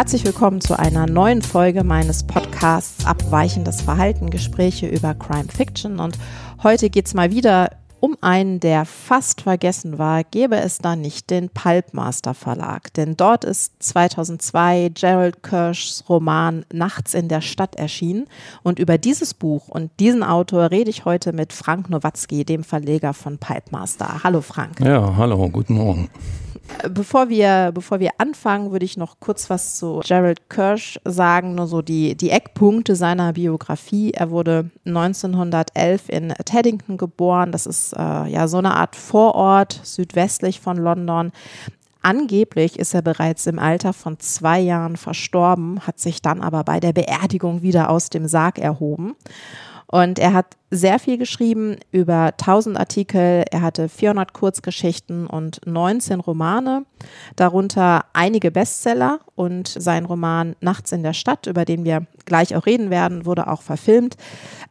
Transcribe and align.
Herzlich 0.00 0.24
willkommen 0.24 0.62
zu 0.62 0.78
einer 0.78 1.06
neuen 1.06 1.42
Folge 1.42 1.84
meines 1.84 2.22
Podcasts 2.22 3.04
Abweichendes 3.04 3.82
Verhalten, 3.82 4.30
Gespräche 4.30 4.86
über 4.86 5.12
Crime 5.12 5.50
Fiction. 5.54 6.00
Und 6.00 6.16
heute 6.62 6.88
geht 6.88 7.04
es 7.04 7.12
mal 7.12 7.32
wieder 7.32 7.72
um 8.00 8.16
einen, 8.22 8.60
der 8.60 8.86
fast 8.86 9.42
vergessen 9.42 9.98
war, 9.98 10.24
gäbe 10.24 10.56
es 10.56 10.78
da 10.78 10.96
nicht 10.96 11.28
den 11.28 11.50
Pulpmaster 11.50 12.32
Verlag. 12.32 12.94
Denn 12.94 13.14
dort 13.14 13.44
ist 13.44 13.74
2002 13.80 14.92
Gerald 14.94 15.42
Kirschs 15.42 16.02
Roman 16.08 16.64
Nachts 16.72 17.12
in 17.12 17.28
der 17.28 17.42
Stadt 17.42 17.76
erschienen. 17.76 18.26
Und 18.62 18.78
über 18.78 18.96
dieses 18.96 19.34
Buch 19.34 19.68
und 19.68 19.90
diesen 20.00 20.22
Autor 20.22 20.70
rede 20.70 20.88
ich 20.88 21.04
heute 21.04 21.34
mit 21.34 21.52
Frank 21.52 21.90
Nowatzki, 21.90 22.46
dem 22.46 22.64
Verleger 22.64 23.12
von 23.12 23.36
Pulpmaster. 23.36 24.24
Hallo 24.24 24.40
Frank. 24.40 24.80
Ja, 24.80 25.14
hallo, 25.18 25.46
guten 25.50 25.74
Morgen. 25.74 26.08
Bevor 26.88 27.28
wir, 27.28 27.72
bevor 27.74 28.00
wir 28.00 28.10
anfangen, 28.18 28.72
würde 28.72 28.84
ich 28.84 28.96
noch 28.96 29.20
kurz 29.20 29.50
was 29.50 29.76
zu 29.76 30.00
Gerald 30.04 30.48
Kirsch 30.48 30.98
sagen, 31.04 31.54
nur 31.54 31.66
so 31.66 31.82
die, 31.82 32.16
die 32.16 32.30
Eckpunkte 32.30 32.96
seiner 32.96 33.32
Biografie. 33.34 34.12
Er 34.12 34.30
wurde 34.30 34.70
1911 34.86 36.08
in 36.08 36.28
Teddington 36.44 36.96
geboren. 36.96 37.52
Das 37.52 37.66
ist 37.66 37.92
äh, 37.92 38.26
ja 38.26 38.48
so 38.48 38.58
eine 38.58 38.74
Art 38.74 38.96
Vorort 38.96 39.80
südwestlich 39.82 40.60
von 40.60 40.76
London. 40.76 41.32
Angeblich 42.02 42.78
ist 42.78 42.94
er 42.94 43.02
bereits 43.02 43.46
im 43.46 43.58
Alter 43.58 43.92
von 43.92 44.18
zwei 44.18 44.58
Jahren 44.58 44.96
verstorben, 44.96 45.80
hat 45.86 45.98
sich 45.98 46.22
dann 46.22 46.40
aber 46.40 46.64
bei 46.64 46.80
der 46.80 46.94
Beerdigung 46.94 47.60
wieder 47.60 47.90
aus 47.90 48.08
dem 48.08 48.26
Sarg 48.26 48.58
erhoben. 48.58 49.16
Und 49.90 50.20
er 50.20 50.34
hat 50.34 50.56
sehr 50.70 51.00
viel 51.00 51.18
geschrieben, 51.18 51.76
über 51.90 52.26
1000 52.38 52.78
Artikel. 52.78 53.42
Er 53.50 53.60
hatte 53.60 53.88
400 53.88 54.32
Kurzgeschichten 54.32 55.26
und 55.26 55.60
19 55.66 56.20
Romane, 56.20 56.84
darunter 57.34 58.04
einige 58.12 58.52
Bestseller 58.52 59.18
und 59.34 59.66
sein 59.66 60.04
Roman 60.04 60.54
Nachts 60.60 60.92
in 60.92 61.02
der 61.02 61.12
Stadt, 61.12 61.48
über 61.48 61.64
den 61.64 61.84
wir 61.84 62.06
gleich 62.24 62.54
auch 62.54 62.66
reden 62.66 62.90
werden, 62.90 63.26
wurde 63.26 63.48
auch 63.48 63.62
verfilmt. 63.62 64.16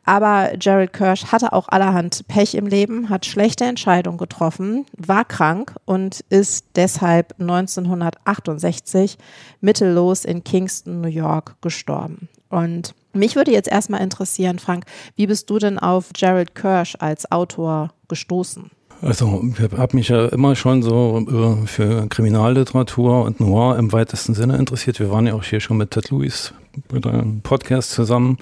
Aber 0.06 0.52
Gerald 0.58 0.94
Kirsch 0.94 1.26
hatte 1.26 1.52
auch 1.52 1.68
allerhand 1.68 2.26
Pech 2.30 2.56
im 2.56 2.66
Leben, 2.66 3.10
hat 3.10 3.26
schlechte 3.26 3.66
Entscheidungen 3.66 4.18
getroffen, 4.18 4.86
war 4.96 5.26
krank 5.26 5.76
und 5.84 6.22
ist 6.30 6.66
deshalb 6.78 7.36
1968 7.42 9.18
mittellos 9.60 10.24
in 10.24 10.46
Kingston, 10.46 11.02
New 11.02 11.10
York 11.10 11.58
gestorben. 11.62 12.30
Und 12.48 12.96
mich 13.14 13.36
würde 13.36 13.52
jetzt 13.52 13.70
erstmal 13.70 14.02
interessieren, 14.02 14.60
Frank, 14.60 14.86
wie 15.16 15.28
bist 15.28 15.50
du 15.50 15.60
denn 15.60 15.80
auf 15.80 16.10
Gerald 16.14 16.56
Kirsch 16.56 16.96
als 17.00 17.32
Autor 17.32 17.92
gestoßen? 18.08 18.72
Also 19.02 19.42
ich 19.58 19.78
habe 19.78 19.96
mich 19.96 20.10
ja 20.10 20.28
immer 20.28 20.56
schon 20.56 20.84
so 20.84 21.26
für 21.66 22.08
Kriminalliteratur 22.08 23.24
und 23.24 23.40
Noir 23.40 23.78
im 23.78 23.94
weitesten 23.94 24.34
Sinne 24.34 24.58
interessiert. 24.58 25.00
Wir 25.00 25.10
waren 25.10 25.26
ja 25.26 25.36
auch 25.36 25.44
hier 25.44 25.62
schon 25.62 25.78
mit 25.78 25.92
Ted 25.92 26.12
Lewis 26.12 26.54
mit 26.92 27.06
einem 27.08 27.42
Podcast 27.42 27.92
zusammen. 27.92 28.38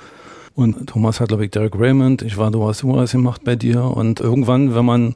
Und 0.56 0.88
Thomas 0.88 1.20
hat, 1.20 1.28
glaube 1.28 1.46
ich, 1.46 1.52
Derek 1.52 1.76
Raymond. 1.78 2.24
Ich 2.24 2.38
war, 2.38 2.50
du 2.50 2.68
hast 2.68 2.80
sowas 2.80 3.12
gemacht 3.12 3.44
bei 3.44 3.56
dir. 3.56 3.84
Und 3.84 4.20
irgendwann, 4.20 4.74
wenn 4.74 4.86
man 4.86 5.16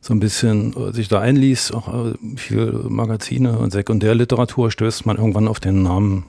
so 0.00 0.14
ein 0.14 0.20
bisschen 0.20 0.74
äh, 0.74 0.92
sich 0.94 1.08
da 1.08 1.20
einliest, 1.20 1.74
auch 1.74 1.88
äh, 1.88 2.14
viel 2.36 2.72
Magazine 2.88 3.58
und 3.58 3.72
Sekundärliteratur, 3.72 4.70
stößt 4.70 5.04
man 5.04 5.18
irgendwann 5.18 5.48
auf 5.48 5.60
den 5.60 5.82
Namen 5.82 6.24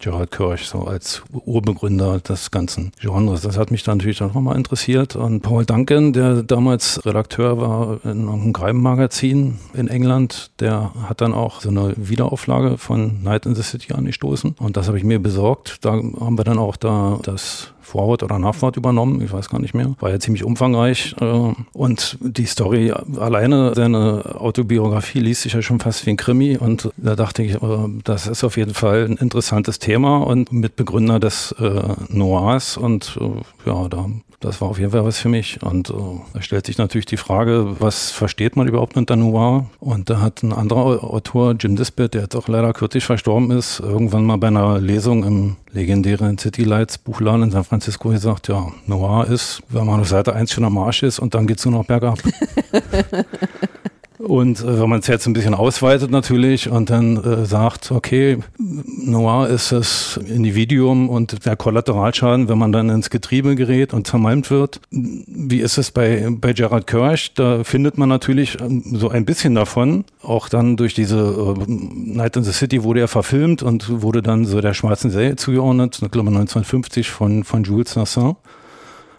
Gerald 0.00 0.30
Kirsch 0.30 0.64
so 0.64 0.84
als 0.84 1.22
Urbegründer 1.32 2.20
des 2.20 2.50
ganzen 2.50 2.92
Genres. 3.00 3.42
Das 3.42 3.56
hat 3.56 3.70
mich 3.70 3.82
dann 3.82 3.98
natürlich 3.98 4.22
auch 4.22 4.34
nochmal 4.34 4.56
interessiert. 4.56 5.16
Und 5.16 5.40
Paul 5.40 5.64
Duncan, 5.64 6.12
der 6.12 6.42
damals 6.42 7.04
Redakteur 7.04 7.58
war 7.58 8.04
in 8.04 8.28
einem 8.28 8.52
Crime-Magazin 8.52 9.58
in 9.74 9.88
England, 9.88 10.50
der 10.60 10.92
hat 11.08 11.20
dann 11.20 11.32
auch 11.32 11.60
so 11.60 11.70
eine 11.70 11.94
Wiederauflage 11.96 12.78
von 12.78 13.22
Night 13.22 13.46
in 13.46 13.54
the 13.54 13.62
City 13.62 13.92
angestoßen. 13.92 14.56
Und 14.58 14.76
das 14.76 14.88
habe 14.88 14.98
ich 14.98 15.04
mir 15.04 15.20
besorgt. 15.20 15.84
Da 15.84 15.92
haben 15.92 16.38
wir 16.38 16.44
dann 16.44 16.58
auch 16.58 16.76
da 16.76 17.18
das 17.22 17.73
Vorwort 17.84 18.22
oder 18.22 18.38
Nachwort 18.38 18.76
übernommen, 18.76 19.20
ich 19.22 19.32
weiß 19.32 19.48
gar 19.48 19.60
nicht 19.60 19.74
mehr. 19.74 19.94
War 20.00 20.10
ja 20.10 20.18
ziemlich 20.18 20.44
umfangreich. 20.44 21.14
Äh, 21.20 21.52
und 21.72 22.18
die 22.20 22.46
Story 22.46 22.92
alleine, 23.18 23.72
seine 23.74 24.36
Autobiografie 24.38 25.20
liest 25.20 25.42
sich 25.42 25.52
ja 25.52 25.62
schon 25.62 25.80
fast 25.80 26.06
wie 26.06 26.10
ein 26.10 26.16
Krimi. 26.16 26.56
Und 26.56 26.90
da 26.96 27.16
dachte 27.16 27.42
ich, 27.42 27.54
äh, 27.54 27.60
das 28.04 28.26
ist 28.26 28.44
auf 28.44 28.56
jeden 28.56 28.74
Fall 28.74 29.06
ein 29.06 29.16
interessantes 29.16 29.78
Thema 29.78 30.18
und 30.18 30.52
Mitbegründer 30.52 31.20
des 31.20 31.52
äh, 31.58 31.82
Noirs. 32.08 32.76
Und 32.76 33.18
ja, 33.66 33.88
da 33.88 34.06
das 34.44 34.60
war 34.60 34.68
auf 34.68 34.78
jeden 34.78 34.90
Fall 34.90 35.04
was 35.04 35.18
für 35.18 35.30
mich. 35.30 35.62
Und 35.62 35.88
äh, 35.88 35.94
da 36.34 36.42
stellt 36.42 36.66
sich 36.66 36.76
natürlich 36.76 37.06
die 37.06 37.16
Frage, 37.16 37.76
was 37.78 38.10
versteht 38.10 38.56
man 38.56 38.68
überhaupt 38.68 38.96
unter 38.96 39.16
Noir? 39.16 39.66
Und 39.80 40.10
da 40.10 40.20
hat 40.20 40.42
ein 40.42 40.52
anderer 40.52 41.02
Autor, 41.02 41.54
Jim 41.58 41.76
Disbett, 41.76 42.12
der 42.12 42.22
jetzt 42.22 42.36
auch 42.36 42.46
leider 42.46 42.74
kürzlich 42.74 43.04
verstorben 43.04 43.50
ist, 43.50 43.80
irgendwann 43.80 44.26
mal 44.26 44.36
bei 44.36 44.48
einer 44.48 44.78
Lesung 44.80 45.24
im 45.24 45.56
legendären 45.72 46.36
City 46.38 46.62
Lights 46.62 46.98
Buchladen 46.98 47.44
in 47.44 47.50
San 47.50 47.64
Francisco 47.64 47.73
gesagt, 48.12 48.48
ja, 48.48 48.68
Noir 48.86 49.26
ist, 49.28 49.62
wenn 49.68 49.86
man 49.86 50.00
auf 50.00 50.08
Seite 50.08 50.34
1 50.34 50.52
schon 50.52 50.64
am 50.64 50.78
Arsch 50.78 51.02
ist 51.02 51.18
und 51.18 51.34
dann 51.34 51.46
geht 51.46 51.58
es 51.58 51.64
nur 51.64 51.74
noch 51.74 51.86
bergab. 51.86 52.18
Und 54.18 54.60
äh, 54.60 54.80
wenn 54.80 54.88
man 54.88 55.00
es 55.00 55.08
jetzt 55.08 55.26
ein 55.26 55.32
bisschen 55.32 55.54
ausweitet 55.54 56.10
natürlich 56.10 56.70
und 56.70 56.90
dann 56.90 57.16
äh, 57.16 57.44
sagt, 57.46 57.90
okay, 57.90 58.38
Noir 58.58 59.48
ist 59.48 59.72
das 59.72 60.16
Individuum 60.16 61.08
und 61.08 61.44
der 61.44 61.56
Kollateralschaden, 61.56 62.48
wenn 62.48 62.58
man 62.58 62.70
dann 62.70 62.90
ins 62.90 63.10
Getriebe 63.10 63.56
gerät 63.56 63.92
und 63.92 64.06
zermalmt 64.06 64.50
wird. 64.50 64.80
Wie 64.90 65.60
ist 65.60 65.78
es 65.78 65.90
bei, 65.90 66.28
bei 66.30 66.52
Gerard 66.52 66.86
Kirsch? 66.86 67.34
Da 67.34 67.64
findet 67.64 67.98
man 67.98 68.08
natürlich 68.08 68.60
ähm, 68.60 68.82
so 68.84 69.08
ein 69.08 69.24
bisschen 69.24 69.56
davon. 69.56 70.04
Auch 70.22 70.48
dann 70.48 70.76
durch 70.76 70.94
diese 70.94 71.56
äh, 71.58 71.64
Night 71.66 72.36
in 72.36 72.44
the 72.44 72.52
City 72.52 72.84
wurde 72.84 73.00
er 73.00 73.08
verfilmt 73.08 73.62
und 73.62 74.02
wurde 74.02 74.22
dann 74.22 74.44
so 74.44 74.60
der 74.60 74.74
schwarzen 74.74 75.10
Serie 75.10 75.36
zugeordnet, 75.36 76.00
ich 76.02 76.10
glaube 76.10 76.28
1950 76.28 77.10
von, 77.10 77.42
von 77.42 77.64
Jules 77.64 77.96
Nassin. 77.96 78.36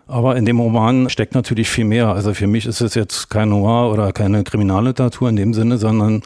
Aber 0.08 0.36
in 0.36 0.46
dem 0.46 0.60
Roman 0.60 1.10
steckt 1.10 1.34
natürlich 1.34 1.70
viel 1.70 1.86
mehr. 1.86 2.10
Also 2.10 2.34
für 2.34 2.48
mich 2.48 2.66
ist 2.66 2.82
es 2.82 2.94
jetzt 2.94 3.30
kein 3.30 3.50
Noir 3.50 3.92
oder 3.92 4.12
keine 4.12 4.44
Kriminalliteratur 4.44 5.30
in 5.30 5.36
dem 5.36 5.54
Sinne, 5.54 5.78
sondern 5.78 6.22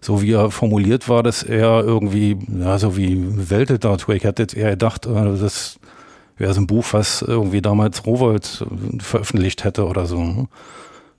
so 0.00 0.22
wie 0.22 0.32
er 0.32 0.50
formuliert 0.50 1.08
war, 1.08 1.22
dass 1.22 1.42
er 1.42 1.82
irgendwie, 1.82 2.38
ja, 2.60 2.78
so 2.78 2.96
wie 2.96 3.50
Weltliteratur. 3.50 4.14
Ich 4.14 4.24
hätte 4.24 4.42
jetzt 4.42 4.56
eher 4.56 4.70
gedacht, 4.70 5.06
äh, 5.06 5.38
das 5.38 5.80
wäre 6.38 6.54
so 6.54 6.60
ein 6.60 6.66
Buch, 6.66 6.86
was 6.92 7.22
irgendwie 7.22 7.62
damals 7.62 8.06
Rowold 8.06 8.64
veröffentlicht 9.00 9.64
hätte 9.64 9.86
oder 9.86 10.06
so. 10.06 10.46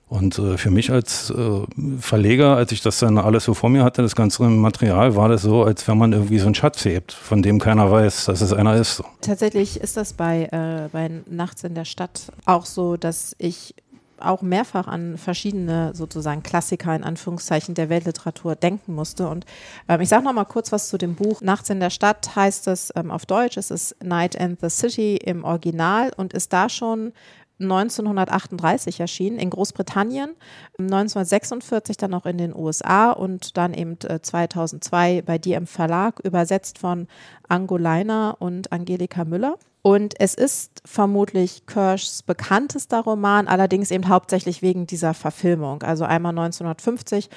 Und 0.08 0.38
äh, 0.38 0.56
für 0.56 0.70
mich 0.70 0.90
als 0.90 1.30
äh, 1.30 1.60
Verleger, 2.00 2.56
als 2.56 2.72
ich 2.72 2.80
das 2.80 2.98
dann 2.98 3.18
alles 3.18 3.44
so 3.44 3.52
vor 3.52 3.68
mir 3.68 3.84
hatte, 3.84 4.00
das 4.00 4.16
ganze 4.16 4.42
Material, 4.44 5.16
war 5.16 5.28
das 5.28 5.42
so, 5.42 5.64
als 5.64 5.86
wenn 5.86 5.98
man 5.98 6.12
irgendwie 6.12 6.38
so 6.38 6.46
einen 6.46 6.54
Schatz 6.54 6.84
hebt, 6.84 7.12
von 7.12 7.42
dem 7.42 7.58
keiner 7.58 7.90
weiß, 7.90 8.26
dass 8.26 8.40
es 8.40 8.52
einer 8.52 8.76
ist. 8.76 9.02
Tatsächlich 9.20 9.80
ist 9.80 9.98
das 9.98 10.14
bei, 10.14 10.44
äh, 10.50 10.88
bei 10.90 11.10
Nachts 11.28 11.62
in 11.64 11.74
der 11.74 11.84
Stadt 11.84 12.32
auch 12.46 12.64
so, 12.64 12.96
dass 12.96 13.36
ich 13.38 13.74
auch 14.20 14.42
mehrfach 14.42 14.88
an 14.88 15.16
verschiedene 15.16 15.92
sozusagen 15.94 16.42
Klassiker 16.42 16.94
in 16.94 17.04
Anführungszeichen 17.04 17.74
der 17.74 17.88
Weltliteratur 17.88 18.56
denken 18.56 18.94
musste. 18.94 19.28
Und 19.28 19.46
ähm, 19.88 20.00
ich 20.00 20.08
sage 20.08 20.24
noch 20.24 20.32
mal 20.32 20.44
kurz 20.44 20.72
was 20.72 20.88
zu 20.88 20.98
dem 20.98 21.14
Buch. 21.14 21.40
Nachts 21.40 21.70
in 21.70 21.80
der 21.80 21.90
Stadt 21.90 22.34
heißt 22.34 22.66
es 22.68 22.92
ähm, 22.96 23.10
auf 23.10 23.26
Deutsch. 23.26 23.56
Es 23.56 23.70
ist 23.70 23.96
Night 24.02 24.34
in 24.34 24.56
the 24.60 24.70
City 24.70 25.16
im 25.16 25.44
Original 25.44 26.12
und 26.16 26.32
ist 26.32 26.52
da 26.52 26.68
schon 26.68 27.12
1938 27.60 29.00
erschienen 29.00 29.38
in 29.38 29.50
Großbritannien, 29.50 30.30
1946 30.78 31.96
dann 31.96 32.14
auch 32.14 32.26
in 32.26 32.38
den 32.38 32.54
USA 32.54 33.10
und 33.10 33.56
dann 33.56 33.74
eben 33.74 33.96
2002 33.98 35.16
äh, 35.16 35.22
bei 35.22 35.38
dir 35.38 35.56
im 35.56 35.66
Verlag, 35.66 36.20
übersetzt 36.20 36.78
von 36.78 37.08
Angolina 37.48 38.30
und 38.38 38.72
Angelika 38.72 39.24
Müller. 39.24 39.56
Und 39.82 40.20
es 40.20 40.34
ist 40.34 40.82
vermutlich 40.84 41.64
Kirschs 41.66 42.22
bekanntester 42.22 43.00
Roman, 43.00 43.48
allerdings 43.48 43.90
eben 43.90 44.08
hauptsächlich 44.08 44.60
wegen 44.60 44.86
dieser 44.86 45.14
Verfilmung. 45.14 45.82
Also 45.82 46.04
einmal 46.04 46.32
1950 46.32 47.30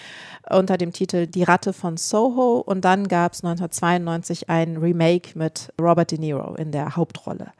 unter 0.50 0.78
dem 0.78 0.92
Titel 0.92 1.28
Die 1.28 1.44
Ratte 1.44 1.72
von 1.72 1.98
Soho 1.98 2.58
und 2.58 2.84
dann 2.84 3.08
gab 3.08 3.34
es 3.34 3.44
1992 3.44 4.50
ein 4.50 4.78
Remake 4.78 5.38
mit 5.38 5.72
Robert 5.80 6.12
De 6.12 6.20
Niro 6.20 6.56
in 6.56 6.72
der 6.72 6.96
Hauptrolle. 6.96 7.52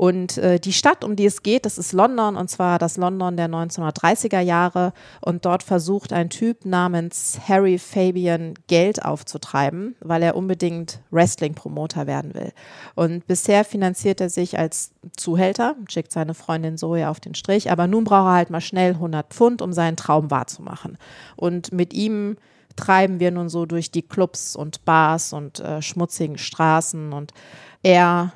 Und 0.00 0.38
äh, 0.38 0.58
die 0.58 0.72
Stadt, 0.72 1.04
um 1.04 1.14
die 1.14 1.26
es 1.26 1.42
geht, 1.42 1.66
das 1.66 1.76
ist 1.76 1.92
London 1.92 2.36
und 2.36 2.48
zwar 2.48 2.78
das 2.78 2.96
London 2.96 3.36
der 3.36 3.50
1930er 3.50 4.40
Jahre. 4.40 4.94
Und 5.20 5.44
dort 5.44 5.62
versucht 5.62 6.14
ein 6.14 6.30
Typ 6.30 6.64
namens 6.64 7.38
Harry 7.46 7.76
Fabian 7.76 8.54
Geld 8.66 9.04
aufzutreiben, 9.04 9.96
weil 10.00 10.22
er 10.22 10.36
unbedingt 10.36 11.00
Wrestling-Promoter 11.10 12.06
werden 12.06 12.32
will. 12.32 12.50
Und 12.94 13.26
bisher 13.26 13.62
finanziert 13.62 14.22
er 14.22 14.30
sich 14.30 14.58
als 14.58 14.92
Zuhälter, 15.18 15.76
schickt 15.86 16.12
seine 16.12 16.32
Freundin 16.32 16.78
Zoe 16.78 17.06
auf 17.06 17.20
den 17.20 17.34
Strich, 17.34 17.70
aber 17.70 17.86
nun 17.86 18.04
braucht 18.04 18.28
er 18.28 18.32
halt 18.32 18.48
mal 18.48 18.62
schnell 18.62 18.92
100 18.92 19.28
Pfund, 19.28 19.60
um 19.60 19.74
seinen 19.74 19.98
Traum 19.98 20.30
wahrzumachen. 20.30 20.96
Und 21.36 21.74
mit 21.74 21.92
ihm 21.92 22.38
treiben 22.74 23.20
wir 23.20 23.32
nun 23.32 23.50
so 23.50 23.66
durch 23.66 23.90
die 23.90 24.00
Clubs 24.00 24.56
und 24.56 24.86
Bars 24.86 25.34
und 25.34 25.60
äh, 25.60 25.82
schmutzigen 25.82 26.38
Straßen 26.38 27.12
und 27.12 27.34
er 27.82 28.32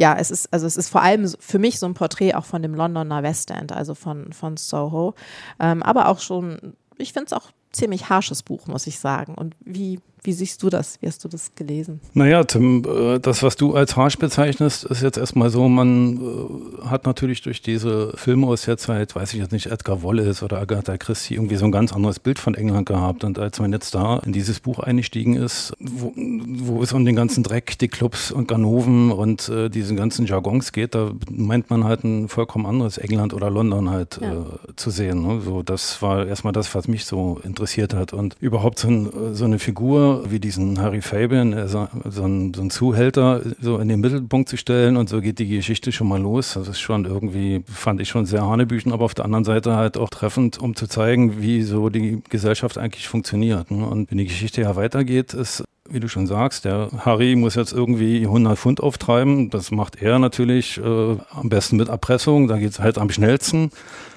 ja, 0.00 0.16
es 0.18 0.30
ist, 0.30 0.50
also 0.50 0.66
es 0.66 0.78
ist 0.78 0.88
vor 0.88 1.02
allem 1.02 1.28
für 1.40 1.58
mich 1.58 1.78
so 1.78 1.84
ein 1.84 1.92
Porträt 1.92 2.34
auch 2.34 2.46
von 2.46 2.62
dem 2.62 2.74
Londoner 2.74 3.22
West 3.22 3.50
End, 3.50 3.70
also 3.70 3.94
von, 3.94 4.32
von 4.32 4.56
Soho. 4.56 5.14
Ähm, 5.60 5.82
aber 5.82 6.08
auch 6.08 6.20
schon, 6.20 6.72
ich 6.96 7.12
finde 7.12 7.26
es 7.26 7.32
auch 7.34 7.50
ziemlich 7.70 8.08
harsches 8.08 8.42
Buch, 8.42 8.66
muss 8.66 8.86
ich 8.86 8.98
sagen. 8.98 9.34
Und 9.34 9.56
wie 9.60 10.00
Wie 10.22 10.32
siehst 10.32 10.62
du 10.62 10.68
das? 10.68 11.00
Wie 11.00 11.06
hast 11.06 11.24
du 11.24 11.28
das 11.28 11.54
gelesen? 11.54 12.00
Naja, 12.14 12.44
Tim, 12.44 12.84
äh, 12.84 13.18
das, 13.18 13.42
was 13.42 13.56
du 13.56 13.74
als 13.74 13.96
harsch 13.96 14.18
bezeichnest, 14.18 14.84
ist 14.84 15.02
jetzt 15.02 15.16
erstmal 15.16 15.50
so, 15.50 15.68
man 15.68 16.16
äh, 16.16 16.86
hat 16.86 17.06
natürlich 17.06 17.42
durch 17.42 17.62
diese 17.62 18.12
Filme 18.16 18.46
aus 18.46 18.62
der 18.62 18.76
Zeit, 18.76 19.16
weiß 19.16 19.32
ich 19.32 19.40
jetzt 19.40 19.52
nicht, 19.52 19.66
Edgar 19.66 20.02
Wallace 20.02 20.42
oder 20.42 20.58
Agatha 20.58 20.98
Christie, 20.98 21.34
irgendwie 21.34 21.56
so 21.56 21.64
ein 21.64 21.72
ganz 21.72 21.92
anderes 21.92 22.18
Bild 22.18 22.38
von 22.38 22.54
England 22.54 22.86
gehabt. 22.86 23.24
Und 23.24 23.38
als 23.38 23.60
man 23.60 23.72
jetzt 23.72 23.94
da 23.94 24.18
in 24.18 24.32
dieses 24.32 24.60
Buch 24.60 24.78
eingestiegen 24.78 25.36
ist, 25.36 25.72
wo, 25.78 26.12
wo 26.16 26.82
es 26.82 26.92
um 26.92 27.04
den 27.04 27.16
ganzen 27.16 27.42
Dreck, 27.42 27.78
die 27.78 27.88
Clubs 27.88 28.30
und 28.30 28.48
Ganoven 28.48 29.12
und 29.12 29.48
äh, 29.48 29.70
diesen 29.70 29.96
ganzen 29.96 30.26
Jargons 30.26 30.72
geht, 30.72 30.94
da 30.94 31.12
meint 31.30 31.70
man 31.70 31.84
halt 31.84 32.04
ein 32.04 32.28
vollkommen 32.28 32.66
anderes 32.66 32.98
England 32.98 33.32
oder 33.32 33.50
London 33.50 33.90
halt 33.90 34.18
ja. 34.20 34.32
äh, 34.32 34.44
zu 34.76 34.90
sehen. 34.90 35.22
Ne? 35.22 35.40
So, 35.40 35.62
das 35.62 36.02
war 36.02 36.26
erstmal 36.26 36.52
das, 36.52 36.74
was 36.74 36.88
mich 36.88 37.04
so 37.04 37.40
interessiert 37.42 37.94
hat. 37.94 38.12
Und 38.12 38.36
überhaupt 38.40 38.78
so, 38.78 38.88
ein, 38.88 39.08
so 39.32 39.44
eine 39.44 39.58
Figur, 39.58 40.09
wie 40.28 40.40
diesen 40.40 40.80
Harry 40.80 41.00
Fabian, 41.00 41.68
so, 41.68 41.88
so, 42.04 42.24
ein, 42.24 42.54
so 42.54 42.62
ein 42.62 42.70
Zuhälter, 42.70 43.42
so 43.60 43.78
in 43.78 43.88
den 43.88 44.00
Mittelpunkt 44.00 44.48
zu 44.48 44.56
stellen 44.56 44.96
und 44.96 45.08
so 45.08 45.20
geht 45.20 45.38
die 45.38 45.48
Geschichte 45.48 45.92
schon 45.92 46.08
mal 46.08 46.20
los. 46.20 46.54
Das 46.54 46.68
ist 46.68 46.80
schon 46.80 47.04
irgendwie, 47.04 47.62
fand 47.66 48.00
ich 48.00 48.08
schon 48.08 48.26
sehr 48.26 48.46
hanebüchen, 48.46 48.92
aber 48.92 49.04
auf 49.04 49.14
der 49.14 49.24
anderen 49.24 49.44
Seite 49.44 49.76
halt 49.76 49.96
auch 49.96 50.10
treffend, 50.10 50.58
um 50.58 50.76
zu 50.76 50.86
zeigen, 50.86 51.40
wie 51.40 51.62
so 51.62 51.88
die 51.88 52.22
Gesellschaft 52.28 52.78
eigentlich 52.78 53.08
funktioniert. 53.08 53.70
Ne? 53.70 53.86
Und 53.86 54.10
wenn 54.10 54.18
die 54.18 54.26
Geschichte 54.26 54.60
ja 54.62 54.76
weitergeht, 54.76 55.34
ist 55.34 55.64
wie 55.90 56.00
du 56.00 56.08
schon 56.08 56.26
sagst, 56.26 56.64
der 56.64 56.88
Harry 57.04 57.36
muss 57.36 57.54
jetzt 57.54 57.72
irgendwie 57.72 58.22
100 58.22 58.58
Pfund 58.58 58.80
auftreiben. 58.80 59.50
Das 59.50 59.70
macht 59.70 60.00
er 60.00 60.18
natürlich 60.18 60.78
äh, 60.78 61.16
am 61.30 61.48
besten 61.48 61.76
mit 61.76 61.88
Erpressung. 61.88 62.48
Da 62.48 62.58
geht 62.58 62.70
es 62.70 62.80
halt 62.80 62.98
am 62.98 63.10
schnellsten. 63.10 63.70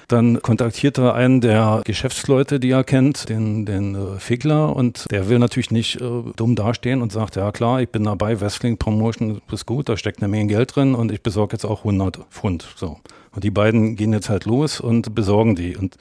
Dann 0.08 0.42
kontaktiert 0.42 0.98
er 0.98 1.14
einen 1.14 1.40
der 1.40 1.80
Geschäftsleute, 1.84 2.60
die 2.60 2.70
er 2.70 2.84
kennt, 2.84 3.28
den, 3.28 3.64
den 3.64 3.94
äh, 3.94 4.18
Fickler, 4.18 4.76
und 4.76 5.10
der 5.10 5.28
will 5.28 5.38
natürlich 5.38 5.70
nicht 5.70 6.00
äh, 6.00 6.22
dumm 6.36 6.56
dastehen 6.56 7.00
und 7.00 7.10
sagt, 7.10 7.36
ja 7.36 7.50
klar, 7.52 7.80
ich 7.80 7.88
bin 7.88 8.04
dabei, 8.04 8.38
Wrestling 8.40 8.76
Promotion 8.76 9.40
ist 9.50 9.66
gut, 9.66 9.88
da 9.88 9.96
steckt 9.96 10.22
eine 10.22 10.28
Menge 10.28 10.48
Geld 10.48 10.76
drin 10.76 10.94
und 10.94 11.10
ich 11.10 11.22
besorge 11.22 11.54
jetzt 11.54 11.64
auch 11.64 11.80
100 11.80 12.18
Pfund. 12.30 12.66
So. 12.76 12.98
Und 13.32 13.44
die 13.44 13.50
beiden 13.50 13.96
gehen 13.96 14.12
jetzt 14.12 14.28
halt 14.28 14.44
los 14.44 14.78
und 14.78 15.14
besorgen 15.14 15.56
die. 15.56 15.76
Und 15.76 15.96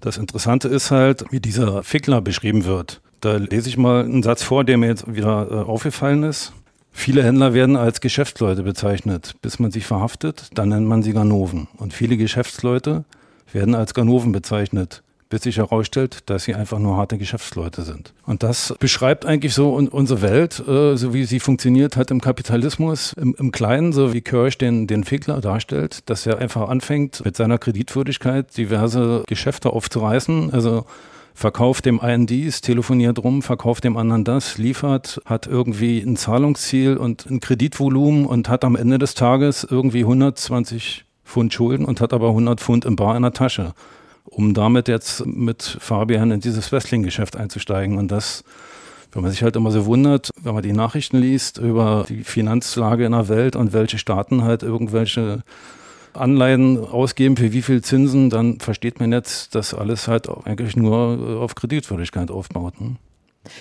das 0.00 0.16
Interessante 0.16 0.68
ist 0.68 0.90
halt, 0.90 1.24
wie 1.30 1.40
dieser 1.40 1.82
Fickler 1.82 2.20
beschrieben 2.20 2.64
wird. 2.64 3.00
Da 3.20 3.36
lese 3.36 3.68
ich 3.68 3.76
mal 3.76 4.04
einen 4.04 4.22
Satz 4.22 4.42
vor, 4.42 4.64
der 4.64 4.78
mir 4.78 4.86
jetzt 4.86 5.14
wieder 5.14 5.48
äh, 5.50 5.54
aufgefallen 5.54 6.22
ist. 6.22 6.52
Viele 6.92 7.22
Händler 7.22 7.54
werden 7.54 7.76
als 7.76 8.00
Geschäftsleute 8.00 8.62
bezeichnet, 8.62 9.34
bis 9.42 9.58
man 9.58 9.70
sie 9.70 9.80
verhaftet, 9.80 10.48
dann 10.54 10.70
nennt 10.70 10.86
man 10.86 11.02
sie 11.02 11.12
Ganoven. 11.12 11.68
Und 11.76 11.92
viele 11.92 12.16
Geschäftsleute 12.16 13.04
werden 13.52 13.74
als 13.74 13.94
Ganoven 13.94 14.32
bezeichnet, 14.32 15.02
bis 15.28 15.42
sich 15.42 15.58
herausstellt, 15.58 16.18
dass 16.26 16.44
sie 16.44 16.54
einfach 16.54 16.78
nur 16.78 16.96
harte 16.96 17.16
Geschäftsleute 17.16 17.82
sind. 17.82 18.12
Und 18.26 18.42
das 18.42 18.74
beschreibt 18.80 19.24
eigentlich 19.24 19.54
so 19.54 19.74
unsere 19.74 20.22
Welt, 20.22 20.58
äh, 20.66 20.96
so 20.96 21.14
wie 21.14 21.24
sie 21.24 21.40
funktioniert 21.40 21.96
hat 21.96 22.10
im 22.10 22.20
Kapitalismus, 22.20 23.12
im, 23.12 23.36
im 23.38 23.52
Kleinen, 23.52 23.92
so 23.92 24.12
wie 24.12 24.20
Kirsch 24.20 24.58
den, 24.58 24.86
den 24.86 25.04
Fickler 25.04 25.40
darstellt, 25.40 26.10
dass 26.10 26.26
er 26.26 26.38
einfach 26.38 26.68
anfängt, 26.68 27.24
mit 27.24 27.36
seiner 27.36 27.58
Kreditwürdigkeit 27.58 28.56
diverse 28.56 29.22
Geschäfte 29.28 29.70
aufzureißen. 29.70 30.52
Also 30.52 30.84
verkauft 31.40 31.86
dem 31.86 32.00
einen 32.00 32.26
dies, 32.26 32.60
telefoniert 32.60 33.18
rum, 33.24 33.40
verkauft 33.40 33.84
dem 33.84 33.96
anderen 33.96 34.24
das, 34.24 34.58
liefert, 34.58 35.22
hat 35.24 35.46
irgendwie 35.46 35.98
ein 36.00 36.16
Zahlungsziel 36.16 36.98
und 36.98 37.24
ein 37.30 37.40
Kreditvolumen 37.40 38.26
und 38.26 38.50
hat 38.50 38.62
am 38.62 38.76
Ende 38.76 38.98
des 38.98 39.14
Tages 39.14 39.64
irgendwie 39.64 40.00
120 40.00 41.06
Pfund 41.24 41.54
Schulden 41.54 41.86
und 41.86 42.02
hat 42.02 42.12
aber 42.12 42.28
100 42.28 42.60
Pfund 42.60 42.84
im 42.84 42.94
Bar 42.94 43.16
in 43.16 43.22
der 43.22 43.32
Tasche, 43.32 43.72
um 44.26 44.52
damit 44.52 44.86
jetzt 44.86 45.24
mit 45.24 45.62
Fabian 45.80 46.30
in 46.30 46.40
dieses 46.40 46.72
Wrestling-Geschäft 46.72 47.38
einzusteigen. 47.38 47.96
Und 47.96 48.10
das, 48.10 48.44
wenn 49.12 49.22
man 49.22 49.30
sich 49.30 49.42
halt 49.42 49.56
immer 49.56 49.70
so 49.70 49.86
wundert, 49.86 50.28
wenn 50.42 50.52
man 50.52 50.62
die 50.62 50.74
Nachrichten 50.74 51.16
liest 51.16 51.56
über 51.56 52.04
die 52.06 52.22
Finanzlage 52.22 53.06
in 53.06 53.12
der 53.12 53.30
Welt 53.30 53.56
und 53.56 53.72
welche 53.72 53.96
Staaten 53.96 54.44
halt 54.44 54.62
irgendwelche 54.62 55.42
Anleihen 56.12 56.78
ausgeben 56.78 57.36
für 57.36 57.52
wie 57.52 57.62
viel 57.62 57.82
Zinsen, 57.82 58.30
dann 58.30 58.58
versteht 58.58 59.00
man 59.00 59.12
jetzt, 59.12 59.54
dass 59.54 59.74
alles 59.74 60.08
halt 60.08 60.28
eigentlich 60.44 60.76
nur 60.76 61.40
auf 61.40 61.54
Kreditwürdigkeit 61.54 62.30
aufbaut. 62.30 62.80
Ne? 62.80 62.96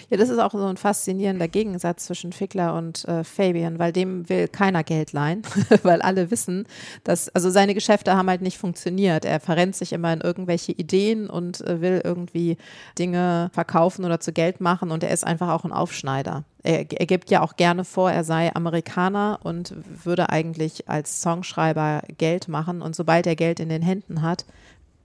Ja, 0.10 0.18
das 0.18 0.30
ist 0.30 0.40
auch 0.40 0.52
so 0.52 0.66
ein 0.66 0.78
faszinierender 0.78 1.48
Gegensatz 1.48 2.06
zwischen 2.06 2.32
Fickler 2.32 2.76
und 2.76 3.06
äh, 3.06 3.24
Fabian, 3.24 3.80
weil 3.80 3.92
dem 3.92 4.28
will 4.30 4.48
keiner 4.48 4.84
Geld 4.84 5.14
leihen, 5.14 5.42
weil 5.84 6.02
alle 6.02 6.32
wissen, 6.32 6.66
dass, 7.04 7.30
also 7.30 7.50
seine 7.50 7.74
Geschäfte 7.74 8.16
haben 8.16 8.30
halt 8.30 8.42
nicht 8.42 8.58
funktioniert. 8.58 9.26
Er 9.26 9.40
verrennt 9.40 9.76
sich 9.76 9.94
immer 9.94 10.14
in 10.14 10.22
irgendwelche 10.22 10.72
Ideen 10.72 11.30
und 11.30 11.62
äh, 11.62 11.82
will 11.82 12.02
irgendwie 12.04 12.58
Dinge 12.98 13.50
verkaufen 13.54 14.06
oder 14.06 14.20
zu 14.20 14.34
Geld 14.34 14.62
machen 14.62 14.92
und 14.92 15.04
er 15.04 15.12
ist 15.12 15.26
einfach 15.26 15.50
auch 15.50 15.66
ein 15.66 15.74
Aufschneider. 15.74 16.44
Er, 16.64 16.80
er 16.92 17.06
gibt 17.06 17.32
ja 17.32 17.42
auch 17.42 17.56
gerne 17.56 17.86
vor, 17.86 18.12
er 18.12 18.24
sei 18.24 18.54
Amerikaner 18.54 19.40
und 19.44 19.74
würde 20.04 20.30
eigentlich 20.30 20.90
als 20.90 21.22
Songschreiber 21.22 22.02
Geld 22.18 22.48
machen 22.48 22.82
und 22.82 22.96
sobald 22.96 23.28
er 23.28 23.36
Geld 23.36 23.60
in 23.60 23.70
den 23.70 23.82
Händen 23.82 24.22
hat, 24.22 24.46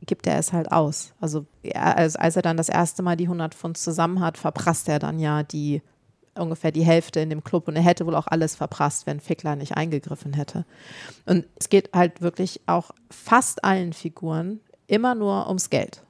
gibt 0.06 0.27
er 0.27 0.39
es 0.39 0.53
halt 0.53 0.73
aus. 0.73 1.12
Also, 1.21 1.47
als, 1.75 2.17
als 2.17 2.37
er 2.37 2.43
dann 2.43 2.56
das 2.56 2.69
erste 2.69 3.03
Mal 3.03 3.17
die 3.17 3.25
100 3.25 3.55
Pfund 3.55 3.77
zusammen 3.77 4.21
hat, 4.21 4.39
verprasst 4.39 4.89
er 4.89 4.99
dann 4.99 5.19
ja 5.19 5.43
die 5.43 5.83
ungefähr 6.37 6.73
die 6.73 6.85
Hälfte 6.85 7.21
in 7.21 7.31
dem 7.31 7.45
Club 7.45 7.69
und 7.69 7.77
er 7.77 7.83
hätte 7.83 8.06
wohl 8.06 8.17
auch 8.17 8.27
alles 8.27 8.56
verprasst, 8.56 9.06
wenn 9.06 9.21
Fickler 9.21 9.56
nicht 9.56 9.77
eingegriffen 9.77 10.33
hätte. 10.33 10.65
Und 11.27 11.47
es 11.56 11.69
geht 11.69 11.93
halt 11.93 12.21
wirklich 12.21 12.61
auch 12.67 12.91
fast 13.11 13.65
allen 13.65 13.93
Figuren 13.93 14.61
immer 14.87 15.15
nur 15.15 15.47
ums 15.47 15.71
Geld, 15.71 16.03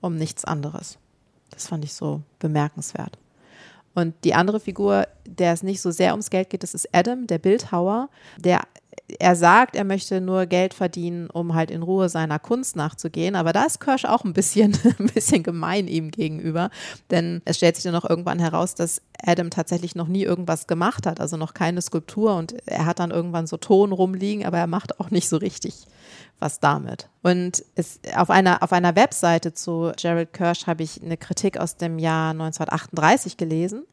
um 0.00 0.16
nichts 0.16 0.44
anderes. 0.44 0.98
Das 1.50 1.66
fand 1.66 1.84
ich 1.84 1.94
so 1.94 2.22
bemerkenswert. 2.38 3.18
Und 3.94 4.14
die 4.24 4.34
andere 4.34 4.58
Figur, 4.58 5.06
der 5.26 5.52
es 5.52 5.62
nicht 5.62 5.82
so 5.82 5.90
sehr 5.90 6.12
ums 6.12 6.30
Geld 6.30 6.48
geht, 6.48 6.62
das 6.62 6.74
ist 6.74 6.88
Adam, 6.92 7.26
der 7.26 7.38
Bildhauer, 7.38 8.08
der 8.38 8.62
er 9.18 9.36
sagt, 9.36 9.76
er 9.76 9.84
möchte 9.84 10.20
nur 10.20 10.46
Geld 10.46 10.74
verdienen, 10.74 11.28
um 11.30 11.54
halt 11.54 11.70
in 11.70 11.82
Ruhe 11.82 12.08
seiner 12.08 12.38
Kunst 12.38 12.76
nachzugehen. 12.76 13.36
Aber 13.36 13.52
da 13.52 13.64
ist 13.64 13.80
Kirsch 13.80 14.04
auch 14.04 14.24
ein 14.24 14.32
bisschen, 14.32 14.76
ein 14.98 15.06
bisschen 15.06 15.42
gemein 15.42 15.88
ihm 15.88 16.10
gegenüber. 16.10 16.70
Denn 17.10 17.42
es 17.44 17.56
stellt 17.56 17.76
sich 17.76 17.84
dann 17.84 17.92
noch 17.92 18.08
irgendwann 18.08 18.38
heraus, 18.38 18.74
dass 18.74 19.02
Adam 19.24 19.50
tatsächlich 19.50 19.94
noch 19.94 20.08
nie 20.08 20.22
irgendwas 20.22 20.66
gemacht 20.66 21.06
hat, 21.06 21.20
also 21.20 21.36
noch 21.36 21.54
keine 21.54 21.82
Skulptur. 21.82 22.36
Und 22.36 22.54
er 22.66 22.86
hat 22.86 22.98
dann 22.98 23.10
irgendwann 23.10 23.46
so 23.46 23.56
Ton 23.56 23.92
rumliegen, 23.92 24.44
aber 24.44 24.58
er 24.58 24.66
macht 24.66 25.00
auch 25.00 25.10
nicht 25.10 25.28
so 25.28 25.36
richtig 25.36 25.86
was 26.38 26.58
damit. 26.58 27.08
Und 27.22 27.64
es, 27.76 28.00
auf, 28.16 28.28
einer, 28.28 28.62
auf 28.62 28.72
einer 28.72 28.96
Webseite 28.96 29.52
zu 29.52 29.92
Gerald 29.96 30.32
Kirsch 30.32 30.66
habe 30.66 30.82
ich 30.82 31.00
eine 31.00 31.16
Kritik 31.16 31.56
aus 31.56 31.76
dem 31.76 31.98
Jahr 31.98 32.30
1938 32.30 33.36
gelesen 33.36 33.84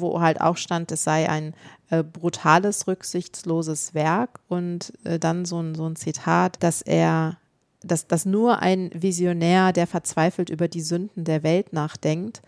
wo 0.00 0.20
halt 0.20 0.40
auch 0.40 0.56
stand, 0.56 0.92
es 0.92 1.04
sei 1.04 1.28
ein 1.28 1.54
äh, 1.90 2.02
brutales, 2.02 2.86
rücksichtsloses 2.86 3.94
Werk 3.94 4.40
und 4.48 4.92
äh, 5.04 5.18
dann 5.18 5.44
so 5.44 5.60
ein, 5.60 5.74
so 5.74 5.86
ein 5.86 5.96
Zitat, 5.96 6.62
dass 6.62 6.82
er, 6.82 7.38
dass, 7.82 8.06
dass 8.06 8.26
nur 8.26 8.60
ein 8.60 8.90
Visionär, 8.94 9.72
der 9.72 9.86
verzweifelt 9.86 10.50
über 10.50 10.68
die 10.68 10.80
Sünden 10.80 11.24
der 11.24 11.42
Welt 11.42 11.72
nachdenkt, 11.72 12.42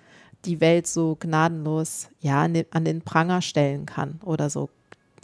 die 0.44 0.60
Welt 0.60 0.86
so 0.86 1.16
gnadenlos 1.18 2.08
ja, 2.20 2.42
an 2.42 2.84
den 2.84 3.02
Pranger 3.02 3.42
stellen 3.42 3.86
kann 3.86 4.20
oder 4.24 4.50
so, 4.50 4.68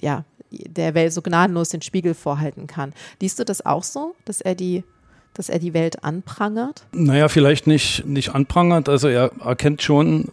ja, 0.00 0.24
der 0.50 0.94
Welt 0.94 1.12
so 1.12 1.22
gnadenlos 1.22 1.70
den 1.70 1.82
Spiegel 1.82 2.14
vorhalten 2.14 2.66
kann. 2.66 2.92
Liest 3.20 3.38
du 3.38 3.44
das 3.44 3.64
auch 3.64 3.84
so, 3.84 4.14
dass 4.24 4.40
er 4.40 4.54
die 4.54 4.84
dass 5.34 5.48
er 5.48 5.58
die 5.58 5.72
Welt 5.74 6.04
anprangert? 6.04 6.84
Naja, 6.92 7.28
vielleicht 7.28 7.66
nicht, 7.66 8.04
nicht 8.06 8.34
anprangert. 8.34 8.88
Also 8.88 9.08
er 9.08 9.32
erkennt 9.42 9.82
schon, 9.82 10.28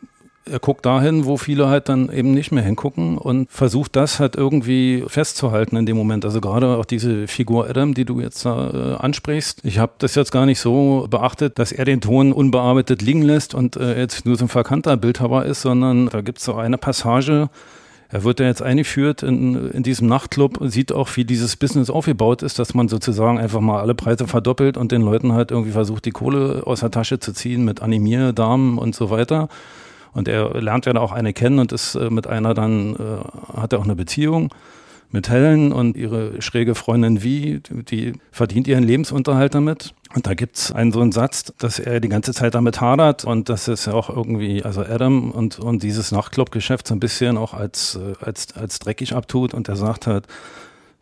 er 0.49 0.59
guckt 0.59 0.85
dahin, 0.85 1.25
wo 1.25 1.37
viele 1.37 1.67
halt 1.67 1.89
dann 1.89 2.11
eben 2.11 2.33
nicht 2.33 2.51
mehr 2.51 2.63
hingucken 2.63 3.17
und 3.17 3.49
versucht 3.51 3.95
das 3.95 4.19
halt 4.19 4.35
irgendwie 4.35 5.03
festzuhalten 5.07 5.75
in 5.75 5.85
dem 5.85 5.97
Moment. 5.97 6.25
Also 6.25 6.41
gerade 6.41 6.77
auch 6.77 6.85
diese 6.85 7.27
Figur 7.27 7.69
Adam, 7.69 7.93
die 7.93 8.05
du 8.05 8.19
jetzt 8.19 8.45
da 8.45 8.69
äh, 8.69 8.95
ansprichst. 8.95 9.59
Ich 9.63 9.79
habe 9.79 9.93
das 9.99 10.15
jetzt 10.15 10.31
gar 10.31 10.45
nicht 10.45 10.59
so 10.59 11.07
beachtet, 11.09 11.59
dass 11.59 11.71
er 11.71 11.85
den 11.85 12.01
Ton 12.01 12.31
unbearbeitet 12.31 13.01
liegen 13.01 13.21
lässt 13.21 13.53
und 13.53 13.75
äh, 13.75 13.97
jetzt 13.97 14.25
nur 14.25 14.35
so 14.35 14.45
ein 14.45 14.49
verkannter 14.49 14.97
Bildhauer 14.97 15.45
ist, 15.45 15.61
sondern 15.61 16.07
da 16.09 16.21
gibt 16.21 16.39
es 16.39 16.45
so 16.45 16.55
eine 16.55 16.77
Passage, 16.77 17.49
er 18.11 18.23
wird 18.23 18.39
ja 18.39 18.47
jetzt 18.47 18.63
eingeführt 18.63 19.21
in, 19.21 19.69
in 19.69 19.83
diesem 19.83 20.07
Nachtclub 20.07 20.57
und 20.57 20.71
sieht 20.71 20.91
auch, 20.91 21.15
wie 21.15 21.25
dieses 21.25 21.55
Business 21.55 21.91
aufgebaut 21.91 22.41
ist, 22.41 22.57
dass 22.57 22.73
man 22.73 22.87
sozusagen 22.87 23.37
einfach 23.37 23.61
mal 23.61 23.79
alle 23.79 23.93
Preise 23.93 24.27
verdoppelt 24.27 24.77
und 24.77 24.91
den 24.91 25.03
Leuten 25.03 25.33
halt 25.33 25.51
irgendwie 25.51 25.71
versucht, 25.71 26.05
die 26.05 26.11
Kohle 26.11 26.63
aus 26.65 26.79
der 26.79 26.89
Tasche 26.89 27.19
zu 27.19 27.33
ziehen 27.33 27.63
mit 27.63 27.83
Animierdamen 27.83 28.79
und 28.79 28.95
so 28.95 29.11
weiter. 29.11 29.47
Und 30.13 30.27
er 30.27 30.59
lernt 30.61 30.85
ja 30.85 30.95
auch 30.95 31.11
eine 31.11 31.33
kennen 31.33 31.59
und 31.59 31.71
ist 31.71 31.95
äh, 31.95 32.09
mit 32.09 32.27
einer 32.27 32.53
dann, 32.53 32.95
äh, 32.95 33.57
hat 33.57 33.73
er 33.73 33.79
auch 33.79 33.85
eine 33.85 33.95
Beziehung 33.95 34.53
mit 35.11 35.29
Helen 35.29 35.71
und 35.71 35.97
ihre 35.97 36.41
schräge 36.41 36.75
Freundin 36.75 37.23
Wie, 37.23 37.61
die 37.69 38.13
verdient 38.31 38.67
ihren 38.67 38.83
Lebensunterhalt 38.83 39.55
damit. 39.55 39.93
Und 40.15 40.25
da 40.25 40.33
gibt's 40.33 40.71
einen 40.71 40.91
so 40.91 41.01
einen 41.01 41.11
Satz, 41.11 41.53
dass 41.59 41.79
er 41.79 41.99
die 41.99 42.09
ganze 42.09 42.33
Zeit 42.33 42.55
damit 42.55 42.81
hadert 42.81 43.25
und 43.25 43.49
dass 43.49 43.67
es 43.67 43.85
ja 43.85 43.93
auch 43.93 44.09
irgendwie, 44.09 44.63
also 44.63 44.81
Adam 44.81 45.31
und, 45.31 45.59
und 45.59 45.83
dieses 45.83 46.11
Nachtclubgeschäft 46.11 46.87
so 46.87 46.95
ein 46.95 46.99
bisschen 46.99 47.37
auch 47.37 47.53
als, 47.53 47.95
äh, 47.95 48.13
als, 48.23 48.55
als 48.55 48.79
dreckig 48.79 49.13
abtut 49.13 49.53
und 49.53 49.67
er 49.67 49.75
sagt 49.75 50.07
halt, 50.07 50.27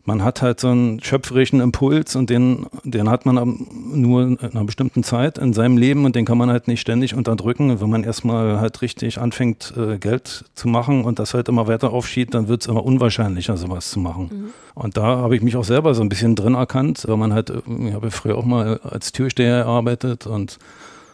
man 0.08 0.24
hat 0.24 0.40
halt 0.40 0.58
so 0.58 0.68
einen 0.68 1.02
schöpferischen 1.02 1.60
Impuls 1.60 2.16
und 2.16 2.30
den, 2.30 2.64
den 2.82 3.10
hat 3.10 3.26
man 3.26 3.66
nur 3.92 4.22
in 4.22 4.40
einer 4.40 4.64
bestimmten 4.64 5.04
Zeit 5.04 5.36
in 5.36 5.52
seinem 5.52 5.76
Leben 5.76 6.06
und 6.06 6.16
den 6.16 6.24
kann 6.24 6.38
man 6.38 6.48
halt 6.48 6.66
nicht 6.66 6.80
ständig 6.80 7.14
unterdrücken. 7.14 7.78
Wenn 7.78 7.90
man 7.90 8.04
erstmal 8.04 8.58
halt 8.58 8.80
richtig 8.80 9.20
anfängt, 9.20 9.74
äh, 9.76 9.98
Geld 9.98 10.46
zu 10.54 10.66
machen 10.66 11.04
und 11.04 11.18
das 11.18 11.34
halt 11.34 11.50
immer 11.50 11.68
weiter 11.68 11.92
aufschiebt, 11.92 12.32
dann 12.32 12.48
wird 12.48 12.62
es 12.62 12.68
immer 12.68 12.86
unwahrscheinlicher, 12.86 13.58
sowas 13.58 13.90
zu 13.90 14.00
machen. 14.00 14.30
Mhm. 14.32 14.48
Und 14.74 14.96
da 14.96 15.18
habe 15.18 15.36
ich 15.36 15.42
mich 15.42 15.56
auch 15.56 15.64
selber 15.64 15.92
so 15.92 16.00
ein 16.00 16.08
bisschen 16.08 16.34
drin 16.34 16.54
erkannt, 16.54 17.04
weil 17.06 17.18
man 17.18 17.34
halt, 17.34 17.50
ich 17.50 17.92
habe 17.92 18.10
früher 18.10 18.38
auch 18.38 18.46
mal 18.46 18.80
als 18.84 19.12
Türsteher 19.12 19.64
gearbeitet 19.64 20.26
und 20.26 20.58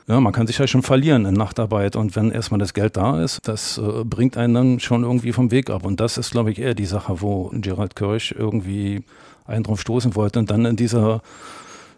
ja, 0.07 0.21
man 0.21 0.33
kann 0.33 0.47
sich 0.47 0.59
ja 0.59 0.67
schon 0.67 0.83
verlieren 0.83 1.25
in 1.25 1.35
Nachtarbeit 1.35 1.97
und 1.97 2.15
wenn 2.15 2.31
erstmal 2.31 2.61
das 2.61 2.75
Geld 2.75 2.97
da 2.97 3.23
ist, 3.23 3.41
das 3.49 3.79
äh, 3.79 4.05
bringt 4.05 4.37
einen 4.37 4.55
dann 4.55 4.81
schon 4.81 5.03
irgendwie 5.03 5.33
vom 5.33 5.51
Weg 5.51 5.71
ab. 5.71 5.85
Und 5.87 5.99
das 6.01 6.19
ist, 6.19 6.33
glaube 6.33 6.51
ich, 6.51 6.59
eher 6.59 6.75
die 6.75 6.85
Sache, 6.85 7.23
wo 7.23 7.51
Gerald 7.55 7.97
Kirsch 7.97 8.33
irgendwie 8.33 9.03
einen 9.47 9.65
drauf 9.65 9.81
stoßen 9.81 10.15
wollte 10.15 10.39
und 10.39 10.51
dann 10.51 10.67
in 10.67 10.77
dieser 10.77 11.23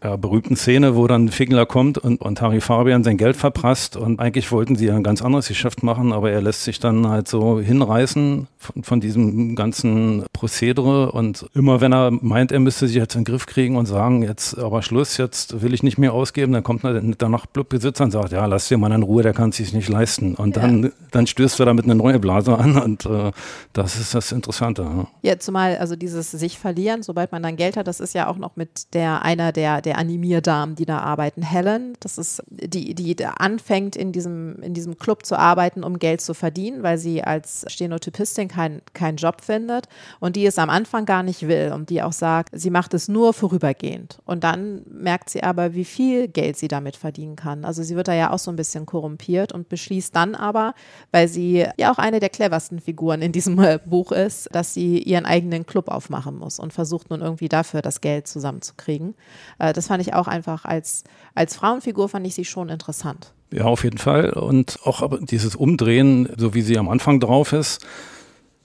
ja, 0.07 0.17
berühmten 0.17 0.55
Szene, 0.55 0.95
wo 0.95 1.09
dann 1.09 1.31
Figler 1.31 1.67
kommt 1.67 1.99
und, 1.99 2.21
und 2.21 2.41
Harry 2.41 2.61
Fabian 2.61 3.03
sein 3.03 3.17
Geld 3.17 3.37
verprasst 3.37 3.97
und 3.97 4.21
eigentlich 4.21 4.53
wollten 4.53 4.77
sie 4.77 4.87
ja 4.87 4.95
ein 4.95 5.03
ganz 5.03 5.21
anderes 5.21 5.49
Geschäft 5.49 5.83
machen, 5.83 6.13
aber 6.13 6.31
er 6.31 6.41
lässt 6.41 6.63
sich 6.63 6.79
dann 6.79 7.09
halt 7.09 7.27
so 7.27 7.61
hinreißen 7.61 8.47
von, 8.57 8.83
von 8.85 9.01
diesem 9.01 9.57
ganzen 9.57 10.25
Prozedere 10.33 11.11
und 11.11 11.47
immer 11.55 11.81
wenn 11.81 11.93
er 11.93 12.13
meint, 12.13 12.53
er 12.53 12.61
müsste 12.61 12.87
sich 12.87 12.97
jetzt 12.97 13.17
in 13.17 13.23
den 13.23 13.33
Griff 13.33 13.47
kriegen 13.47 13.77
und 13.77 13.87
sagen, 13.87 14.23
jetzt 14.23 14.57
aber 14.57 14.83
Schluss, 14.83 15.17
jetzt 15.17 15.61
will 15.61 15.75
ich 15.75 15.83
nicht 15.83 15.99
mehr 15.99 16.13
ausgeben, 16.13 16.53
dann 16.53 16.63
kommt 16.63 16.85
der 16.85 17.29
Nachtclubbesitzer 17.29 18.05
und 18.05 18.13
sagt, 18.13 18.31
ja, 18.31 18.47
lass 18.47 18.69
dir 18.69 18.79
mal 18.79 18.93
in 18.93 19.03
Ruhe, 19.03 19.25
der 19.25 19.33
kann 19.33 19.51
es 19.51 19.57
sich 19.57 19.73
nicht 19.73 19.89
leisten 19.89 20.37
und 20.37 20.55
ja. 20.55 20.63
dann, 20.63 20.93
dann 21.11 21.27
stößt 21.27 21.59
er 21.59 21.67
damit 21.67 21.85
eine 21.85 21.97
neue 21.97 22.21
Blase 22.21 22.57
an 22.57 22.79
und 22.81 23.07
äh, 23.07 23.33
das 23.73 23.99
ist 23.99 24.15
das 24.15 24.31
Interessante. 24.31 24.83
Ja. 24.83 25.07
ja, 25.23 25.39
zumal 25.41 25.79
also 25.79 25.97
dieses 25.97 26.31
sich 26.31 26.61
verlieren, 26.61 27.03
sobald 27.03 27.33
man 27.33 27.43
dann 27.43 27.57
Geld 27.57 27.77
hat, 27.77 27.89
das 27.89 27.99
ist 27.99 28.15
ja 28.15 28.29
auch 28.29 28.37
noch 28.37 28.55
mit 28.55 28.95
der 28.95 29.23
einer 29.23 29.51
der 29.51 29.83
der 29.83 29.96
Animierdamen, 29.97 30.77
die 30.77 30.87
da 30.87 30.99
arbeiten. 30.99 31.43
Helen, 31.43 31.95
das 32.01 32.19
ist 32.19 32.43
die, 32.49 32.95
die 32.95 33.25
anfängt 33.25 33.97
in 33.97 34.13
diesem, 34.13 34.63
in 34.63 34.75
diesem 34.75 34.99
Club 34.99 35.27
zu 35.27 35.37
arbeiten, 35.37 35.83
um 35.83 35.99
Geld 35.99 36.21
zu 36.21 36.35
verdienen, 36.35 36.83
weil 36.83 36.99
sie 36.99 37.25
als 37.25 37.65
Stenotypistin 37.69 38.49
keinen 38.49 38.83
kein 38.95 39.17
Job 39.17 39.41
findet 39.41 39.89
und 40.21 40.37
die 40.37 40.47
es 40.47 40.59
am 40.59 40.71
Anfang 40.71 41.05
gar 41.05 41.23
nicht 41.23 41.49
will 41.49 41.73
und 41.75 41.91
die 41.91 42.03
auch 42.03 42.13
sagt, 42.13 42.51
sie 42.53 42.71
macht 42.71 42.95
es 42.95 43.09
nur 43.09 43.33
vorübergehend. 43.33 44.19
Und 44.25 44.45
dann 44.45 44.83
merkt 44.91 45.31
sie 45.31 45.43
aber, 45.43 45.75
wie 45.75 45.85
viel 45.85 46.29
Geld 46.29 46.57
sie 46.57 46.69
damit 46.69 46.97
verdienen 46.97 47.37
kann. 47.37 47.65
Also 47.65 47.83
sie 47.83 47.97
wird 47.97 48.09
da 48.09 48.15
ja 48.15 48.33
auch 48.33 48.39
so 48.39 48.51
ein 48.51 48.57
bisschen 48.57 48.87
korrumpiert 48.87 49.53
und 49.53 49.69
beschließt 49.69 50.15
dann 50.15 50.35
aber, 50.35 50.75
weil 51.11 51.29
sie 51.29 51.67
ja 51.77 51.93
auch 51.93 51.99
eine 51.99 52.21
der 52.21 52.29
cleversten 52.29 52.81
Figuren 52.81 53.23
in 53.23 53.33
diesem 53.33 53.57
Buch 53.87 54.13
ist, 54.13 54.49
dass 54.53 54.75
sie 54.75 54.99
ihren 54.99 55.27
eigenen 55.27 55.67
Club 55.67 55.89
aufmachen 55.89 56.39
muss 56.39 56.59
und 56.59 56.73
versucht 56.73 57.11
nun 57.11 57.21
irgendwie 57.21 57.49
dafür 57.49 57.83
das 57.83 58.01
Geld 58.01 58.27
zusammenzukriegen. 58.27 59.15
Äh, 59.59 59.73
das 59.87 59.89
fand 59.89 60.03
ich 60.03 60.15
auch 60.15 60.27
einfach 60.27 60.65
als, 60.65 61.05
als 61.37 61.55
Frauenfigur 61.55 62.09
fand 62.09 62.27
ich 62.27 62.35
sie 62.35 62.45
schon 62.45 62.71
interessant. 62.71 63.33
Ja, 63.53 63.65
auf 63.67 63.85
jeden 63.85 63.99
Fall. 63.99 64.31
Und 64.31 64.81
auch 64.83 65.09
dieses 65.21 65.55
Umdrehen, 65.55 66.29
so 66.37 66.55
wie 66.55 66.63
sie 66.63 66.77
am 66.77 66.89
Anfang 66.89 67.21
drauf 67.21 67.53
ist, 67.53 67.87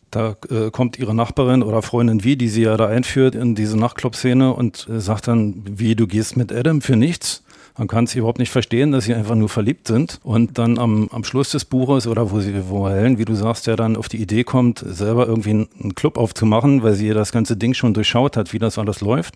da 0.09 0.35
äh, 0.49 0.71
kommt 0.71 0.97
ihre 0.97 1.13
Nachbarin 1.13 1.61
oder 1.61 1.83
Freundin 1.83 2.23
wie, 2.23 2.35
die 2.35 2.49
sie 2.49 2.63
ja 2.63 2.75
da 2.75 2.87
einführt 2.87 3.35
in 3.35 3.53
diese 3.53 3.77
Nachtclub-Szene 3.77 4.51
und 4.51 4.87
äh, 4.89 4.99
sagt 4.99 5.27
dann, 5.27 5.63
wie, 5.63 5.95
du 5.95 6.07
gehst 6.07 6.37
mit 6.37 6.51
Adam 6.51 6.81
für 6.81 6.95
nichts? 6.95 7.43
Man 7.77 7.87
kann 7.87 8.05
es 8.05 8.15
überhaupt 8.15 8.39
nicht 8.39 8.49
verstehen, 8.49 8.91
dass 8.91 9.05
sie 9.05 9.13
einfach 9.13 9.35
nur 9.35 9.47
verliebt 9.47 9.87
sind. 9.87 10.19
Und 10.23 10.57
dann 10.57 10.79
am, 10.79 11.07
am 11.11 11.23
Schluss 11.23 11.51
des 11.51 11.65
Buches 11.65 12.07
oder 12.07 12.31
wo 12.31 12.39
sie, 12.39 12.67
wo 12.67 12.89
Helen, 12.89 13.19
wie 13.19 13.25
du 13.25 13.35
sagst, 13.35 13.67
ja 13.67 13.75
dann 13.75 13.95
auf 13.95 14.09
die 14.09 14.17
Idee 14.17 14.43
kommt, 14.43 14.83
selber 14.85 15.27
irgendwie 15.27 15.51
einen 15.51 15.95
Club 15.95 16.17
aufzumachen, 16.17 16.81
weil 16.81 16.95
sie 16.95 17.09
das 17.11 17.31
ganze 17.31 17.55
Ding 17.55 17.75
schon 17.75 17.93
durchschaut 17.93 18.35
hat, 18.35 18.51
wie 18.51 18.59
das 18.59 18.79
alles 18.79 19.01
läuft. 19.01 19.35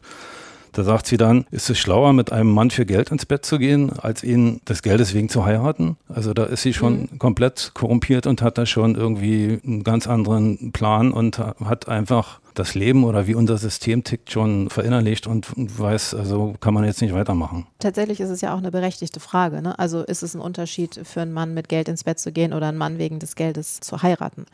Da 0.76 0.84
sagt 0.84 1.08
sie 1.08 1.16
dann, 1.16 1.46
ist 1.52 1.70
es 1.70 1.80
schlauer, 1.80 2.12
mit 2.12 2.34
einem 2.34 2.52
Mann 2.52 2.70
für 2.70 2.86
Geld 2.86 3.10
ins 3.10 3.26
Bett 3.26 3.46
zu 3.46 3.60
gehen, 3.60 3.94
als 3.98 4.26
ihn 4.26 4.60
des 4.68 4.82
Geldes 4.82 5.14
wegen 5.14 5.30
zu 5.30 5.46
heiraten? 5.46 5.96
Also 6.10 6.34
da 6.34 6.44
ist 6.44 6.64
sie 6.64 6.74
schon 6.74 7.04
mhm. 7.12 7.18
komplett 7.18 7.72
korrumpiert 7.74 8.28
und 8.28 8.42
hat 8.42 8.58
da 8.58 8.66
schon 8.66 8.96
irgendwie 8.96 9.62
einen 9.66 9.84
ganz 9.84 10.06
anderen 10.06 10.74
Plan 10.74 11.14
und 11.14 11.40
hat 11.40 11.88
einfach 11.88 12.42
das 12.56 12.76
Leben 12.76 13.04
oder 13.04 13.28
wie 13.28 13.36
unser 13.36 13.58
System 13.58 14.04
tickt 14.04 14.32
schon 14.32 14.70
verinnerlicht 14.70 15.28
und 15.28 15.48
weiß, 15.56 16.14
also 16.14 16.56
kann 16.60 16.74
man 16.74 16.84
jetzt 16.86 17.02
nicht 17.02 17.14
weitermachen. 17.14 17.68
Tatsächlich 17.80 18.20
ist 18.20 18.30
es 18.30 18.42
ja 18.42 18.54
auch 18.54 18.58
eine 18.58 18.72
berechtigte 18.72 19.20
Frage. 19.20 19.62
Ne? 19.62 19.78
Also 19.78 20.02
ist 20.02 20.24
es 20.24 20.34
ein 20.34 20.42
Unterschied 20.42 21.02
für 21.04 21.22
einen 21.22 21.34
Mann 21.34 21.54
mit 21.54 21.70
Geld 21.70 21.88
ins 21.88 22.04
Bett 22.04 22.20
zu 22.20 22.32
gehen 22.32 22.54
oder 22.54 22.68
einen 22.68 22.78
Mann 22.78 22.98
wegen 22.98 23.20
des 23.20 23.36
Geldes 23.36 23.80
zu 23.80 24.02
heiraten? 24.02 24.46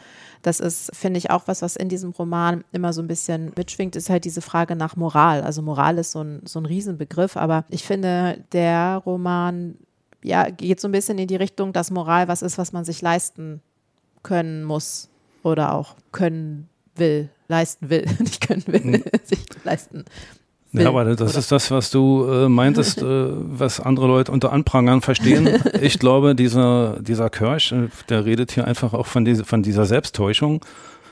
Das 0.42 0.60
ist, 0.60 0.92
finde 0.96 1.20
ich, 1.20 1.30
auch 1.30 1.44
was, 1.46 1.62
was 1.62 1.76
in 1.76 1.90
diesem 1.90 2.12
Roman 2.12 2.64
immer 2.72 2.94
so 2.94 3.02
ein 3.02 3.08
bisschen 3.08 3.52
mitschwingt, 3.56 3.96
ist 3.96 4.10
halt 4.10 4.26
diese 4.26 4.42
Frage 4.42 4.76
nach 4.76 4.96
Moral. 4.96 5.42
Also 5.42 5.62
Moral 5.62 5.98
ist 5.98 6.12
so 6.12 6.24
ein, 6.24 6.42
so 6.46 6.60
ein 6.60 6.66
Riesenbegriff, 6.66 7.38
aber 7.38 7.66
ich 7.70 7.84
finde, 7.84 8.44
der 8.52 9.02
Roman 9.06 9.76
ja, 10.24 10.50
geht 10.50 10.80
so 10.80 10.88
ein 10.88 10.92
bisschen 10.92 11.18
in 11.18 11.28
die 11.28 11.36
Richtung, 11.36 11.74
dass 11.74 11.92
Moral 11.92 12.28
was 12.28 12.42
ist, 12.42 12.58
was 12.58 12.74
man 12.74 12.86
sich 12.86 13.02
leisten 13.02 13.62
können 14.24 14.64
muss 14.64 15.10
oder 15.44 15.74
auch 15.74 15.96
können 16.12 16.70
will, 16.96 17.30
leisten 17.52 17.90
will, 17.90 18.06
nicht 18.20 18.42
können 18.48 18.64
will, 18.66 18.82
hm. 18.82 19.04
sich 19.24 19.40
leisten. 19.64 20.06
Will, 20.72 20.84
ja, 20.84 20.90
aber 20.90 21.04
das 21.04 21.22
oder? 21.22 21.40
ist 21.40 21.52
das, 21.52 21.70
was 21.70 21.92
du 21.92 22.26
äh, 22.26 22.50
meintest, 22.50 23.02
äh, 23.02 23.06
was 23.06 23.80
andere 23.80 24.08
Leute 24.08 24.32
unter 24.32 24.52
Anprangern 24.54 25.02
verstehen. 25.02 25.50
ich 25.82 26.00
glaube, 26.00 26.34
dieser, 26.34 26.98
dieser 27.02 27.30
Kirsch, 27.30 27.74
äh, 27.74 27.90
der 28.10 28.26
redet 28.26 28.54
hier 28.54 28.66
einfach 28.66 28.94
auch 28.94 29.06
von, 29.06 29.26
diese, 29.26 29.44
von 29.44 29.64
dieser 29.64 29.86
Selbsttäuschung, 29.86 30.64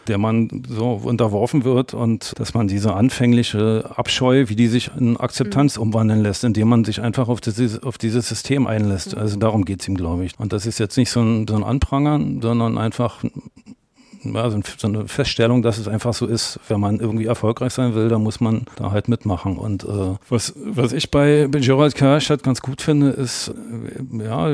der 0.07 0.17
man 0.17 0.63
so 0.67 0.93
unterworfen 1.03 1.65
wird 1.65 1.93
und 1.93 2.39
dass 2.39 2.53
man 2.53 2.69
diese 2.69 2.93
anfängliche 2.93 3.91
Abscheu, 3.95 4.45
wie 4.47 4.55
die 4.55 4.67
sich 4.67 4.91
in 4.97 5.17
Akzeptanz 5.17 5.75
mhm. 5.75 5.83
umwandeln 5.83 6.21
lässt, 6.21 6.45
indem 6.45 6.69
man 6.69 6.85
sich 6.85 7.01
einfach 7.01 7.27
auf 7.27 7.41
dieses, 7.41 7.83
auf 7.83 7.97
dieses 7.97 8.29
System 8.29 8.65
einlässt. 8.65 9.13
Mhm. 9.13 9.21
Also 9.21 9.37
darum 9.37 9.65
geht 9.65 9.81
es 9.81 9.89
ihm, 9.89 9.95
glaube 9.95 10.23
ich. 10.23 10.39
Und 10.39 10.53
das 10.53 10.65
ist 10.65 10.79
jetzt 10.79 10.95
nicht 10.95 11.11
so 11.11 11.19
ein, 11.19 11.47
so 11.49 11.55
ein 11.57 11.65
Anprangern, 11.65 12.41
sondern 12.41 12.77
einfach 12.77 13.25
ja, 14.33 14.49
so 14.49 14.87
eine 14.87 15.07
Feststellung, 15.07 15.61
dass 15.61 15.77
es 15.77 15.87
einfach 15.87 16.13
so 16.13 16.25
ist, 16.25 16.59
wenn 16.67 16.79
man 16.79 16.99
irgendwie 16.99 17.25
erfolgreich 17.25 17.73
sein 17.73 17.95
will, 17.95 18.09
dann 18.09 18.23
muss 18.23 18.39
man 18.39 18.65
da 18.75 18.91
halt 18.91 19.07
mitmachen. 19.07 19.57
Und 19.57 19.83
äh, 19.83 20.15
was, 20.29 20.53
was 20.63 20.93
ich 20.93 21.11
bei, 21.11 21.47
bei 21.49 21.59
Gerald 21.59 21.95
Kersch 21.95 22.29
halt 22.29 22.43
ganz 22.43 22.61
gut 22.61 22.81
finde, 22.81 23.09
ist, 23.09 23.49
äh, 23.49 24.23
ja, 24.23 24.49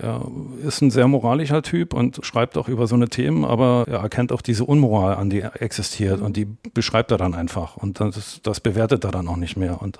er 0.00 0.22
ist 0.66 0.82
ein 0.82 0.90
sehr 0.90 1.08
moralischer 1.08 1.62
Typ 1.62 1.94
und 1.94 2.20
schreibt 2.22 2.56
auch 2.56 2.68
über 2.68 2.86
so 2.86 2.94
eine 2.94 3.08
Themen, 3.08 3.44
aber 3.44 3.84
er 3.88 4.00
erkennt 4.00 4.32
auch 4.32 4.42
diese 4.42 4.64
Unmoral 4.64 5.14
an, 5.14 5.30
die 5.30 5.40
existiert 5.40 6.20
und 6.20 6.36
die 6.36 6.46
beschreibt 6.74 7.10
er 7.10 7.18
dann 7.18 7.34
einfach 7.34 7.76
und 7.76 8.00
das, 8.00 8.40
das 8.42 8.60
bewertet 8.60 9.04
er 9.04 9.10
dann 9.10 9.28
auch 9.28 9.36
nicht 9.36 9.56
mehr. 9.56 9.80
Und 9.82 9.98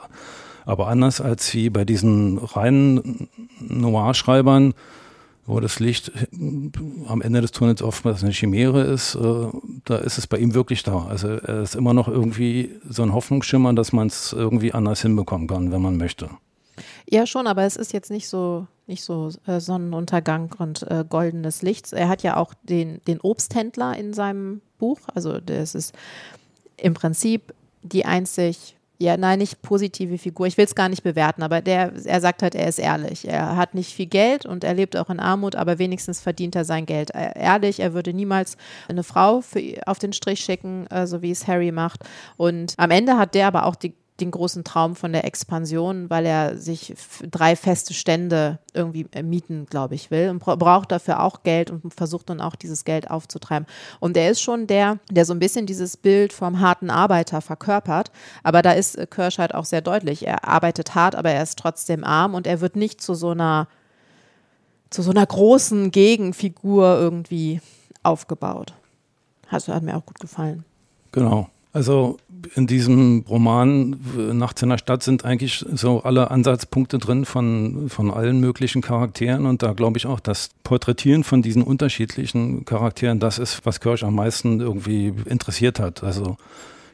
aber 0.66 0.88
anders 0.88 1.20
als 1.20 1.52
wie 1.54 1.70
bei 1.70 1.84
diesen 1.84 2.38
reinen 2.38 3.28
Noir-Schreibern, 3.60 4.74
wo 5.50 5.60
das 5.60 5.80
Licht 5.80 6.12
am 7.06 7.22
Ende 7.22 7.40
des 7.40 7.50
Tunnels 7.52 7.82
oftmals 7.82 8.22
eine 8.22 8.32
Chimäre 8.32 8.82
ist, 8.82 9.16
äh, 9.16 9.48
da 9.84 9.96
ist 9.96 10.18
es 10.18 10.26
bei 10.26 10.38
ihm 10.38 10.54
wirklich 10.54 10.82
da. 10.82 11.06
Also 11.06 11.28
er 11.28 11.62
ist 11.62 11.74
immer 11.74 11.92
noch 11.92 12.08
irgendwie 12.08 12.76
so 12.88 13.02
ein 13.02 13.12
Hoffnungsschimmer, 13.12 13.72
dass 13.74 13.92
man 13.92 14.06
es 14.06 14.32
irgendwie 14.32 14.72
anders 14.72 15.02
hinbekommen 15.02 15.48
kann, 15.48 15.72
wenn 15.72 15.82
man 15.82 15.96
möchte. 15.96 16.30
Ja, 17.08 17.26
schon, 17.26 17.46
aber 17.46 17.64
es 17.64 17.76
ist 17.76 17.92
jetzt 17.92 18.10
nicht 18.10 18.28
so, 18.28 18.66
nicht 18.86 19.02
so 19.02 19.30
äh, 19.46 19.60
Sonnenuntergang 19.60 20.54
und 20.58 20.82
äh, 20.90 21.04
goldenes 21.08 21.62
Licht. 21.62 21.92
Er 21.92 22.08
hat 22.08 22.22
ja 22.22 22.36
auch 22.36 22.54
den, 22.62 23.00
den 23.06 23.20
Obsthändler 23.20 23.96
in 23.96 24.14
seinem 24.14 24.60
Buch. 24.78 25.00
Also 25.14 25.40
das 25.40 25.74
ist 25.74 25.94
im 26.76 26.94
Prinzip 26.94 27.52
die 27.82 28.04
einzig 28.04 28.76
ja, 29.00 29.16
nein, 29.16 29.38
nicht 29.38 29.62
positive 29.62 30.18
Figur. 30.18 30.46
Ich 30.46 30.58
will 30.58 30.66
es 30.66 30.74
gar 30.74 30.90
nicht 30.90 31.02
bewerten, 31.02 31.42
aber 31.42 31.62
der, 31.62 31.92
er 32.04 32.20
sagt 32.20 32.42
halt, 32.42 32.54
er 32.54 32.68
ist 32.68 32.78
ehrlich. 32.78 33.26
Er 33.26 33.56
hat 33.56 33.74
nicht 33.74 33.94
viel 33.94 34.04
Geld 34.04 34.44
und 34.44 34.62
er 34.62 34.74
lebt 34.74 34.94
auch 34.94 35.08
in 35.08 35.20
Armut, 35.20 35.56
aber 35.56 35.78
wenigstens 35.78 36.20
verdient 36.20 36.54
er 36.54 36.66
sein 36.66 36.84
Geld 36.84 37.10
ehrlich. 37.14 37.80
Er 37.80 37.94
würde 37.94 38.12
niemals 38.12 38.58
eine 38.88 39.02
Frau 39.02 39.40
für, 39.40 39.60
auf 39.86 39.98
den 39.98 40.12
Strich 40.12 40.40
schicken, 40.40 40.86
äh, 40.88 41.06
so 41.06 41.22
wie 41.22 41.30
es 41.30 41.48
Harry 41.48 41.72
macht. 41.72 42.00
Und 42.36 42.74
am 42.76 42.90
Ende 42.90 43.16
hat 43.16 43.34
der 43.34 43.46
aber 43.46 43.64
auch 43.64 43.74
die 43.74 43.94
den 44.20 44.30
großen 44.30 44.64
Traum 44.64 44.94
von 44.94 45.12
der 45.12 45.24
Expansion, 45.24 46.10
weil 46.10 46.26
er 46.26 46.56
sich 46.56 46.94
drei 47.30 47.56
feste 47.56 47.94
Stände 47.94 48.58
irgendwie 48.72 49.06
äh, 49.12 49.22
mieten, 49.22 49.66
glaube 49.66 49.94
ich, 49.94 50.10
will 50.10 50.30
und 50.30 50.38
braucht 50.38 50.92
dafür 50.92 51.22
auch 51.22 51.42
Geld 51.42 51.70
und 51.70 51.94
versucht 51.94 52.30
dann 52.30 52.40
auch 52.40 52.56
dieses 52.56 52.84
Geld 52.84 53.10
aufzutreiben. 53.10 53.66
Und 53.98 54.16
er 54.16 54.30
ist 54.30 54.40
schon 54.40 54.66
der, 54.66 54.98
der 55.10 55.24
so 55.24 55.32
ein 55.32 55.38
bisschen 55.38 55.66
dieses 55.66 55.96
Bild 55.96 56.32
vom 56.32 56.60
harten 56.60 56.90
Arbeiter 56.90 57.40
verkörpert. 57.40 58.10
Aber 58.42 58.62
da 58.62 58.72
ist 58.72 58.96
äh, 58.96 59.06
Kirsch 59.06 59.38
halt 59.38 59.54
auch 59.54 59.64
sehr 59.64 59.80
deutlich. 59.80 60.26
Er 60.26 60.46
arbeitet 60.46 60.94
hart, 60.94 61.14
aber 61.14 61.30
er 61.30 61.42
ist 61.42 61.58
trotzdem 61.58 62.04
arm 62.04 62.34
und 62.34 62.46
er 62.46 62.60
wird 62.60 62.76
nicht 62.76 63.00
zu 63.00 63.14
so 63.14 63.30
einer, 63.30 63.68
zu 64.90 65.02
so 65.02 65.10
einer 65.10 65.26
großen 65.26 65.90
Gegenfigur 65.90 66.98
irgendwie 66.98 67.60
aufgebaut. 68.02 68.74
Also 69.48 69.74
hat 69.74 69.82
mir 69.82 69.96
auch 69.96 70.06
gut 70.06 70.20
gefallen. 70.20 70.64
Genau. 71.12 71.48
Also 71.72 72.16
in 72.56 72.66
diesem 72.66 73.24
Roman 73.28 73.96
Nachts 74.32 74.62
in 74.62 74.70
der 74.70 74.78
Stadt 74.78 75.02
sind 75.02 75.24
eigentlich 75.24 75.64
so 75.72 76.02
alle 76.02 76.30
Ansatzpunkte 76.30 76.98
drin 76.98 77.24
von, 77.24 77.88
von 77.88 78.10
allen 78.10 78.40
möglichen 78.40 78.82
Charakteren 78.82 79.46
und 79.46 79.62
da 79.62 79.72
glaube 79.72 79.96
ich 79.98 80.06
auch, 80.06 80.18
das 80.18 80.50
Porträtieren 80.64 81.22
von 81.22 81.42
diesen 81.42 81.62
unterschiedlichen 81.62 82.64
Charakteren, 82.64 83.20
das 83.20 83.38
ist, 83.38 83.64
was 83.64 83.80
Kirsch 83.80 84.02
am 84.02 84.16
meisten 84.16 84.60
irgendwie 84.60 85.14
interessiert 85.26 85.78
hat. 85.78 86.02
Also 86.02 86.36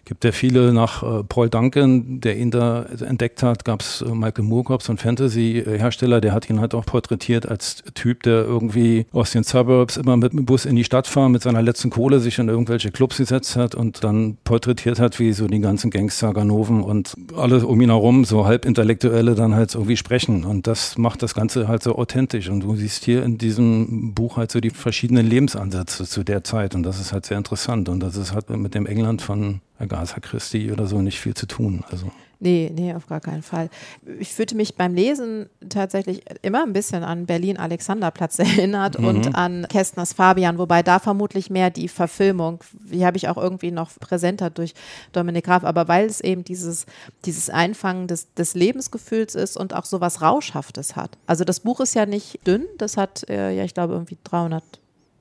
Gibt 0.07 0.23
ja 0.23 0.31
viele 0.31 0.73
nach 0.73 1.03
äh, 1.03 1.25
Paul 1.25 1.51
Duncan, 1.51 2.21
der 2.21 2.37
ihn 2.37 2.53
da 2.53 2.85
entdeckt 2.85 3.43
hat, 3.43 3.65
gab 3.65 3.81
es 3.81 4.03
äh, 4.03 4.15
Michael 4.15 4.45
Moorcock, 4.45 4.81
so 4.81 4.93
ein 4.93 4.99
Fantasy-Hersteller, 4.99 6.21
der 6.21 6.33
hat 6.33 6.49
ihn 6.49 6.61
halt 6.61 6.77
auch 6.77 6.87
porträtiert 6.87 7.49
als 7.49 7.83
Typ, 7.95 8.23
der 8.23 8.45
irgendwie 8.45 9.07
aus 9.11 9.33
den 9.33 9.43
Suburbs 9.43 9.97
immer 9.97 10.17
mit 10.17 10.33
dem 10.33 10.47
Bus 10.47 10.65
in 10.65 10.77
die 10.77 10.85
Stadt 10.85 11.09
fahren, 11.09 11.33
mit 11.33 11.43
seiner 11.43 11.61
letzten 11.61 11.91
Kohle 11.91 12.21
sich 12.21 12.39
in 12.39 12.49
irgendwelche 12.49 12.93
Clubs 12.93 13.17
gesetzt 13.17 13.57
hat 13.57 13.75
und 13.75 14.05
dann 14.05 14.39
porträtiert 14.45 15.01
hat, 15.01 15.19
wie 15.19 15.33
so 15.33 15.49
die 15.49 15.59
ganzen 15.59 15.91
Gangster, 15.91 16.33
Ganoven 16.33 16.85
und 16.85 17.15
alle 17.37 17.67
um 17.67 17.81
ihn 17.81 17.91
herum, 17.91 18.25
so 18.25 18.47
halbintellektuelle 18.47 19.35
dann 19.35 19.57
halt 19.57 19.75
irgendwie 19.75 19.97
sprechen. 19.97 20.45
Und 20.45 20.69
das 20.69 20.99
macht 20.99 21.25
das 21.25 21.35
Ganze 21.35 21.67
halt 21.67 21.83
so 21.83 21.97
authentisch. 21.97 22.49
Und 22.49 22.61
du 22.61 22.77
siehst 22.77 23.05
hier 23.05 23.25
in 23.25 23.39
diesem 23.39 24.15
Buch 24.15 24.37
halt 24.37 24.53
so 24.53 24.61
die 24.61 24.71
verschiedenen 24.71 25.27
Lebensansätze 25.27 26.05
zu 26.05 26.23
der 26.23 26.45
Zeit. 26.45 26.77
Und 26.77 26.85
das 26.85 27.01
ist 27.01 27.13
halt 27.13 27.27
sehr 27.27 27.39
interessant. 27.39 27.89
Und 27.89 27.99
das 27.99 28.17
ist 28.17 28.33
halt 28.33 28.51
mit 28.51 28.77
dem 28.77 28.87
England 28.87 29.21
von 29.21 29.63
Agatha 29.79 30.21
Christie 30.21 30.73
oder 30.73 30.87
so 30.87 31.03
nicht 31.03 31.21
viel 31.21 31.35
zu 31.35 31.47
tun. 31.47 31.85
Also. 31.91 32.11
Nee, 32.39 32.71
nee, 32.75 32.93
auf 32.93 33.07
gar 33.07 33.21
keinen 33.21 33.43
Fall. 33.43 33.71
Ich 34.19 34.35
fühlte 34.35 34.57
mich 34.57 34.77
beim 34.77 34.95
Lesen 34.95 35.49
tatsächlich 35.71 36.23
immer 36.43 36.63
ein 36.65 36.75
bisschen 36.75 37.03
an 37.03 37.25
Berlin-Alexanderplatz 37.25 38.39
erinnert 38.39 38.99
mhm. 38.99 39.07
und 39.07 39.35
an 39.35 39.67
Kästners 39.69 40.13
Fabian, 40.13 40.59
wobei 40.59 40.83
da 40.83 40.99
vermutlich 40.99 41.49
mehr 41.49 41.71
die 41.71 41.89
Verfilmung, 41.89 42.63
die 42.75 43.07
habe 43.07 43.17
ich 43.17 43.29
auch 43.29 43.39
irgendwie 43.39 43.71
noch 43.71 43.91
präsenter 43.99 44.51
durch 44.51 44.75
Dominik 45.13 45.47
Graf, 45.47 45.65
aber 45.65 45.89
weil 45.89 46.07
es 46.07 46.21
eben 46.21 46.45
dieses, 46.45 46.85
dieses 47.25 47.49
Einfangen 47.49 48.07
des, 48.07 48.35
des 48.35 48.55
Lebensgefühls 48.55 49.35
ist 49.35 49.57
und 49.57 49.75
auch 49.75 49.87
so 49.87 50.01
was 50.01 50.21
Rauschhaftes 50.21 50.95
hat. 50.95 51.17
Also 51.27 51.45
das 51.45 51.61
Buch 51.61 51.81
ist 51.81 51.95
ja 51.95 52.05
nicht 52.05 52.47
dünn, 52.47 52.67
das 52.77 52.99
hat 52.99 53.29
äh, 53.31 53.53
ja, 53.53 53.65
ich 53.65 53.73
glaube, 53.73 53.95
irgendwie 53.95 54.19
300 54.25 54.63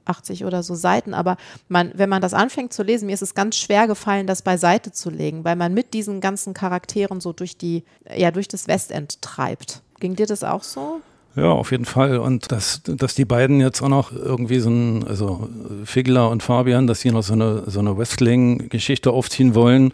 80 0.05 0.45
oder 0.45 0.63
so 0.63 0.75
Seiten, 0.75 1.13
aber 1.13 1.37
man, 1.67 1.91
wenn 1.95 2.09
man 2.09 2.21
das 2.21 2.33
anfängt 2.33 2.73
zu 2.73 2.83
lesen, 2.83 3.07
mir 3.07 3.13
ist 3.13 3.21
es 3.21 3.35
ganz 3.35 3.57
schwer 3.57 3.87
gefallen, 3.87 4.27
das 4.27 4.41
beiseite 4.41 4.91
zu 4.91 5.09
legen, 5.09 5.43
weil 5.43 5.55
man 5.55 5.73
mit 5.73 5.93
diesen 5.93 6.21
ganzen 6.21 6.53
Charakteren 6.53 7.21
so 7.21 7.33
durch 7.33 7.57
die, 7.57 7.83
ja, 8.15 8.31
durch 8.31 8.47
das 8.47 8.67
Westend 8.67 9.21
treibt. 9.21 9.81
Ging 9.99 10.15
dir 10.15 10.27
das 10.27 10.43
auch 10.43 10.63
so? 10.63 11.01
Ja, 11.35 11.51
auf 11.51 11.71
jeden 11.71 11.85
Fall. 11.85 12.17
Und 12.17 12.51
dass, 12.51 12.81
dass 12.85 13.13
die 13.13 13.25
beiden 13.25 13.59
jetzt 13.59 13.81
auch 13.81 13.89
noch 13.89 14.13
irgendwie 14.13 14.59
so 14.59 14.69
ein, 14.69 15.05
also 15.05 15.49
Figler 15.83 16.29
und 16.29 16.43
Fabian, 16.43 16.87
dass 16.87 17.01
sie 17.01 17.11
noch 17.11 17.23
so 17.23 17.33
eine, 17.33 17.63
so 17.67 17.79
eine 17.79 17.97
Wrestling-Geschichte 17.97 19.11
aufziehen 19.11 19.53
wollen 19.53 19.91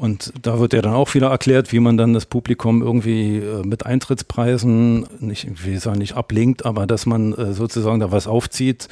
und 0.00 0.32
da 0.40 0.58
wird 0.58 0.72
ja 0.72 0.80
dann 0.80 0.94
auch 0.94 1.12
wieder 1.12 1.28
erklärt, 1.28 1.72
wie 1.72 1.78
man 1.78 1.98
dann 1.98 2.14
das 2.14 2.24
Publikum 2.24 2.80
irgendwie 2.80 3.36
äh, 3.36 3.62
mit 3.66 3.84
Eintrittspreisen 3.84 5.06
nicht, 5.18 5.44
ich 5.44 5.66
will 5.66 5.78
sagen, 5.78 5.98
nicht 5.98 6.16
ablinkt, 6.16 6.64
aber 6.64 6.86
dass 6.86 7.04
man 7.04 7.34
äh, 7.34 7.52
sozusagen 7.52 8.00
da 8.00 8.10
was 8.10 8.26
aufzieht, 8.26 8.88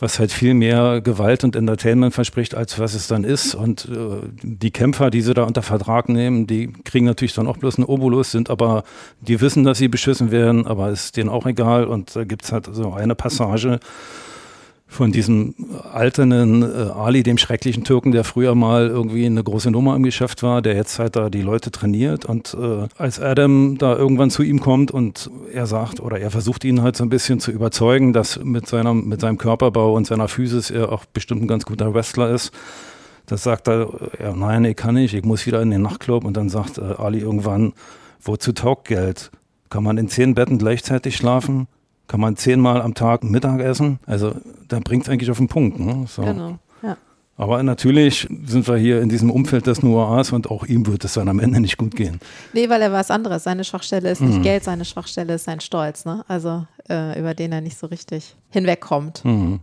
was 0.00 0.18
halt 0.18 0.32
viel 0.32 0.54
mehr 0.54 1.02
Gewalt 1.02 1.44
und 1.44 1.54
Entertainment 1.54 2.12
verspricht, 2.14 2.56
als 2.56 2.80
was 2.80 2.94
es 2.94 3.06
dann 3.06 3.22
ist. 3.22 3.54
Und 3.54 3.84
äh, 3.92 4.26
die 4.42 4.72
Kämpfer, 4.72 5.10
die 5.10 5.20
sie 5.20 5.34
da 5.34 5.44
unter 5.44 5.62
Vertrag 5.62 6.08
nehmen, 6.08 6.48
die 6.48 6.72
kriegen 6.84 7.06
natürlich 7.06 7.34
dann 7.34 7.46
auch 7.46 7.58
bloß 7.58 7.76
einen 7.76 7.84
Obolus, 7.84 8.32
sind 8.32 8.50
aber, 8.50 8.82
die 9.20 9.40
wissen, 9.40 9.62
dass 9.62 9.78
sie 9.78 9.86
beschissen 9.86 10.32
werden, 10.32 10.66
aber 10.66 10.90
ist 10.90 11.16
denen 11.16 11.28
auch 11.28 11.46
egal. 11.46 11.84
Und 11.84 12.16
da 12.16 12.24
gibt's 12.24 12.50
halt 12.50 12.68
so 12.72 12.92
eine 12.92 13.14
Passage, 13.14 13.78
von 14.90 15.12
diesem 15.12 15.54
alternden 15.92 16.62
äh, 16.62 16.90
Ali, 16.90 17.22
dem 17.22 17.38
schrecklichen 17.38 17.84
Türken, 17.84 18.10
der 18.10 18.24
früher 18.24 18.56
mal 18.56 18.88
irgendwie 18.88 19.24
eine 19.24 19.42
große 19.42 19.70
Nummer 19.70 19.94
im 19.94 20.02
Geschäft 20.02 20.42
war, 20.42 20.62
der 20.62 20.74
jetzt 20.74 20.98
halt 20.98 21.14
da 21.14 21.30
die 21.30 21.42
Leute 21.42 21.70
trainiert. 21.70 22.24
Und 22.24 22.56
äh, 22.60 22.88
als 22.98 23.20
Adam 23.20 23.78
da 23.78 23.96
irgendwann 23.96 24.30
zu 24.30 24.42
ihm 24.42 24.58
kommt 24.58 24.90
und 24.90 25.30
er 25.54 25.66
sagt, 25.66 26.00
oder 26.00 26.18
er 26.18 26.32
versucht 26.32 26.64
ihn 26.64 26.82
halt 26.82 26.96
so 26.96 27.04
ein 27.04 27.08
bisschen 27.08 27.38
zu 27.38 27.52
überzeugen, 27.52 28.12
dass 28.12 28.42
mit, 28.42 28.66
seiner, 28.66 28.92
mit 28.92 29.20
seinem 29.20 29.38
Körperbau 29.38 29.94
und 29.94 30.08
seiner 30.08 30.26
Physis 30.26 30.70
er 30.70 30.90
auch 30.90 31.04
bestimmt 31.04 31.42
ein 31.42 31.48
ganz 31.48 31.66
guter 31.66 31.94
Wrestler 31.94 32.28
ist, 32.30 32.52
das 33.26 33.44
sagt 33.44 33.68
er, 33.68 33.88
ja, 34.20 34.34
nein, 34.34 34.64
ich 34.64 34.76
kann 34.76 34.96
nicht, 34.96 35.14
ich 35.14 35.24
muss 35.24 35.46
wieder 35.46 35.62
in 35.62 35.70
den 35.70 35.82
Nachtclub. 35.82 36.24
Und 36.24 36.36
dann 36.36 36.48
sagt 36.48 36.78
äh, 36.78 36.94
Ali 36.98 37.20
irgendwann, 37.20 37.74
wozu 38.20 38.50
taugt 38.50 38.88
Geld? 38.88 39.30
Kann 39.68 39.84
man 39.84 39.98
in 39.98 40.08
zehn 40.08 40.34
Betten 40.34 40.58
gleichzeitig 40.58 41.16
schlafen? 41.16 41.68
Kann 42.10 42.18
man 42.18 42.36
zehnmal 42.36 42.82
am 42.82 42.94
Tag 42.94 43.22
Mittag 43.22 43.60
essen. 43.60 44.00
Also 44.04 44.34
da 44.66 44.80
bringt 44.80 45.04
es 45.04 45.08
eigentlich 45.08 45.30
auf 45.30 45.38
den 45.38 45.46
Punkt. 45.46 45.78
Ne? 45.78 46.06
So. 46.08 46.22
Genau. 46.22 46.58
Ja. 46.82 46.96
Aber 47.36 47.62
natürlich 47.62 48.26
sind 48.46 48.66
wir 48.66 48.76
hier 48.78 49.00
in 49.00 49.08
diesem 49.08 49.30
Umfeld 49.30 49.68
des 49.68 49.84
Noirs 49.84 50.32
und 50.32 50.50
auch 50.50 50.64
ihm 50.64 50.88
wird 50.88 51.04
es 51.04 51.12
dann 51.12 51.28
am 51.28 51.38
Ende 51.38 51.60
nicht 51.60 51.76
gut 51.76 51.94
gehen. 51.94 52.18
Nee, 52.52 52.68
weil 52.68 52.82
er 52.82 52.90
was 52.90 53.12
anderes. 53.12 53.44
Seine 53.44 53.62
Schwachstelle 53.62 54.10
ist 54.10 54.22
nicht 54.22 54.38
mhm. 54.38 54.42
Geld, 54.42 54.64
seine 54.64 54.84
Schwachstelle 54.84 55.34
ist 55.34 55.44
sein 55.44 55.60
Stolz. 55.60 56.04
Ne? 56.04 56.24
Also 56.26 56.66
äh, 56.90 57.18
über 57.18 57.34
den 57.34 57.52
er 57.52 57.60
nicht 57.60 57.78
so 57.78 57.86
richtig 57.86 58.36
hinwegkommt. 58.50 59.24
Mhm. 59.24 59.60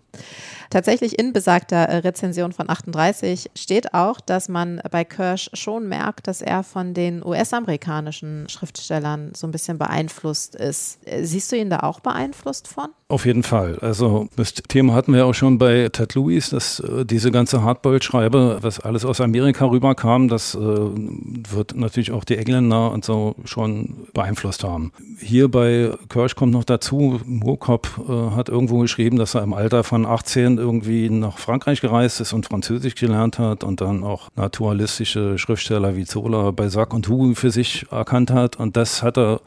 Tatsächlich 0.69 1.17
in 1.17 1.33
besagter 1.33 1.77
äh, 1.77 1.97
Rezension 1.97 2.51
von 2.51 2.69
38 2.69 3.51
steht 3.55 3.93
auch, 3.93 4.19
dass 4.19 4.49
man 4.49 4.81
bei 4.91 5.03
Kirsch 5.03 5.49
schon 5.53 5.87
merkt, 5.87 6.27
dass 6.27 6.41
er 6.41 6.63
von 6.63 6.93
den 6.93 7.23
US-amerikanischen 7.25 8.49
Schriftstellern 8.49 9.31
so 9.35 9.47
ein 9.47 9.51
bisschen 9.51 9.77
beeinflusst 9.77 10.55
ist. 10.55 10.99
Äh, 11.05 11.23
siehst 11.25 11.51
du 11.51 11.57
ihn 11.57 11.69
da 11.69 11.81
auch 11.81 11.99
beeinflusst 11.99 12.67
von? 12.67 12.87
Auf 13.09 13.25
jeden 13.25 13.43
Fall. 13.43 13.79
Also 13.79 14.27
das 14.35 14.53
Thema 14.53 14.93
hatten 14.93 15.13
wir 15.13 15.25
auch 15.25 15.33
schon 15.33 15.57
bei 15.57 15.87
Ted 15.89 16.15
Lewis, 16.15 16.49
dass 16.49 16.81
äh, 16.81 17.05
diese 17.05 17.31
ganze 17.31 17.61
Hardboiled-Schreibe, 17.61 18.59
was 18.61 18.81
alles 18.81 19.05
aus 19.05 19.21
Amerika 19.21 19.65
rüberkam, 19.65 20.27
das 20.27 20.55
äh, 20.55 20.59
wird 20.59 21.75
natürlich 21.75 22.11
auch 22.11 22.25
die 22.25 22.37
Engländer 22.37 22.91
und 22.91 23.05
so 23.05 23.35
schon 23.45 24.07
beeinflusst 24.13 24.65
haben. 24.65 24.91
Hier 25.19 25.49
bei 25.49 25.91
Kirsch 26.09 26.35
kommt 26.35 26.51
noch 26.51 26.65
dazu, 26.65 27.16
Moorkop 27.25 27.89
äh, 28.07 28.35
hat 28.35 28.49
irgendwo 28.49 28.79
geschrieben, 28.79 29.17
dass 29.17 29.35
er 29.35 29.43
im 29.43 29.53
Alter 29.53 29.83
von 29.83 30.05
18 30.05 30.57
irgendwie 30.57 31.09
nach 31.09 31.37
Frankreich 31.37 31.81
gereist 31.81 32.21
ist 32.21 32.33
und 32.33 32.45
Französisch 32.45 32.95
gelernt 32.95 33.39
hat 33.39 33.63
und 33.63 33.81
dann 33.81 34.03
auch 34.03 34.29
naturalistische 34.35 35.37
Schriftsteller 35.37 35.95
wie 35.95 36.05
Zola, 36.05 36.51
Balzac 36.51 36.93
und 36.93 37.07
Hugo 37.07 37.33
für 37.35 37.51
sich 37.51 37.85
erkannt 37.91 38.31
hat. 38.31 38.57
Und 38.57 38.77
das 38.77 39.03
hat 39.03 39.17
er 39.17 39.41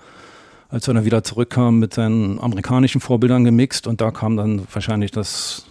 als 0.70 0.86
er 0.86 0.94
dann 0.94 1.04
wieder 1.04 1.24
zurückkam, 1.24 1.78
mit 1.78 1.94
seinen 1.94 2.38
amerikanischen 2.40 3.00
Vorbildern 3.00 3.44
gemixt 3.44 3.86
und 3.86 4.00
da 4.00 4.10
kam 4.10 4.36
dann 4.36 4.66
wahrscheinlich 4.72 5.10
das 5.10 5.66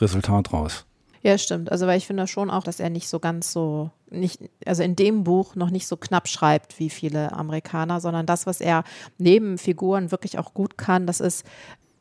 Resultat 0.00 0.52
raus. 0.52 0.84
Ja, 1.22 1.38
stimmt. 1.38 1.70
Also, 1.70 1.86
weil 1.86 1.98
ich 1.98 2.06
finde 2.06 2.26
schon 2.26 2.50
auch, 2.50 2.64
dass 2.64 2.80
er 2.80 2.90
nicht 2.90 3.08
so 3.08 3.20
ganz 3.20 3.52
so, 3.52 3.90
nicht, 4.10 4.40
also 4.66 4.82
in 4.82 4.96
dem 4.96 5.22
Buch 5.22 5.54
noch 5.54 5.70
nicht 5.70 5.86
so 5.86 5.96
knapp 5.96 6.26
schreibt 6.26 6.78
wie 6.80 6.90
viele 6.90 7.32
Amerikaner, 7.32 8.00
sondern 8.00 8.26
das, 8.26 8.46
was 8.46 8.60
er 8.60 8.82
neben 9.18 9.56
Figuren 9.56 10.10
wirklich 10.10 10.38
auch 10.38 10.52
gut 10.52 10.76
kann, 10.76 11.06
das 11.06 11.20
ist 11.20 11.46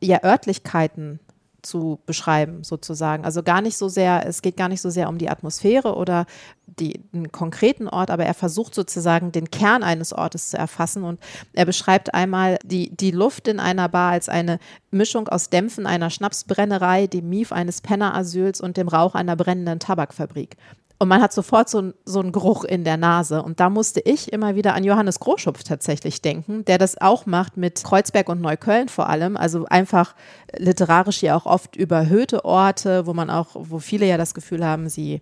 ja 0.02 0.24
Örtlichkeiten 0.24 1.20
zu 1.62 2.00
beschreiben, 2.06 2.64
sozusagen. 2.64 3.26
Also 3.26 3.44
gar 3.44 3.62
nicht 3.62 3.78
so 3.78 3.88
sehr, 3.88 4.26
es 4.26 4.42
geht 4.42 4.58
gar 4.58 4.70
nicht 4.70 4.82
so 4.82 4.90
sehr 4.90 5.10
um 5.10 5.18
die 5.18 5.30
Atmosphäre 5.30 5.96
oder 5.96 6.26
die, 6.66 7.02
einen 7.14 7.32
konkreten 7.32 7.88
Ort, 7.88 8.10
aber 8.10 8.26
er 8.26 8.34
versucht 8.34 8.74
sozusagen 8.74 9.32
den 9.32 9.52
Kern 9.52 9.84
eines 9.84 10.14
Ortes 10.14 10.52
zu 10.52 10.58
erfassen 10.58 11.04
und 11.04 11.20
er 11.54 11.66
beschreibt 11.66 12.14
einmal 12.14 12.58
die, 12.64 12.96
die 12.96 13.12
Luft 13.12 13.48
in 13.48 13.60
einer 13.60 13.90
Bar 13.90 14.12
als 14.12 14.30
eine 14.30 14.60
Mischung 14.90 15.28
aus 15.28 15.50
Dämpfen 15.50 15.86
einer 15.86 16.10
Schnapsbrennerei, 16.10 17.08
dem 17.08 17.30
Mief 17.30 17.52
eines 17.52 17.82
Pennerasyls 17.82 18.62
und 18.62 18.78
dem 18.78 18.88
Rauch 18.88 19.16
einer 19.16 19.36
brennenden 19.36 19.80
Tabakfabrik. 19.80 20.58
Und 21.02 21.08
man 21.08 21.20
hat 21.20 21.34
sofort 21.34 21.68
so, 21.68 21.94
so 22.06 22.20
einen 22.20 22.32
Geruch 22.32 22.64
in 22.64 22.84
der 22.84 22.96
Nase. 22.96 23.42
Und 23.42 23.60
da 23.60 23.72
musste 23.72 24.02
ich 24.02 24.32
immer 24.32 24.54
wieder 24.54 24.76
an 24.76 24.84
Johannes 24.84 25.20
Groschupf 25.20 25.64
tatsächlich 25.64 26.22
denken, 26.22 26.64
der 26.66 26.78
das 26.78 27.02
auch 27.02 27.26
macht 27.26 27.58
mit 27.58 27.84
Kreuzberg 27.84 28.30
und 28.30 28.40
Neukölln 28.40 28.88
vor 28.88 29.10
allem. 29.10 29.36
Also 29.36 29.66
einfach 29.66 30.14
literarisch 30.56 31.24
ja 31.24 31.36
auch 31.36 31.48
oft 31.48 31.76
überhöhte 31.76 32.46
Orte, 32.46 33.08
wo 33.08 33.16
man 33.16 33.32
auch, 33.32 33.48
wo 33.56 33.80
viele 33.80 34.06
ja 34.06 34.18
das 34.18 34.36
Gefühl 34.36 34.64
haben, 34.64 34.90
sie, 34.90 35.22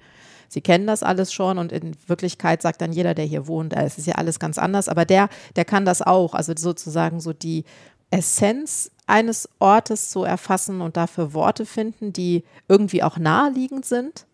sie 0.50 0.60
kennen 0.60 0.86
das 0.86 1.02
alles 1.02 1.32
schon 1.32 1.58
und 1.58 1.72
in 1.72 1.96
Wirklichkeit 2.08 2.62
sagt 2.62 2.82
dann 2.82 2.92
jeder, 2.92 3.14
der 3.14 3.24
hier 3.24 3.48
wohnt, 3.48 3.72
es 3.74 3.98
ist 3.98 4.06
ja 4.08 4.16
alles 4.16 4.38
ganz 4.38 4.58
anders. 4.58 4.90
Aber 4.90 5.06
der, 5.06 5.30
der 5.56 5.64
kann 5.64 5.86
das 5.86 6.02
auch. 6.02 6.34
Also 6.34 6.52
sozusagen 6.58 7.22
so 7.22 7.32
die 7.32 7.64
Essenz 8.12 8.92
eines 9.08 9.48
Ortes 9.60 10.10
zu 10.10 10.26
erfassen 10.26 10.82
und 10.82 10.98
dafür 10.98 11.34
Worte 11.34 11.66
finden, 11.66 12.12
die 12.12 12.44
irgendwie 12.68 13.02
auch 13.02 13.18
naheliegend 13.18 13.86
sind 13.86 14.26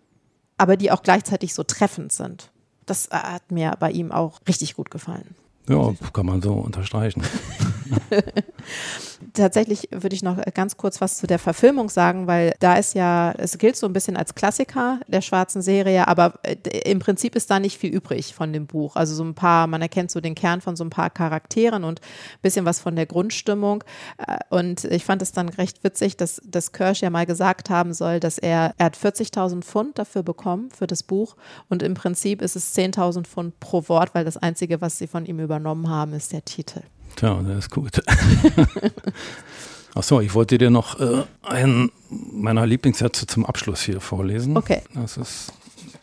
aber 0.58 0.78
die 0.78 0.91
auch 0.91 1.04
gleichzeitig 1.04 1.54
so 1.54 1.63
treffend 1.63 2.12
sind. 2.12 2.52
Das 2.86 3.08
äh, 3.08 3.15
hat 3.15 3.52
mir 3.52 3.76
bei 3.80 3.91
ihm 3.91 4.12
auch 4.12 4.39
richtig 4.48 4.76
gut 4.76 4.91
gefallen. 4.91 5.36
Ja, 5.68 5.94
kann 6.13 6.26
man 6.26 6.41
so 6.41 6.54
unterstreichen. 6.54 7.24
Tatsächlich 9.34 9.89
würde 9.91 10.15
ich 10.15 10.24
noch 10.24 10.38
ganz 10.54 10.78
kurz 10.78 11.02
was 11.02 11.17
zu 11.17 11.28
der 11.28 11.39
Verfilmung 11.39 11.89
sagen, 11.89 12.28
weil 12.28 12.54
da 12.60 12.76
ist 12.76 12.95
ja, 12.95 13.34
es 13.38 13.58
gilt 13.58 13.76
so 13.76 13.86
ein 13.86 13.93
bisschen 13.93 14.17
als 14.17 14.36
Klassiker 14.36 15.00
der 15.08 15.21
schwarzen 15.21 15.62
Serie, 15.62 16.08
aber 16.08 16.39
äh, 16.43 16.56
im 16.89 17.00
Prinzip 17.00 17.36
ist 17.36 17.50
da 17.52 17.60
nicht 17.60 17.78
viel 17.78 17.93
übrig 17.93 18.34
von 18.34 18.54
dem 18.54 18.67
Buch. 18.67 18.95
Also 18.95 19.15
so 19.15 19.24
ein 19.24 19.36
paar, 19.36 19.67
man 19.67 19.82
erkennt 19.82 20.12
so 20.12 20.21
den 20.21 20.36
Kern 20.36 20.62
von 20.62 20.76
so 20.76 20.84
ein 20.84 20.89
paar 20.89 21.10
Charakteren 21.10 21.84
und 21.84 22.02
ein 22.02 22.41
bisschen 22.41 22.65
was 22.65 22.80
von 22.80 22.95
der 22.95 23.06
Grundstimmung. 23.06 23.84
Äh, 24.17 24.38
und 24.50 24.86
ich 24.86 25.06
fand 25.06 25.21
es 25.21 25.32
dann 25.32 25.50
recht 25.50 25.84
witzig, 25.84 26.17
dass, 26.17 26.41
dass 26.45 26.71
Kirsch 26.71 27.02
ja 27.02 27.10
mal 27.10 27.26
gesagt 27.26 27.69
haben 27.69 27.93
soll, 27.93 28.19
dass 28.19 28.38
er, 28.38 28.74
er 28.78 28.86
hat 28.86 28.98
40.000 28.98 29.62
Pfund 29.62 30.00
dafür 30.00 30.24
bekommen, 30.24 30.69
für 30.71 30.88
das 30.88 31.04
Buch. 31.04 31.36
Und 31.69 31.84
im 31.84 31.93
Prinzip 31.93 32.41
ist 32.41 32.56
es 32.56 32.76
10.000 32.76 33.26
Pfund 33.26 33.60
pro 33.60 33.88
Wort, 33.89 34.15
weil 34.15 34.26
das 34.26 34.38
Einzige, 34.38 34.82
was 34.82 34.98
sie 34.98 35.08
von 35.08 35.26
ihm 35.26 35.39
übernommen 35.39 35.89
haben, 35.89 36.13
ist 36.13 36.32
der 36.32 36.45
Titel. 36.45 36.82
Tja, 37.15 37.41
das 37.47 37.58
ist 37.58 37.71
gut. 37.71 38.01
Achso, 39.95 40.19
ich 40.19 40.34
wollte 40.34 40.58
dir 40.58 40.69
noch 40.69 40.99
äh, 40.99 41.23
einen 41.41 41.89
meiner 42.10 42.65
Lieblingssätze 42.65 43.28
zum 43.28 43.45
Abschluss 43.45 43.82
hier 43.82 44.01
vorlesen. 44.01 44.58
Okay. 44.58 44.82
Das 44.93 45.15
ist 45.15 45.54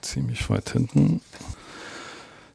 ziemlich 0.01 0.49
weit 0.49 0.71
hinten. 0.71 1.21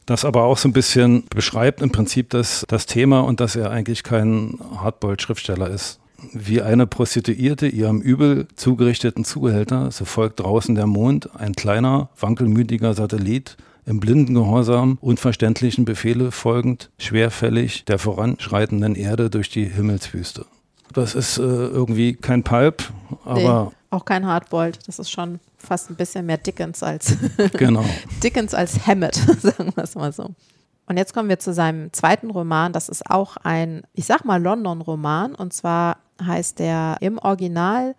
das 0.06 0.24
aber 0.24 0.44
auch 0.44 0.58
so 0.58 0.68
ein 0.68 0.72
bisschen 0.72 1.24
beschreibt 1.28 1.80
im 1.80 1.92
Prinzip 1.92 2.30
das, 2.30 2.64
das 2.66 2.86
Thema 2.86 3.20
und 3.20 3.40
dass 3.40 3.54
er 3.56 3.70
eigentlich 3.70 4.02
kein 4.02 4.58
Hardboiled-Schriftsteller 4.76 5.70
ist. 5.70 6.00
Wie 6.32 6.60
eine 6.60 6.88
Prostituierte 6.88 7.68
ihrem 7.68 8.00
übel 8.00 8.48
zugerichteten 8.56 9.24
Zuhälter, 9.24 9.92
so 9.92 10.04
folgt 10.04 10.40
draußen 10.40 10.74
der 10.74 10.88
Mond, 10.88 11.30
ein 11.36 11.54
kleiner, 11.54 12.08
wankelmütiger 12.18 12.94
Satellit, 12.94 13.56
im 13.88 14.00
blinden 14.00 14.34
Gehorsam 14.34 14.98
unverständlichen 15.00 15.86
Befehle 15.86 16.30
folgend, 16.30 16.90
schwerfällig 16.98 17.86
der 17.86 17.98
voranschreitenden 17.98 18.94
Erde 18.94 19.30
durch 19.30 19.48
die 19.48 19.64
Himmelswüste. 19.64 20.44
Das 20.92 21.14
ist 21.14 21.38
äh, 21.38 21.42
irgendwie 21.42 22.14
kein 22.14 22.42
Pulp, 22.44 22.92
aber. 23.24 23.64
Nee, 23.64 23.76
auch 23.90 24.04
kein 24.04 24.26
Hardboiled. 24.26 24.86
Das 24.86 24.98
ist 24.98 25.10
schon 25.10 25.40
fast 25.56 25.90
ein 25.90 25.96
bisschen 25.96 26.26
mehr 26.26 26.36
Dickens 26.36 26.82
als. 26.82 27.16
genau. 27.54 27.84
Dickens 28.22 28.52
als 28.52 28.86
Hammett, 28.86 29.14
sagen 29.40 29.72
wir 29.74 29.84
es 29.84 29.94
mal 29.94 30.12
so. 30.12 30.34
Und 30.86 30.96
jetzt 30.96 31.14
kommen 31.14 31.28
wir 31.28 31.38
zu 31.38 31.52
seinem 31.52 31.92
zweiten 31.92 32.30
Roman. 32.30 32.72
Das 32.72 32.88
ist 32.88 33.10
auch 33.10 33.36
ein, 33.38 33.82
ich 33.94 34.06
sag 34.06 34.24
mal, 34.24 34.42
London-Roman. 34.42 35.34
Und 35.34 35.52
zwar 35.52 35.98
heißt 36.22 36.58
der 36.58 36.96
im 37.00 37.18
Original 37.18 37.94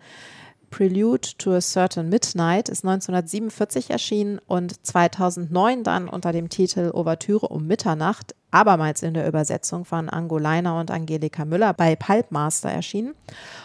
Prelude 0.70 1.36
to 1.38 1.52
a 1.52 1.60
Certain 1.60 2.08
Midnight 2.08 2.68
ist 2.68 2.84
1947 2.84 3.90
erschienen 3.90 4.40
und 4.46 4.86
2009 4.86 5.84
dann 5.84 6.08
unter 6.08 6.32
dem 6.32 6.48
Titel 6.48 6.92
Ouvertüre 6.94 7.48
um 7.48 7.66
Mitternacht 7.66 8.34
abermals 8.50 9.02
in 9.02 9.14
der 9.14 9.26
Übersetzung 9.26 9.84
von 9.84 10.08
Ango 10.08 10.38
Leiner 10.38 10.78
und 10.78 10.90
Angelika 10.90 11.44
Müller 11.44 11.74
bei 11.74 11.96
Pulpmaster 11.96 12.70
erschienen. 12.70 13.14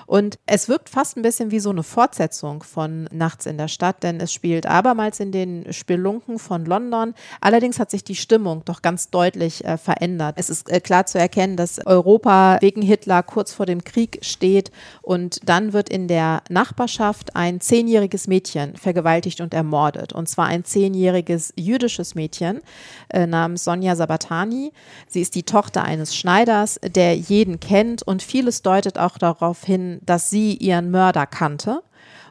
Und 0.06 0.38
es 0.46 0.70
wirkt 0.70 0.90
fast 0.90 1.18
ein 1.18 1.22
bisschen 1.22 1.52
wie 1.52 1.60
so 1.60 1.72
eine 1.72 1.84
Fortsetzung 1.84 2.64
von 2.64 3.08
Nachts 3.12 3.46
in 3.46 3.58
der 3.58 3.68
Stadt, 3.68 4.04
denn 4.04 4.20
es 4.20 4.32
spielt 4.32 4.66
abermals 4.66 5.20
in 5.20 5.32
den 5.32 5.72
Spelunken 5.74 6.38
von 6.40 6.66
London. 6.66 7.14
Allerdings 7.42 7.80
hat 7.80 7.90
sich 7.90 8.04
die 8.04 8.16
Stimmung 8.16 8.64
doch 8.66 8.82
ganz 8.82 9.10
deutlich 9.10 9.66
äh, 9.66 9.78
verändert. 9.78 10.36
Es 10.38 10.50
ist 10.50 10.70
äh, 10.70 10.80
klar 10.80 11.06
zu 11.06 11.18
erkennen, 11.18 11.58
dass 11.58 11.86
Europa 11.86 12.58
wegen 12.62 12.82
Hitler 12.82 13.24
kurz 13.24 13.54
vor 13.54 13.66
dem 13.66 13.84
Krieg 13.84 14.20
steht 14.22 14.72
und 15.02 15.40
dann 15.50 15.74
wird 15.74 15.90
in 15.90 16.08
der 16.08 16.44
Nachbarschaft 16.50 17.36
ein 17.36 17.62
zehnjähriges 17.62 18.28
Mädchen 18.28 18.76
vergewaltigt 18.76 19.42
und 19.42 19.54
ermordet. 19.54 20.14
Und 20.14 20.30
zwar 20.30 20.46
ein 20.46 20.64
zehnjähriges 20.64 21.54
jüdisches 21.56 22.16
Mädchen 22.16 22.62
äh, 23.10 23.26
namens 23.26 23.64
Sonja 23.64 23.96
Sabatani. 23.96 24.72
Sie 25.08 25.22
ist 25.22 25.36
die 25.36 25.44
Tochter 25.44 25.84
eines 25.84 26.16
Schneiders, 26.16 26.80
der 26.84 27.16
jeden 27.16 27.60
kennt 27.60 28.04
und 28.04 28.22
vieles 28.22 28.62
deutet 28.62 28.98
auch 28.98 29.18
darauf 29.18 29.64
hin, 29.64 30.00
dass 30.06 30.30
sie 30.30 30.54
ihren 30.56 30.92
Mörder 30.92 31.26
kannte. 31.26 31.82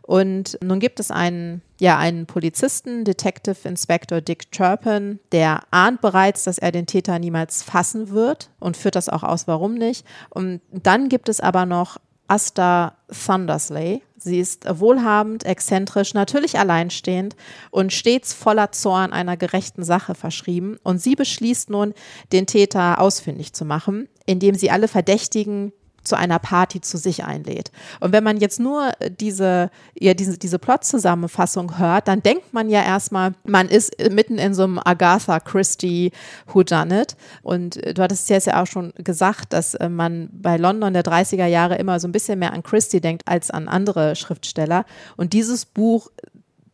Und 0.07 0.59
nun 0.63 0.81
gibt 0.81 1.01
es 1.01 1.11
einen, 1.11 1.63
ja, 1.81 1.97
einen 1.97 2.27
Polizisten, 2.27 3.05
Detective 3.05 3.67
Inspector 3.67 4.21
Dick 4.21 4.53
Turpin, 4.53 5.19
der 5.33 5.63
ahnt 5.71 6.03
bereits, 6.03 6.45
dass 6.45 6.59
er 6.59 6.73
den 6.73 6.87
Täter 6.87 7.19
niemals 7.19 7.63
fassen 7.63 8.11
wird 8.11 8.51
und 8.61 8.77
führt 8.77 8.97
das 8.97 9.09
auch 9.09 9.23
aus, 9.23 9.47
warum 9.47 9.75
nicht. 9.75 10.07
Und 10.29 10.61
dann 10.71 11.09
gibt 11.09 11.31
es 11.31 11.41
aber 11.41 11.65
noch 11.65 11.97
Asta 12.29 12.97
Thundersley. 13.09 14.03
Sie 14.17 14.41
ist 14.41 14.65
wohlhabend, 14.81 15.45
exzentrisch, 15.45 16.15
natürlich 16.15 16.59
alleinstehend 16.59 17.37
und 17.71 17.93
stets 17.93 18.33
voller 18.33 18.73
Zorn 18.73 19.13
einer 19.13 19.37
gerechten 19.37 19.85
Sache 19.85 20.15
verschrieben. 20.15 20.79
Und 20.83 21.03
sie 21.03 21.15
beschließt 21.15 21.69
nun, 21.69 21.93
den 22.33 22.47
Täter 22.47 23.01
ausfindig 23.01 23.53
zu 23.53 23.65
machen, 23.65 24.09
indem 24.25 24.55
sie 24.55 24.71
alle 24.71 24.89
Verdächtigen 24.89 25.73
zu 26.05 26.17
einer 26.17 26.39
Party 26.39 26.81
zu 26.81 26.99
sich 26.99 27.25
einlädt. 27.25 27.71
Und 28.01 28.13
wenn 28.13 28.25
man 28.25 28.39
jetzt 28.39 28.61
nur 28.61 28.93
diese, 29.21 29.71
ja, 29.99 30.15
diese, 30.15 30.39
diese 30.39 30.59
Plot-Zusammenfassung 30.59 31.79
hört, 31.79 32.09
dann 32.09 32.23
denkt 32.23 32.53
man 32.53 32.69
ja 32.69 32.83
erstmal, 32.83 33.35
man 33.45 33.69
ist 33.69 33.93
mitten 34.11 34.39
in 34.39 34.55
so 34.55 34.65
einem 34.65 34.79
Agatha 34.83 35.41
Christie 35.41 36.13
Whodunit. 36.47 37.17
Und 37.43 37.77
du 37.77 38.03
hattest 38.03 38.29
jetzt 38.31 38.47
ja 38.47 38.63
auch 38.63 38.67
schon 38.67 38.93
gesagt, 38.97 39.53
dass 39.53 39.75
äh, 39.75 39.89
man 39.89 40.29
bei 40.33 40.57
London 40.57 40.93
der 40.93 41.05
30er 41.05 41.47
Jahre 41.47 41.77
immer 41.77 42.01
so 42.01 42.09
ein 42.09 42.13
bisschen 42.13 42.39
mehr 42.39 42.53
an 42.53 42.63
Christie 42.63 43.01
denkt 43.01 43.23
als 43.27 43.51
an 43.51 43.69
andere 43.69 44.17
Schriftsteller. 44.17 44.85
Und 45.17 45.33
dieses 45.33 45.65
Buch 45.65 46.11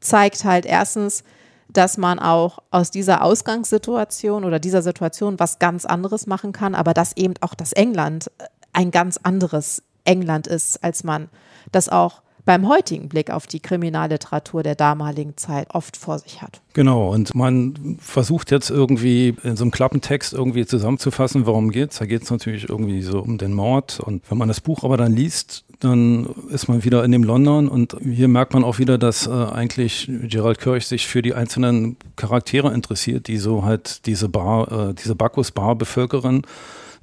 zeigt 0.00 0.44
halt 0.44 0.66
erstens, 0.66 1.24
dass 1.72 1.98
man 1.98 2.18
auch 2.18 2.58
aus 2.70 2.90
dieser 2.90 3.22
Ausgangssituation 3.22 4.44
oder 4.44 4.58
dieser 4.58 4.82
Situation 4.82 5.38
was 5.38 5.58
ganz 5.58 5.84
anderes 5.84 6.26
machen 6.26 6.52
kann, 6.52 6.74
aber 6.74 6.94
dass 6.94 7.16
eben 7.16 7.34
auch 7.40 7.54
das 7.54 7.72
England 7.72 8.30
äh, 8.38 8.44
ein 8.80 8.90
ganz 8.90 9.18
anderes 9.22 9.82
England 10.04 10.46
ist, 10.46 10.82
als 10.82 11.04
man 11.04 11.28
das 11.70 11.90
auch 11.90 12.22
beim 12.46 12.66
heutigen 12.66 13.10
Blick 13.10 13.30
auf 13.30 13.46
die 13.46 13.60
Kriminalliteratur 13.60 14.62
der 14.62 14.74
damaligen 14.74 15.36
Zeit 15.36 15.68
oft 15.74 15.98
vor 15.98 16.18
sich 16.18 16.40
hat. 16.40 16.62
Genau, 16.72 17.12
und 17.12 17.34
man 17.34 17.98
versucht 18.00 18.50
jetzt 18.50 18.70
irgendwie 18.70 19.36
in 19.42 19.56
so 19.56 19.64
einem 19.64 19.70
Klappentext 19.70 20.32
irgendwie 20.32 20.64
zusammenzufassen, 20.64 21.44
worum 21.44 21.70
geht's. 21.70 21.98
Da 21.98 22.06
geht 22.06 22.22
es 22.22 22.30
natürlich 22.30 22.70
irgendwie 22.70 23.02
so 23.02 23.20
um 23.20 23.36
den 23.36 23.52
Mord. 23.52 24.00
Und 24.00 24.22
wenn 24.30 24.38
man 24.38 24.48
das 24.48 24.62
Buch 24.62 24.82
aber 24.82 24.96
dann 24.96 25.12
liest, 25.12 25.64
dann 25.80 26.26
ist 26.48 26.66
man 26.68 26.82
wieder 26.82 27.04
in 27.04 27.12
dem 27.12 27.24
London 27.24 27.68
und 27.68 27.96
hier 28.02 28.28
merkt 28.28 28.54
man 28.54 28.64
auch 28.64 28.78
wieder, 28.78 28.96
dass 28.96 29.26
äh, 29.26 29.30
eigentlich 29.30 30.10
Gerald 30.24 30.58
Kirch 30.58 30.86
sich 30.86 31.06
für 31.06 31.20
die 31.20 31.34
einzelnen 31.34 31.96
Charaktere 32.16 32.72
interessiert, 32.72 33.28
die 33.28 33.36
so 33.36 33.64
halt 33.64 34.06
diese 34.06 34.30
Bar, 34.30 34.90
äh, 34.90 34.94
diese 34.94 35.14
Bacchus 35.14 35.50
Bar 35.50 35.76
bevölkern 35.76 36.42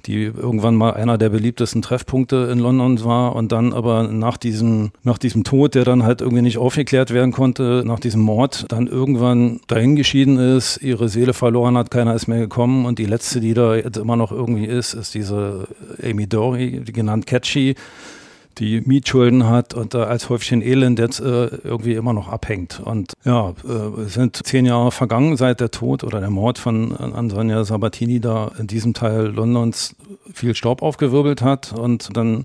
die 0.06 0.24
irgendwann 0.24 0.74
mal 0.74 0.94
einer 0.94 1.18
der 1.18 1.28
beliebtesten 1.28 1.82
Treffpunkte 1.82 2.48
in 2.50 2.58
London 2.58 3.04
war 3.04 3.34
und 3.36 3.52
dann 3.52 3.72
aber 3.72 4.04
nach 4.04 4.36
diesem, 4.36 4.90
nach 5.02 5.18
diesem 5.18 5.44
Tod, 5.44 5.74
der 5.74 5.84
dann 5.84 6.02
halt 6.02 6.20
irgendwie 6.20 6.42
nicht 6.42 6.58
aufgeklärt 6.58 7.12
werden 7.12 7.32
konnte, 7.32 7.82
nach 7.84 8.00
diesem 8.00 8.22
Mord, 8.22 8.66
dann 8.68 8.86
irgendwann 8.86 9.60
dahingeschieden 9.66 10.38
ist, 10.38 10.78
ihre 10.82 11.08
Seele 11.08 11.34
verloren 11.34 11.76
hat, 11.76 11.90
keiner 11.90 12.14
ist 12.14 12.28
mehr 12.28 12.40
gekommen 12.40 12.86
und 12.86 12.98
die 12.98 13.06
letzte, 13.06 13.40
die 13.40 13.54
da 13.54 13.74
jetzt 13.74 13.96
immer 13.96 14.16
noch 14.16 14.32
irgendwie 14.32 14.66
ist, 14.66 14.94
ist 14.94 15.14
diese 15.14 15.68
Amy 16.02 16.26
Dory, 16.26 16.80
die 16.86 16.92
genannt 16.92 17.26
Catchy, 17.26 17.74
die 18.58 18.80
Mietschulden 18.80 19.48
hat 19.48 19.74
und 19.74 19.94
äh, 19.94 19.98
als 19.98 20.28
Häufchen 20.28 20.62
Elend 20.62 20.98
jetzt 20.98 21.20
äh, 21.20 21.46
irgendwie 21.64 21.94
immer 21.94 22.12
noch 22.12 22.28
abhängt. 22.28 22.80
Und 22.84 23.12
ja, 23.24 23.54
äh, 23.64 24.02
es 24.02 24.14
sind 24.14 24.36
zehn 24.46 24.66
Jahre 24.66 24.90
vergangen 24.90 25.36
seit 25.36 25.60
der 25.60 25.70
Tod 25.70 26.04
oder 26.04 26.20
der 26.20 26.30
Mord 26.30 26.58
von 26.58 26.96
Antonia 26.96 27.64
Sabatini 27.64 28.20
da 28.20 28.50
in 28.58 28.66
diesem 28.66 28.94
Teil 28.94 29.26
Londons 29.26 29.94
viel 30.32 30.54
Staub 30.54 30.82
aufgewirbelt 30.82 31.42
hat 31.42 31.72
und 31.72 32.16
dann 32.16 32.44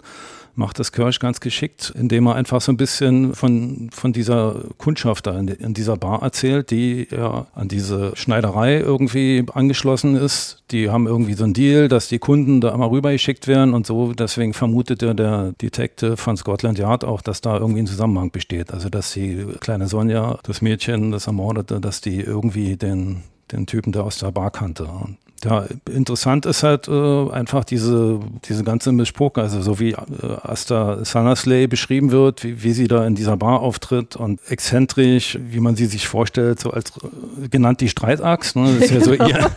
macht 0.56 0.80
das 0.80 0.92
Kirsch 0.92 1.20
ganz 1.20 1.40
geschickt, 1.40 1.94
indem 1.96 2.28
er 2.28 2.36
einfach 2.36 2.62
so 2.62 2.72
ein 2.72 2.78
bisschen 2.78 3.34
von, 3.34 3.90
von 3.92 4.14
dieser 4.14 4.64
Kundschaft 4.78 5.28
da 5.28 5.38
in, 5.38 5.48
in, 5.48 5.74
dieser 5.74 5.98
Bar 5.98 6.22
erzählt, 6.22 6.72
die 6.72 7.08
ja 7.12 7.48
an 7.56 7.68
diese 7.68 8.16
Schneiderei 8.16 8.78
irgendwie 8.78 9.44
angeschlossen 9.54 10.16
ist. 10.16 10.64
Die 10.72 10.90
haben 10.90 11.08
irgendwie 11.08 11.34
so 11.34 11.44
einen 11.44 11.54
Deal, 11.54 11.88
dass 11.88 12.08
die 12.08 12.20
Kunden 12.20 12.62
da 12.62 12.74
immer 12.74 12.92
rübergeschickt 12.92 13.48
werden 13.48 13.74
und 13.74 13.88
so. 13.88 14.14
Deswegen 14.14 14.54
vermutet 14.54 15.02
ja 15.02 15.14
der 15.14 15.54
Detective 15.62 16.18
von 16.18 16.38
Scotland 16.38 16.78
Yard 16.78 17.04
auch, 17.04 17.22
dass 17.22 17.42
da 17.42 17.58
irgendwie 17.58 17.82
ein 17.82 17.88
Zusammenhang 17.88 18.32
besteht. 18.32 18.72
Also, 18.74 18.90
dass 18.90 19.14
die 19.14 19.46
kleine 19.60 19.88
Sonja, 19.88 20.38
das 20.44 20.62
Mädchen, 20.62 21.12
das 21.12 21.28
Ermordete, 21.28 21.82
dass 21.82 22.02
die 22.02 22.20
irgendwie 22.20 22.78
den, 22.78 23.24
den 23.52 23.66
Typen 23.66 23.92
da 23.92 24.02
aus 24.02 24.18
der 24.18 24.32
Bar 24.32 24.52
kannte. 24.52 24.88
Ja, 25.44 25.66
interessant 25.90 26.46
ist 26.46 26.64
halt 26.64 26.88
äh, 26.88 27.30
einfach 27.32 27.64
diese, 27.64 28.20
diese 28.46 28.64
ganze 28.64 28.92
Mischpoke, 28.92 29.42
also 29.42 29.62
so 29.62 29.80
wie 29.80 29.92
äh, 29.92 29.98
Asta 30.42 31.04
Sanasley 31.04 31.68
beschrieben 31.68 32.12
wird, 32.12 32.44
wie, 32.44 32.64
wie 32.64 32.72
sie 32.72 32.88
da 32.88 33.06
in 33.06 33.16
dieser 33.16 33.38
Bar 33.38 33.62
auftritt 33.62 34.16
und 34.16 34.40
exzentrisch, 34.50 35.38
wie 35.42 35.60
man 35.60 35.76
sie 35.76 35.86
sich 35.86 36.08
vorstellt, 36.08 36.60
so 36.60 36.72
als 36.72 36.92
äh, 36.98 37.48
genannt 37.50 37.82
die 37.82 37.90
Streitachs, 37.90 38.56
ne? 38.56 38.76
das 38.80 38.90
ist 38.90 38.92
ja 38.92 39.02
so 39.02 39.14
ihr, 39.14 39.52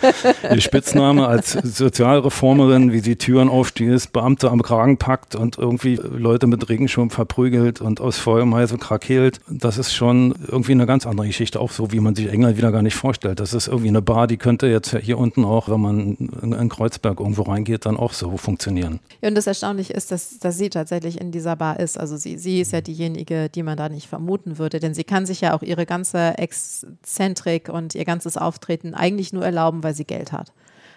ihr 0.51 0.61
Spitzname 0.61 1.27
als 1.27 1.53
Sozialreformerin, 1.53 2.92
wie 2.92 3.01
sie 3.01 3.16
Türen 3.16 3.49
aufstößt, 3.49 4.12
Beamte 4.12 4.51
am 4.51 4.62
Kragen 4.62 4.99
packt 4.99 5.35
und 5.35 5.59
irgendwie 5.59 5.96
Leute 5.96 6.46
mit 6.46 6.68
Regenschirm 6.68 7.11
verprügelt 7.11 7.81
und 7.81 8.01
aus 8.01 8.18
Halse 8.27 8.79
krakeelt. 8.79 9.40
Das 9.49 9.79
ist 9.79 9.94
schon 9.94 10.35
irgendwie 10.49 10.72
eine 10.72 10.87
ganz 10.87 11.07
andere 11.07 11.27
Geschichte, 11.27 11.61
auch 11.61 11.70
so 11.70 11.92
wie 11.92 12.01
man 12.01 12.14
sich 12.14 12.31
England 12.31 12.57
wieder 12.57 12.72
gar 12.72 12.83
nicht 12.83 12.94
vorstellt. 12.94 13.40
Das 13.40 13.53
ist 13.55 13.68
irgendwie 13.68 13.88
eine 13.88 14.03
Bar, 14.03 14.27
die 14.27 14.37
könnte 14.37 14.66
jetzt 14.66 14.96
hier 14.96 15.18
unten 15.18 15.44
auch 15.44 15.68
wenn 15.83 16.17
man 16.51 16.61
in 16.61 16.69
Kreuzberg 16.69 17.21
irgendwo 17.21 17.43
reingeht, 17.43 17.87
dann 17.87 17.97
auch 17.97 18.12
so 18.12 18.37
funktionieren. 18.37 19.01
Ja, 19.21 19.29
und 19.29 19.35
das 19.35 19.47
Erstaunliche 19.47 19.93
ist, 19.93 20.11
dass, 20.11 20.39
dass 20.39 20.59
sie 20.59 20.71
tatsächlich 20.71 21.21
in 21.21 21.31
dieser 21.31 21.57
Bar 21.57 21.79
ist. 21.81 21.99
Also 21.99 22.17
sie, 22.17 22.39
sie 22.39 22.61
ist 22.61 22.73
ja 22.73 22.81
diejenige, 22.81 23.49
die 23.49 23.62
man 23.62 23.77
da 23.77 23.89
nicht 23.89 24.09
vermuten 24.09 24.59
würde, 24.59 24.81
denn 24.81 24.95
sie 24.95 25.05
kann 25.05 25.27
sich 25.27 25.41
ja 25.41 25.55
auch 25.55 25.62
ihre 25.62 25.87
ganze 25.87 26.39
Exzentrik 26.39 27.69
und 27.69 27.95
ihr 27.95 28.05
ganzes 28.05 28.37
Auftreten 28.37 28.95
eigentlich 28.95 29.33
nur 29.33 29.45
erlauben, 29.45 29.83
weil 29.83 29.95
sie 29.95 30.05
Geld 30.05 30.33
hat. 30.33 30.53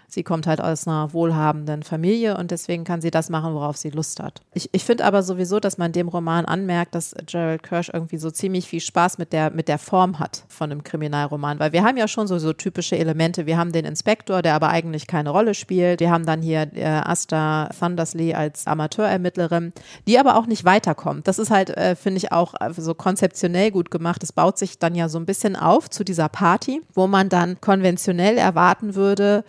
Sie 0.09 0.23
kommt 0.23 0.47
halt 0.47 0.59
aus 0.59 0.87
einer 0.87 1.13
wohlhabenden 1.13 1.83
Familie 1.83 2.35
und 2.37 2.49
deswegen 2.49 2.83
kann 2.83 2.99
sie 2.99 3.11
das 3.11 3.29
machen, 3.29 3.53
worauf 3.53 3.77
sie 3.77 3.91
Lust 3.91 4.19
hat. 4.19 4.41
Ich, 4.53 4.69
ich 4.71 4.83
finde 4.83 5.05
aber 5.05 5.21
sowieso, 5.21 5.59
dass 5.59 5.77
man 5.77 5.91
dem 5.91 6.07
Roman 6.07 6.45
anmerkt, 6.45 6.95
dass 6.95 7.15
Gerald 7.27 7.61
Kirsch 7.61 7.91
irgendwie 7.93 8.17
so 8.17 8.31
ziemlich 8.31 8.67
viel 8.67 8.81
Spaß 8.81 9.19
mit 9.19 9.33
der, 9.33 9.51
mit 9.51 9.67
der 9.67 9.77
Form 9.77 10.17
hat 10.17 10.45
von 10.47 10.71
einem 10.71 10.83
Kriminalroman, 10.83 11.59
weil 11.59 11.73
wir 11.73 11.83
haben 11.83 11.97
ja 11.97 12.07
schon 12.07 12.27
so, 12.27 12.39
so 12.39 12.53
typische 12.53 12.97
Elemente. 12.97 13.45
Wir 13.45 13.57
haben 13.57 13.71
den 13.71 13.85
Inspektor, 13.85 14.41
der 14.41 14.55
aber 14.55 14.69
eigentlich 14.69 15.05
keine 15.05 15.29
Rolle 15.29 15.53
spielt. 15.53 15.99
Wir 15.99 16.09
haben 16.09 16.25
dann 16.25 16.41
hier 16.41 16.71
äh, 16.73 16.85
Asta 16.85 17.69
Thundersley 17.79 18.33
als 18.33 18.65
Amateurermittlerin, 18.65 19.73
die 20.07 20.17
aber 20.17 20.37
auch 20.37 20.47
nicht 20.47 20.65
weiterkommt. 20.65 21.27
Das 21.27 21.37
ist 21.37 21.51
halt, 21.51 21.69
äh, 21.69 21.95
finde 21.95 22.17
ich, 22.17 22.31
auch 22.31 22.55
äh, 22.59 22.73
so 22.73 22.95
konzeptionell 22.95 23.71
gut 23.71 23.91
gemacht. 23.91 24.23
Es 24.23 24.31
baut 24.31 24.57
sich 24.57 24.79
dann 24.79 24.95
ja 24.95 25.07
so 25.07 25.19
ein 25.19 25.25
bisschen 25.25 25.55
auf 25.55 25.89
zu 25.89 26.03
dieser 26.03 26.29
Party, 26.29 26.81
wo 26.93 27.05
man 27.05 27.29
dann 27.29 27.61
konventionell 27.61 28.37
erwarten 28.37 28.95
würde, 28.95 29.43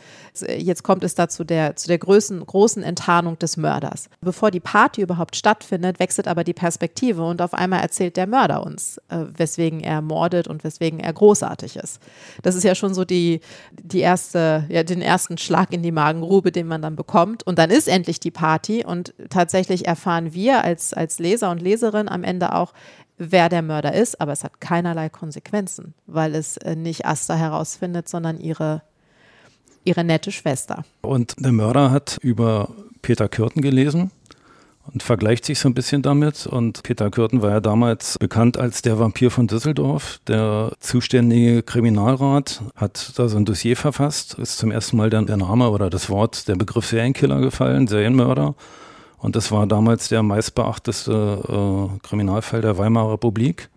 jetzt 0.59 0.83
kommt 0.83 1.05
es 1.05 1.15
da 1.15 1.29
zu 1.29 1.45
der, 1.45 1.77
zu 1.77 1.89
der 1.89 1.99
großen, 1.99 2.45
großen 2.45 2.83
Enttarnung 2.83 3.39
des 3.39 3.57
Mörders. 3.57 4.09
Bevor 4.21 4.51
die 4.51 4.61
Party 4.61 5.03
überhaupt 5.03 5.37
stattfindet, 5.37 5.99
wechselt 5.99 6.29
aber 6.29 6.45
die 6.45 6.53
Perspektive 6.53 7.25
und 7.25 7.43
auf 7.43 7.55
einmal 7.55 7.81
erzählt 7.81 8.17
der 8.17 8.27
Mörder 8.27 8.65
uns, 8.65 8.99
äh, 9.09 9.25
weswegen 9.37 9.81
er 9.81 10.03
mordet 10.03 10.49
und 10.49 10.65
weswegen 10.65 11.01
er 11.01 11.13
großartig 11.13 11.77
ist. 11.77 12.01
Das 12.43 12.55
ist 12.55 12.65
ja 12.65 12.75
schon 12.75 12.95
so 12.95 13.05
die, 13.05 13.41
die 13.73 14.01
erste, 14.01 14.65
ja, 14.69 14.83
den 14.83 15.03
ersten 15.03 15.39
Schlag 15.39 15.73
in 15.73 15.83
die 15.83 15.93
Magengrube, 15.93 16.53
den 16.53 16.67
man 16.67 16.83
dann 16.83 16.97
bekommt. 16.97 17.47
Und 17.47 17.59
dann 17.59 17.71
ist 17.71 17.89
endlich 17.89 18.21
die 18.21 18.31
Party 18.31 18.85
und 18.85 19.15
tatsächlich 19.29 19.87
erfahren 19.87 20.35
wir 20.35 20.65
als, 20.65 20.95
als 20.95 21.19
Leser 21.19 21.51
und 21.51 21.61
Leserin 21.61 22.09
am 22.09 22.25
Ende 22.25 22.55
auch, 22.55 22.73
wer 23.21 23.51
der 23.51 23.63
Mörder 23.63 23.93
ist, 23.93 24.21
aber 24.21 24.33
es 24.33 24.43
hat 24.43 24.61
keinerlei 24.61 25.11
Konsequenzen, 25.11 25.95
weil 26.07 26.35
es 26.35 26.57
äh, 26.57 26.75
nicht 26.75 27.05
Asta 27.07 27.35
herausfindet, 27.35 28.09
sondern 28.09 28.41
ihre 28.41 28.83
ihre 29.85 30.05
nette 30.05 30.33
Schwester. 30.33 30.85
Und 31.03 31.35
der 31.39 31.53
Mörder 31.53 31.91
hat 31.91 32.19
über 32.23 32.69
Peter 33.03 33.29
Kürten 33.29 33.63
gelesen 33.63 34.11
und 34.93 35.03
vergleicht 35.03 35.45
sich 35.45 35.59
so 35.59 35.69
ein 35.69 35.75
bisschen 35.75 36.03
damit. 36.03 36.47
Und 36.47 36.83
Peter 36.83 37.11
Kürten 37.11 37.43
war 37.43 37.51
ja 37.51 37.61
damals 37.61 38.19
bekannt 38.19 38.59
als 38.59 38.83
der 38.83 38.99
Vampir 38.99 39.31
von 39.31 39.47
Düsseldorf. 39.47 40.21
Der 40.27 40.73
zuständige 40.81 41.63
Kriminalrat 41.63 42.63
hat 42.77 43.13
da 43.19 43.29
so 43.29 43.37
ein 43.37 43.45
Dossier 43.45 43.77
verfasst. 43.77 44.35
Ist 44.35 44.59
zum 44.59 44.71
ersten 44.71 44.97
Mal 44.97 45.11
der, 45.11 45.23
Name 45.23 45.71
oder 45.71 45.91
das 45.91 46.11
Wort, 46.11 46.49
der 46.49 46.57
Begriff 46.57 46.87
Serienkiller 46.87 47.41
gefallen, 47.41 47.87
Serienmörder. 47.87 48.55
Und 49.19 49.37
das 49.37 49.53
war 49.53 49.67
damals 49.67 50.09
der 50.09 50.23
meistbeachteste 50.23 51.93
äh, 51.93 52.07
Kriminalfall 52.07 52.63
der 52.63 52.79
Weimarer 52.79 53.13
Republik. 53.13 53.69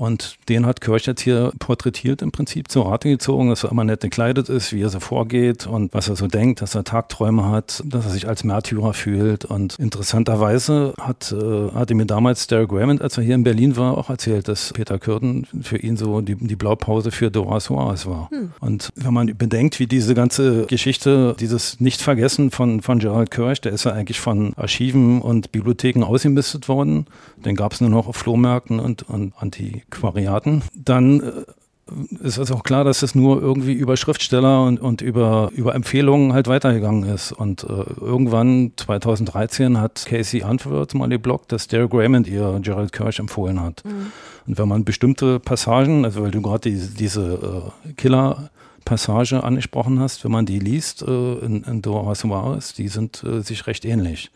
Und 0.00 0.38
den 0.48 0.64
hat 0.64 0.80
Kirch 0.80 1.04
jetzt 1.04 1.20
hier 1.20 1.52
porträtiert 1.58 2.22
im 2.22 2.32
Prinzip 2.32 2.70
zur 2.70 2.86
Rate 2.86 3.10
gezogen, 3.10 3.50
dass 3.50 3.64
er 3.64 3.70
immer 3.70 3.84
nett 3.84 4.00
gekleidet 4.00 4.48
ist, 4.48 4.72
wie 4.72 4.80
er 4.80 4.88
so 4.88 4.98
vorgeht 4.98 5.66
und 5.66 5.92
was 5.92 6.08
er 6.08 6.16
so 6.16 6.26
denkt, 6.26 6.62
dass 6.62 6.74
er 6.74 6.84
Tagträume 6.84 7.50
hat, 7.50 7.82
dass 7.84 8.06
er 8.06 8.10
sich 8.10 8.26
als 8.26 8.42
Märtyrer 8.42 8.94
fühlt. 8.94 9.44
Und 9.44 9.78
interessanterweise 9.78 10.94
hat, 10.98 11.32
äh, 11.32 11.70
hatte 11.74 11.94
mir 11.94 12.06
damals 12.06 12.46
Derek 12.46 12.72
Raymond, 12.72 13.02
als 13.02 13.18
er 13.18 13.24
hier 13.24 13.34
in 13.34 13.42
Berlin 13.44 13.76
war, 13.76 13.98
auch 13.98 14.08
erzählt, 14.08 14.48
dass 14.48 14.72
Peter 14.72 14.98
Kürten 14.98 15.46
für 15.60 15.76
ihn 15.76 15.98
so 15.98 16.22
die, 16.22 16.34
die 16.34 16.56
Blaupause 16.56 17.10
für 17.10 17.30
Dora 17.30 17.60
Soares 17.60 18.06
war. 18.06 18.30
Hm. 18.30 18.52
Und 18.58 18.88
wenn 18.96 19.12
man 19.12 19.26
bedenkt, 19.36 19.80
wie 19.80 19.86
diese 19.86 20.14
ganze 20.14 20.64
Geschichte, 20.64 21.36
dieses 21.38 21.78
Nichtvergessen 21.78 22.50
von, 22.50 22.80
von 22.80 23.00
Gerald 23.00 23.30
Kirch, 23.30 23.60
der 23.60 23.72
ist 23.72 23.84
ja 23.84 23.92
eigentlich 23.92 24.20
von 24.20 24.54
Archiven 24.56 25.20
und 25.20 25.52
Bibliotheken 25.52 26.04
ausgemistet 26.04 26.70
worden. 26.70 27.04
Den 27.44 27.54
gab 27.54 27.74
es 27.74 27.82
nur 27.82 27.90
noch 27.90 28.08
auf 28.08 28.16
Flohmärkten 28.16 28.80
und, 28.80 29.02
und 29.02 29.34
Anti 29.36 29.82
Quariaten, 29.90 30.62
dann 30.74 31.20
äh, 31.20 32.24
ist 32.24 32.38
es 32.38 32.50
auch 32.50 32.62
klar, 32.62 32.84
dass 32.84 33.02
es 33.02 33.14
nur 33.14 33.40
irgendwie 33.40 33.72
über 33.72 33.96
Schriftsteller 33.96 34.64
und, 34.64 34.80
und 34.80 35.02
über, 35.02 35.50
über 35.54 35.74
Empfehlungen 35.74 36.32
halt 36.32 36.48
weitergegangen 36.48 37.08
ist. 37.08 37.32
Und 37.32 37.64
äh, 37.64 37.84
irgendwann, 38.00 38.72
2013, 38.76 39.80
hat 39.80 40.04
Casey 40.06 40.42
Antworth 40.42 40.94
mal 40.94 41.08
geblockt, 41.08 41.52
dass 41.52 41.68
Derek 41.68 41.92
Raymond 41.92 42.28
ihr 42.28 42.58
Gerald 42.62 42.92
Kirsch 42.92 43.18
empfohlen 43.18 43.60
hat. 43.60 43.82
Mhm. 43.84 44.12
Und 44.46 44.58
wenn 44.58 44.68
man 44.68 44.84
bestimmte 44.84 45.40
Passagen, 45.40 46.04
also 46.04 46.22
weil 46.22 46.30
du 46.30 46.42
gerade 46.42 46.70
die, 46.70 46.78
diese 46.96 47.72
äh, 47.86 47.92
Killer- 47.94 48.50
Passage 48.84 49.44
angesprochen 49.44 50.00
hast, 50.00 50.24
wenn 50.24 50.32
man 50.32 50.46
die 50.46 50.58
liest 50.58 51.02
äh, 51.02 51.34
in, 51.38 51.62
in 51.64 51.82
Dora 51.82 52.14
Suarez, 52.14 52.72
die 52.72 52.88
sind 52.88 53.22
äh, 53.22 53.42
sich 53.42 53.66
recht 53.66 53.84
ähnlich. 53.84 54.30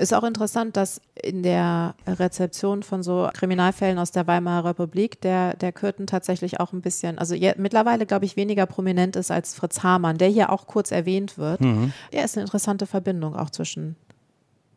Ist 0.00 0.14
auch 0.14 0.24
interessant, 0.24 0.78
dass 0.78 1.02
in 1.22 1.42
der 1.42 1.94
Rezeption 2.06 2.82
von 2.82 3.02
so 3.02 3.28
Kriminalfällen 3.34 3.98
aus 3.98 4.12
der 4.12 4.26
Weimarer 4.26 4.70
Republik 4.70 5.20
der, 5.20 5.54
der 5.56 5.72
Kürten 5.72 6.06
tatsächlich 6.06 6.58
auch 6.58 6.72
ein 6.72 6.80
bisschen, 6.80 7.18
also 7.18 7.34
je, 7.34 7.52
mittlerweile 7.58 8.06
glaube 8.06 8.24
ich 8.24 8.34
weniger 8.34 8.64
prominent 8.64 9.14
ist 9.14 9.30
als 9.30 9.54
Fritz 9.54 9.82
Hamann, 9.82 10.16
der 10.16 10.28
hier 10.28 10.50
auch 10.50 10.66
kurz 10.66 10.90
erwähnt 10.90 11.36
wird. 11.36 11.60
Mhm. 11.60 11.92
Er 12.10 12.24
ist 12.24 12.36
eine 12.36 12.44
interessante 12.44 12.86
Verbindung 12.86 13.36
auch 13.36 13.50
zwischen 13.50 13.96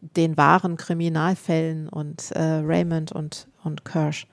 den 0.01 0.35
wahren 0.35 0.75
Kriminalfällen 0.75 1.87
und 1.87 2.31
äh, 2.31 2.41
Raymond 2.41 3.13
und, 3.13 3.47
und 3.63 3.85
Kirsch. 3.85 4.27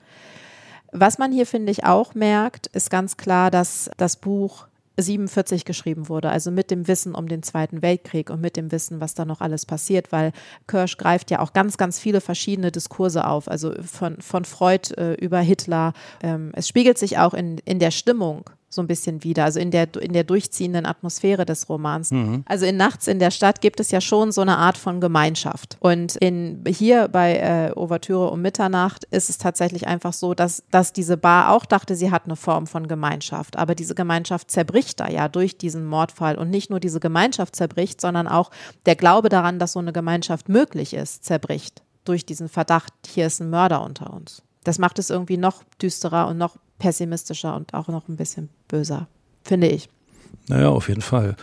Was 0.91 1.17
man 1.17 1.31
hier, 1.31 1.45
finde 1.45 1.71
ich, 1.71 1.85
auch 1.85 2.15
merkt, 2.15 2.67
ist 2.67 2.89
ganz 2.89 3.15
klar, 3.15 3.49
dass 3.49 3.89
das 3.95 4.17
Buch 4.17 4.67
47 5.01 5.65
geschrieben 5.65 6.09
wurde, 6.09 6.29
also 6.29 6.51
mit 6.51 6.71
dem 6.71 6.87
Wissen 6.87 7.15
um 7.15 7.27
den 7.27 7.43
Zweiten 7.43 7.81
Weltkrieg 7.81 8.29
und 8.29 8.41
mit 8.41 8.57
dem 8.57 8.71
Wissen, 8.71 9.01
was 9.01 9.13
da 9.13 9.25
noch 9.25 9.41
alles 9.41 9.65
passiert, 9.65 10.11
weil 10.11 10.31
Kirsch 10.67 10.97
greift 10.97 11.31
ja 11.31 11.39
auch 11.39 11.53
ganz, 11.53 11.77
ganz 11.77 11.99
viele 11.99 12.21
verschiedene 12.21 12.71
Diskurse 12.71 13.25
auf, 13.25 13.47
also 13.49 13.73
von, 13.81 14.21
von 14.21 14.45
Freud 14.45 14.93
äh, 14.97 15.13
über 15.15 15.39
Hitler. 15.39 15.93
Ähm, 16.21 16.51
es 16.53 16.67
spiegelt 16.67 16.97
sich 16.97 17.17
auch 17.17 17.33
in, 17.33 17.57
in 17.65 17.79
der 17.79 17.91
Stimmung 17.91 18.49
so 18.71 18.81
ein 18.81 18.87
bisschen 18.87 19.23
wieder, 19.23 19.43
also 19.43 19.59
in 19.59 19.69
der, 19.69 19.87
in 19.99 20.13
der 20.13 20.23
durchziehenden 20.23 20.85
Atmosphäre 20.85 21.45
des 21.45 21.67
Romans. 21.67 22.11
Mhm. 22.11 22.43
Also 22.47 22.65
in 22.65 22.77
Nachts 22.77 23.07
in 23.07 23.19
der 23.19 23.29
Stadt 23.29 23.59
gibt 23.59 23.81
es 23.81 23.91
ja 23.91 23.99
schon 23.99 24.31
so 24.31 24.41
eine 24.41 24.57
Art 24.57 24.77
von 24.77 25.01
Gemeinschaft. 25.01 25.77
Und 25.81 26.15
in, 26.15 26.63
hier 26.65 27.09
bei 27.09 27.35
äh, 27.35 27.77
Ouvertüre 27.77 28.31
um 28.31 28.41
Mitternacht 28.41 29.03
ist 29.11 29.29
es 29.29 29.37
tatsächlich 29.37 29.87
einfach 29.87 30.13
so, 30.13 30.33
dass, 30.33 30.63
dass 30.71 30.93
diese 30.93 31.17
Bar 31.17 31.51
auch 31.51 31.65
dachte, 31.65 31.97
sie 31.97 32.11
hat 32.11 32.25
eine 32.25 32.37
Form 32.37 32.65
von 32.65 32.87
Gemeinschaft. 32.87 33.57
Aber 33.57 33.75
diese 33.75 33.93
Gemeinschaft 33.93 34.49
zerbricht 34.49 35.01
da 35.01 35.09
ja 35.09 35.27
durch 35.27 35.57
diesen 35.57 35.85
Mordfall. 35.85 36.37
Und 36.37 36.49
nicht 36.49 36.69
nur 36.69 36.79
diese 36.79 37.01
Gemeinschaft 37.01 37.57
zerbricht, 37.57 37.99
sondern 37.99 38.29
auch 38.29 38.51
der 38.85 38.95
Glaube 38.95 39.27
daran, 39.27 39.59
dass 39.59 39.73
so 39.73 39.79
eine 39.79 39.91
Gemeinschaft 39.91 40.47
möglich 40.47 40.93
ist, 40.93 41.25
zerbricht 41.25 41.83
durch 42.05 42.25
diesen 42.25 42.47
Verdacht, 42.47 42.93
hier 43.05 43.27
ist 43.27 43.41
ein 43.41 43.49
Mörder 43.49 43.83
unter 43.83 44.13
uns. 44.13 44.43
Das 44.63 44.79
macht 44.79 44.99
es 44.99 45.09
irgendwie 45.09 45.37
noch 45.37 45.63
düsterer 45.81 46.27
und 46.27 46.37
noch 46.37 46.57
pessimistischer 46.79 47.55
und 47.55 47.73
auch 47.73 47.87
noch 47.87 48.07
ein 48.07 48.17
bisschen 48.17 48.49
böser, 48.67 49.07
finde 49.43 49.67
ich. 49.67 49.89
Naja, 50.47 50.69
auf 50.69 50.89
jeden 50.89 51.01
Fall. 51.01 51.35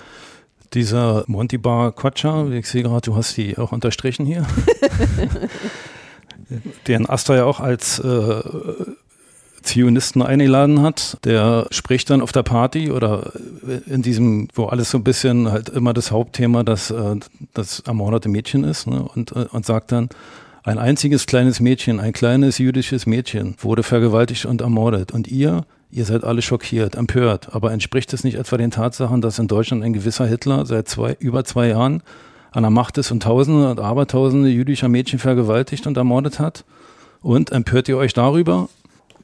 Dieser 0.75 1.25
Monty 1.27 1.59
Bar 1.59 1.93
Quatscha, 1.93 2.47
ich 2.49 2.69
sehe 2.69 2.83
gerade, 2.83 3.03
du 3.03 3.17
hast 3.17 3.37
die 3.37 3.57
auch 3.57 3.73
unterstrichen 3.73 4.27
hier. 4.27 4.47
den 6.87 7.09
Astor 7.09 7.37
ja 7.37 7.45
auch 7.45 7.61
als 7.61 7.99
äh, 7.99 8.43
Zionisten 9.63 10.23
eingeladen 10.23 10.83
hat. 10.83 11.19
Der 11.25 11.67
spricht 11.71 12.11
dann 12.11 12.21
auf 12.21 12.33
der 12.33 12.43
Party 12.43 12.91
oder 12.91 13.33
in 13.87 14.03
diesem, 14.03 14.49
wo 14.55 14.67
alles 14.67 14.91
so 14.91 14.99
ein 14.99 15.05
bisschen 15.05 15.51
halt 15.51 15.69
immer 15.69 15.93
das 15.93 16.11
Hauptthema 16.11 16.65
das, 16.65 16.91
äh, 16.91 17.17
das 17.55 17.81
ermordete 17.81 18.29
Mädchen 18.29 18.65
ist 18.65 18.87
ne? 18.87 19.03
und, 19.03 19.33
äh, 19.33 19.47
und 19.51 19.67
sagt 19.67 19.93
dann, 19.93 20.09
ein 20.69 20.79
einziges 20.79 21.25
kleines 21.25 21.61
Mädchen, 21.61 21.99
ein 21.99 22.13
kleines 22.13 22.59
jüdisches 22.59 23.07
Mädchen 23.07 23.57
wurde 23.59 23.83
vergewaltigt 23.83 24.45
und 24.45 24.61
ermordet. 24.61 25.13
Und 25.13 25.27
ihr, 25.27 25.65
ihr 25.91 26.05
seid 26.05 26.25
alle 26.25 26.43
schockiert, 26.43 26.95
empört. 26.95 27.55
Aber 27.55 27.73
entspricht 27.73 28.13
es 28.13 28.23
nicht 28.23 28.37
etwa 28.37 28.59
den 28.59 28.71
Tatsachen, 28.71 29.23
dass 29.23 29.39
in 29.39 29.49
Deutschland 29.49 29.83
ein 29.83 29.95
gewisser 29.95 30.27
Hitler 30.27 30.67
seit 30.67 30.87
zwei, 30.87 31.17
über 31.21 31.45
zwei 31.45 31.69
Jahren 31.69 32.03
an 32.51 32.65
der 32.65 32.71
Macht 32.71 32.99
ist 32.99 33.11
und 33.11 33.23
Tausende 33.23 33.71
und 33.71 33.81
Abertausende 33.81 34.51
jüdischer 34.51 34.91
Mädchen 34.91 35.19
vergewaltigt 35.19 35.87
und 35.87 35.97
ermordet 35.97 36.39
hat? 36.39 36.67
Und 37.23 37.51
empört 37.51 37.89
ihr 37.89 37.97
euch 37.97 38.13
darüber? 38.13 38.69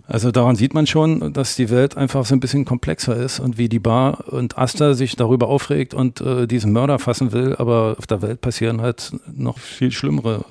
Also 0.06 0.30
daran 0.30 0.56
sieht 0.56 0.72
man 0.72 0.86
schon, 0.86 1.34
dass 1.34 1.56
die 1.56 1.68
Welt 1.68 1.98
einfach 1.98 2.24
so 2.24 2.34
ein 2.34 2.40
bisschen 2.40 2.64
komplexer 2.64 3.16
ist 3.16 3.38
und 3.38 3.58
wie 3.58 3.68
die 3.68 3.78
Bar 3.78 4.32
und 4.32 4.56
Asta 4.56 4.94
sich 4.94 5.16
darüber 5.16 5.48
aufregt 5.48 5.92
und 5.92 6.22
äh, 6.22 6.46
diesen 6.46 6.72
Mörder 6.72 6.98
fassen 6.98 7.32
will, 7.32 7.54
aber 7.56 7.96
auf 7.98 8.06
der 8.06 8.22
Welt 8.22 8.40
passieren 8.40 8.80
halt 8.80 9.12
noch 9.34 9.58
viel 9.58 9.92
schlimmere 9.92 10.44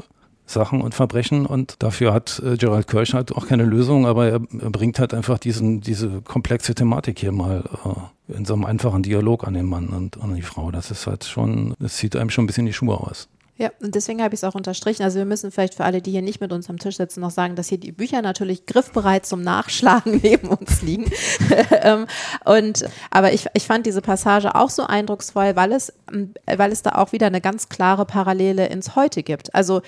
Sachen 0.45 0.81
und 0.81 0.93
Verbrechen 0.93 1.45
und 1.45 1.81
dafür 1.81 2.13
hat 2.13 2.41
äh, 2.45 2.57
Gerald 2.57 2.87
Kirsch 2.87 3.13
halt 3.13 3.31
auch 3.33 3.47
keine 3.47 3.63
Lösung, 3.63 4.05
aber 4.05 4.27
er, 4.27 4.39
bringt 4.39 4.99
halt 4.99 5.13
einfach 5.13 5.39
diesen, 5.39 5.81
diese 5.81 6.21
komplexe 6.21 6.75
Thematik 6.75 7.19
hier 7.19 7.31
mal 7.31 7.63
äh, 7.85 8.33
in 8.35 8.45
so 8.45 8.53
einem 8.53 8.65
einfachen 8.65 9.03
Dialog 9.03 9.47
an 9.47 9.53
den 9.53 9.65
Mann 9.65 9.89
und 9.89 10.21
an 10.21 10.35
die 10.35 10.41
Frau. 10.41 10.71
Das 10.71 10.91
ist 10.91 11.07
halt 11.07 11.23
schon, 11.23 11.75
das 11.79 11.95
zieht 11.95 12.15
einem 12.15 12.29
schon 12.29 12.43
ein 12.43 12.47
bisschen 12.47 12.65
die 12.65 12.73
Schuhe 12.73 12.99
aus. 12.99 13.29
Ja, 13.55 13.69
und 13.81 13.93
deswegen 13.93 14.23
habe 14.23 14.33
ich 14.33 14.39
es 14.39 14.43
auch 14.43 14.55
unterstrichen. 14.55 15.03
Also 15.03 15.19
wir 15.19 15.25
müssen 15.25 15.51
vielleicht 15.51 15.75
für 15.75 15.83
alle, 15.83 16.01
die 16.01 16.09
hier 16.09 16.23
nicht 16.23 16.41
mit 16.41 16.51
uns 16.51 16.71
am 16.71 16.79
Tisch 16.79 16.97
sitzen, 16.97 17.21
noch 17.21 17.29
sagen, 17.29 17.55
dass 17.55 17.69
hier 17.69 17.77
die 17.77 17.91
Bücher 17.91 18.23
natürlich 18.23 18.65
griffbereit 18.65 19.27
zum 19.27 19.41
Nachschlagen 19.41 20.19
neben 20.23 20.49
uns 20.49 20.81
liegen. 20.81 21.05
Ähm, 21.83 22.07
und 22.45 22.85
aber 23.09 23.33
ich, 23.33 23.47
ich 23.53 23.65
fand 23.65 23.85
diese 23.85 24.01
Passage 24.01 24.55
auch 24.55 24.69
so 24.69 24.83
eindrucksvoll, 24.83 25.55
weil 25.55 25.71
es, 25.71 25.91
weil 26.45 26.71
es 26.71 26.81
da 26.81 26.93
auch 26.93 27.11
wieder 27.11 27.27
eine 27.27 27.41
ganz 27.41 27.67
klare 27.67 28.05
Parallele 28.05 28.67
ins 28.67 28.95
Heute 28.95 29.21
gibt. 29.21 29.53
Also 29.53 29.81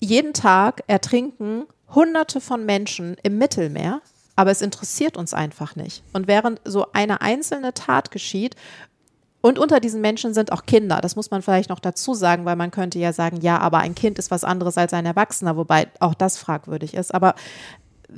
jeden 0.00 0.32
Tag 0.34 0.82
ertrinken 0.88 1.66
Hunderte 1.94 2.40
von 2.40 2.66
Menschen 2.66 3.16
im 3.22 3.38
Mittelmeer, 3.38 4.00
aber 4.36 4.50
es 4.50 4.62
interessiert 4.62 5.16
uns 5.16 5.34
einfach 5.34 5.76
nicht. 5.76 6.02
Und 6.12 6.26
während 6.26 6.60
so 6.64 6.86
eine 6.92 7.20
einzelne 7.20 7.74
Tat 7.74 8.10
geschieht, 8.10 8.56
Und 9.42 9.58
unter 9.58 9.80
diesen 9.80 10.00
Menschen 10.00 10.34
sind 10.34 10.52
auch 10.52 10.66
Kinder. 10.66 11.00
Das 11.00 11.16
muss 11.16 11.30
man 11.30 11.42
vielleicht 11.42 11.70
noch 11.70 11.80
dazu 11.80 12.14
sagen, 12.14 12.44
weil 12.44 12.56
man 12.56 12.70
könnte 12.70 12.98
ja 12.98 13.12
sagen, 13.12 13.38
ja, 13.40 13.58
aber 13.58 13.78
ein 13.78 13.94
Kind 13.94 14.18
ist 14.18 14.30
was 14.30 14.44
anderes 14.44 14.76
als 14.76 14.92
ein 14.92 15.06
Erwachsener, 15.06 15.56
wobei 15.56 15.88
auch 15.98 16.14
das 16.14 16.36
fragwürdig 16.36 16.94
ist. 16.94 17.14
Aber 17.14 17.34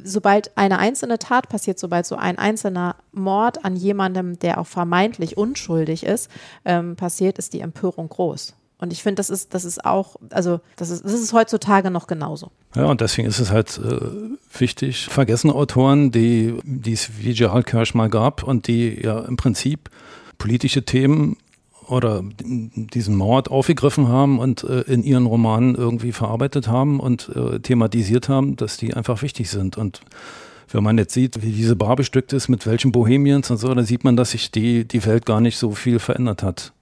sobald 0.03 0.57
eine 0.57 0.79
einzelne 0.79 1.18
Tat 1.18 1.49
passiert, 1.49 1.79
sobald 1.79 2.07
so 2.07 2.16
ein 2.16 2.38
einzelner 2.38 2.97
Mord 3.12 3.64
an 3.64 3.77
jemandem, 3.77 4.38
der 4.38 4.59
auch 4.59 4.66
vermeintlich 4.66 5.37
unschuldig 5.37 6.05
ist, 6.05 6.29
ähm, 6.64 6.97
passiert, 6.97 7.38
ist 7.38 7.53
die 7.53 7.61
Empörung 7.61 8.09
groß. 8.09 8.55
Und 8.83 8.92
ich 8.92 9.05
finde, 9.05 9.21
das 9.21 9.31
ist, 9.31 9.55
das 9.55 9.64
ist 9.64 9.85
auch, 9.85 10.16
also 10.31 10.59
das 10.75 10.90
ist, 10.90 11.05
das 11.05 11.12
ist 11.12 11.33
heutzutage 11.33 11.92
noch 11.92 12.09
genauso. 12.09 12.51
Ja, 12.75 12.87
und 12.87 13.01
deswegen 13.01 13.29
ist 13.29 13.38
es 13.38 13.53
halt 13.53 13.79
äh, 13.79 14.59
wichtig, 14.59 15.07
vergessene 15.09 15.55
Autoren, 15.55 16.11
die, 16.11 16.59
die 16.64 16.92
es 16.92 17.11
wie 17.16 17.33
Gerald 17.33 17.66
Kirsch 17.66 17.95
mal 17.95 18.11
gab 18.11 18.42
und 18.42 18.66
die 18.66 19.01
ja 19.01 19.21
im 19.21 19.37
Prinzip 19.37 19.88
politische 20.37 20.85
Themen 20.85 21.37
oder 21.87 22.25
diesen 22.42 23.14
Mord 23.14 23.53
aufgegriffen 23.53 24.09
haben 24.09 24.40
und 24.40 24.64
äh, 24.64 24.81
in 24.81 25.05
ihren 25.05 25.27
Romanen 25.27 25.77
irgendwie 25.77 26.11
verarbeitet 26.11 26.66
haben 26.66 26.99
und 26.99 27.31
äh, 27.37 27.61
thematisiert 27.61 28.29
haben, 28.29 28.57
dass 28.57 28.79
die 28.79 28.95
einfach 28.95 29.23
wichtig 29.23 29.49
sind. 29.49 29.79
Und 29.79 30.01
wenn 30.73 30.83
man 30.83 30.99
jetzt 30.99 31.14
sieht, 31.14 31.40
wie 31.40 31.53
diese 31.53 31.77
Bar 31.77 31.95
bestückt 31.95 32.33
ist, 32.33 32.49
mit 32.49 32.66
welchen 32.66 32.90
Bohemians 32.90 33.49
und 33.49 33.59
so, 33.59 33.73
dann 33.73 33.85
sieht 33.85 34.03
man, 34.03 34.16
dass 34.16 34.33
sich 34.33 34.51
die, 34.51 34.88
die 34.88 35.07
Welt 35.07 35.25
gar 35.25 35.40
nicht 35.40 35.57
so 35.57 35.71
viel 35.71 36.01
verändert 36.01 36.42
hat. 36.42 36.73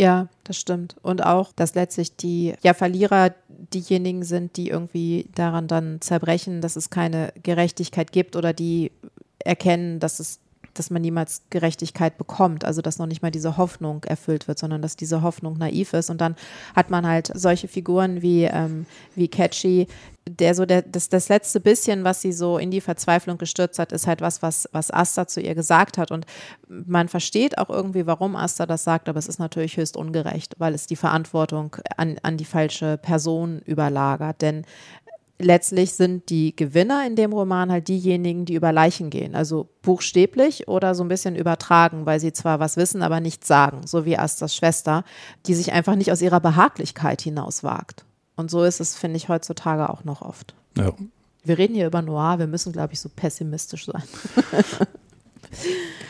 Ja, 0.00 0.28
das 0.44 0.56
stimmt. 0.56 0.96
Und 1.02 1.22
auch, 1.26 1.52
dass 1.52 1.74
letztlich 1.74 2.16
die 2.16 2.54
ja, 2.62 2.72
Verlierer 2.72 3.34
diejenigen 3.50 4.22
sind, 4.22 4.56
die 4.56 4.70
irgendwie 4.70 5.28
daran 5.34 5.68
dann 5.68 6.00
zerbrechen, 6.00 6.62
dass 6.62 6.76
es 6.76 6.88
keine 6.88 7.34
Gerechtigkeit 7.42 8.10
gibt 8.10 8.34
oder 8.34 8.54
die 8.54 8.92
erkennen, 9.40 10.00
dass 10.00 10.18
es 10.18 10.39
dass 10.74 10.90
man 10.90 11.02
niemals 11.02 11.42
Gerechtigkeit 11.50 12.18
bekommt, 12.18 12.64
also 12.64 12.82
dass 12.82 12.98
noch 12.98 13.06
nicht 13.06 13.22
mal 13.22 13.30
diese 13.30 13.56
Hoffnung 13.56 14.04
erfüllt 14.04 14.48
wird, 14.48 14.58
sondern 14.58 14.82
dass 14.82 14.96
diese 14.96 15.22
Hoffnung 15.22 15.58
naiv 15.58 15.92
ist. 15.92 16.10
Und 16.10 16.20
dann 16.20 16.36
hat 16.74 16.90
man 16.90 17.06
halt 17.06 17.30
solche 17.34 17.68
Figuren 17.68 18.22
wie, 18.22 18.44
ähm, 18.44 18.86
wie 19.14 19.28
Catchy, 19.28 19.86
der 20.28 20.54
so 20.54 20.66
der, 20.66 20.82
das, 20.82 21.08
das 21.08 21.28
letzte 21.28 21.60
bisschen, 21.60 22.04
was 22.04 22.20
sie 22.20 22.32
so 22.32 22.58
in 22.58 22.70
die 22.70 22.80
Verzweiflung 22.80 23.38
gestürzt 23.38 23.78
hat, 23.78 23.92
ist 23.92 24.06
halt 24.06 24.20
was, 24.20 24.42
was, 24.42 24.68
was 24.72 24.90
Asta 24.90 25.26
zu 25.26 25.40
ihr 25.40 25.54
gesagt 25.54 25.98
hat. 25.98 26.10
Und 26.10 26.26
man 26.68 27.08
versteht 27.08 27.58
auch 27.58 27.70
irgendwie, 27.70 28.06
warum 28.06 28.36
Asta 28.36 28.66
das 28.66 28.84
sagt, 28.84 29.08
aber 29.08 29.18
es 29.18 29.28
ist 29.28 29.38
natürlich 29.38 29.76
höchst 29.76 29.96
ungerecht, 29.96 30.54
weil 30.58 30.74
es 30.74 30.86
die 30.86 30.96
Verantwortung 30.96 31.76
an, 31.96 32.16
an 32.22 32.36
die 32.36 32.44
falsche 32.44 32.98
Person 32.98 33.60
überlagert. 33.64 34.42
Denn 34.42 34.64
letztlich 35.40 35.92
sind 35.92 36.30
die 36.30 36.54
Gewinner 36.54 37.06
in 37.06 37.16
dem 37.16 37.32
Roman 37.32 37.70
halt 37.70 37.88
diejenigen, 37.88 38.44
die 38.44 38.54
über 38.54 38.72
Leichen 38.72 39.10
gehen. 39.10 39.34
Also 39.34 39.68
buchstäblich 39.82 40.68
oder 40.68 40.94
so 40.94 41.02
ein 41.02 41.08
bisschen 41.08 41.36
übertragen, 41.36 42.06
weil 42.06 42.20
sie 42.20 42.32
zwar 42.32 42.60
was 42.60 42.76
wissen, 42.76 43.02
aber 43.02 43.20
nichts 43.20 43.48
sagen. 43.48 43.86
So 43.86 44.04
wie 44.04 44.16
Asters 44.16 44.54
Schwester, 44.54 45.04
die 45.46 45.54
sich 45.54 45.72
einfach 45.72 45.96
nicht 45.96 46.12
aus 46.12 46.22
ihrer 46.22 46.40
Behaglichkeit 46.40 47.20
hinauswagt. 47.22 48.04
Und 48.36 48.50
so 48.50 48.64
ist 48.64 48.80
es, 48.80 48.96
finde 48.96 49.16
ich, 49.16 49.28
heutzutage 49.28 49.90
auch 49.90 50.04
noch 50.04 50.22
oft. 50.22 50.54
Ja. 50.76 50.92
Wir 51.42 51.58
reden 51.58 51.74
hier 51.74 51.86
über 51.86 52.02
Noir, 52.02 52.38
wir 52.38 52.46
müssen, 52.46 52.72
glaube 52.72 52.92
ich, 52.92 53.00
so 53.00 53.08
pessimistisch 53.08 53.86
sein. 53.86 54.02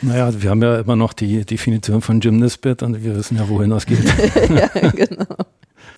Naja, 0.03 0.41
wir 0.41 0.49
haben 0.49 0.61
ja 0.61 0.79
immer 0.79 0.95
noch 0.95 1.13
die 1.13 1.45
Definition 1.45 2.01
von 2.01 2.19
Jim 2.21 2.37
Nisbet 2.37 2.81
und 2.81 3.03
wir 3.03 3.15
wissen 3.15 3.37
ja, 3.37 3.47
wohin 3.47 3.69
das 3.69 3.85
geht. 3.85 4.03
ja, 4.49 4.67
genau. 4.91 5.25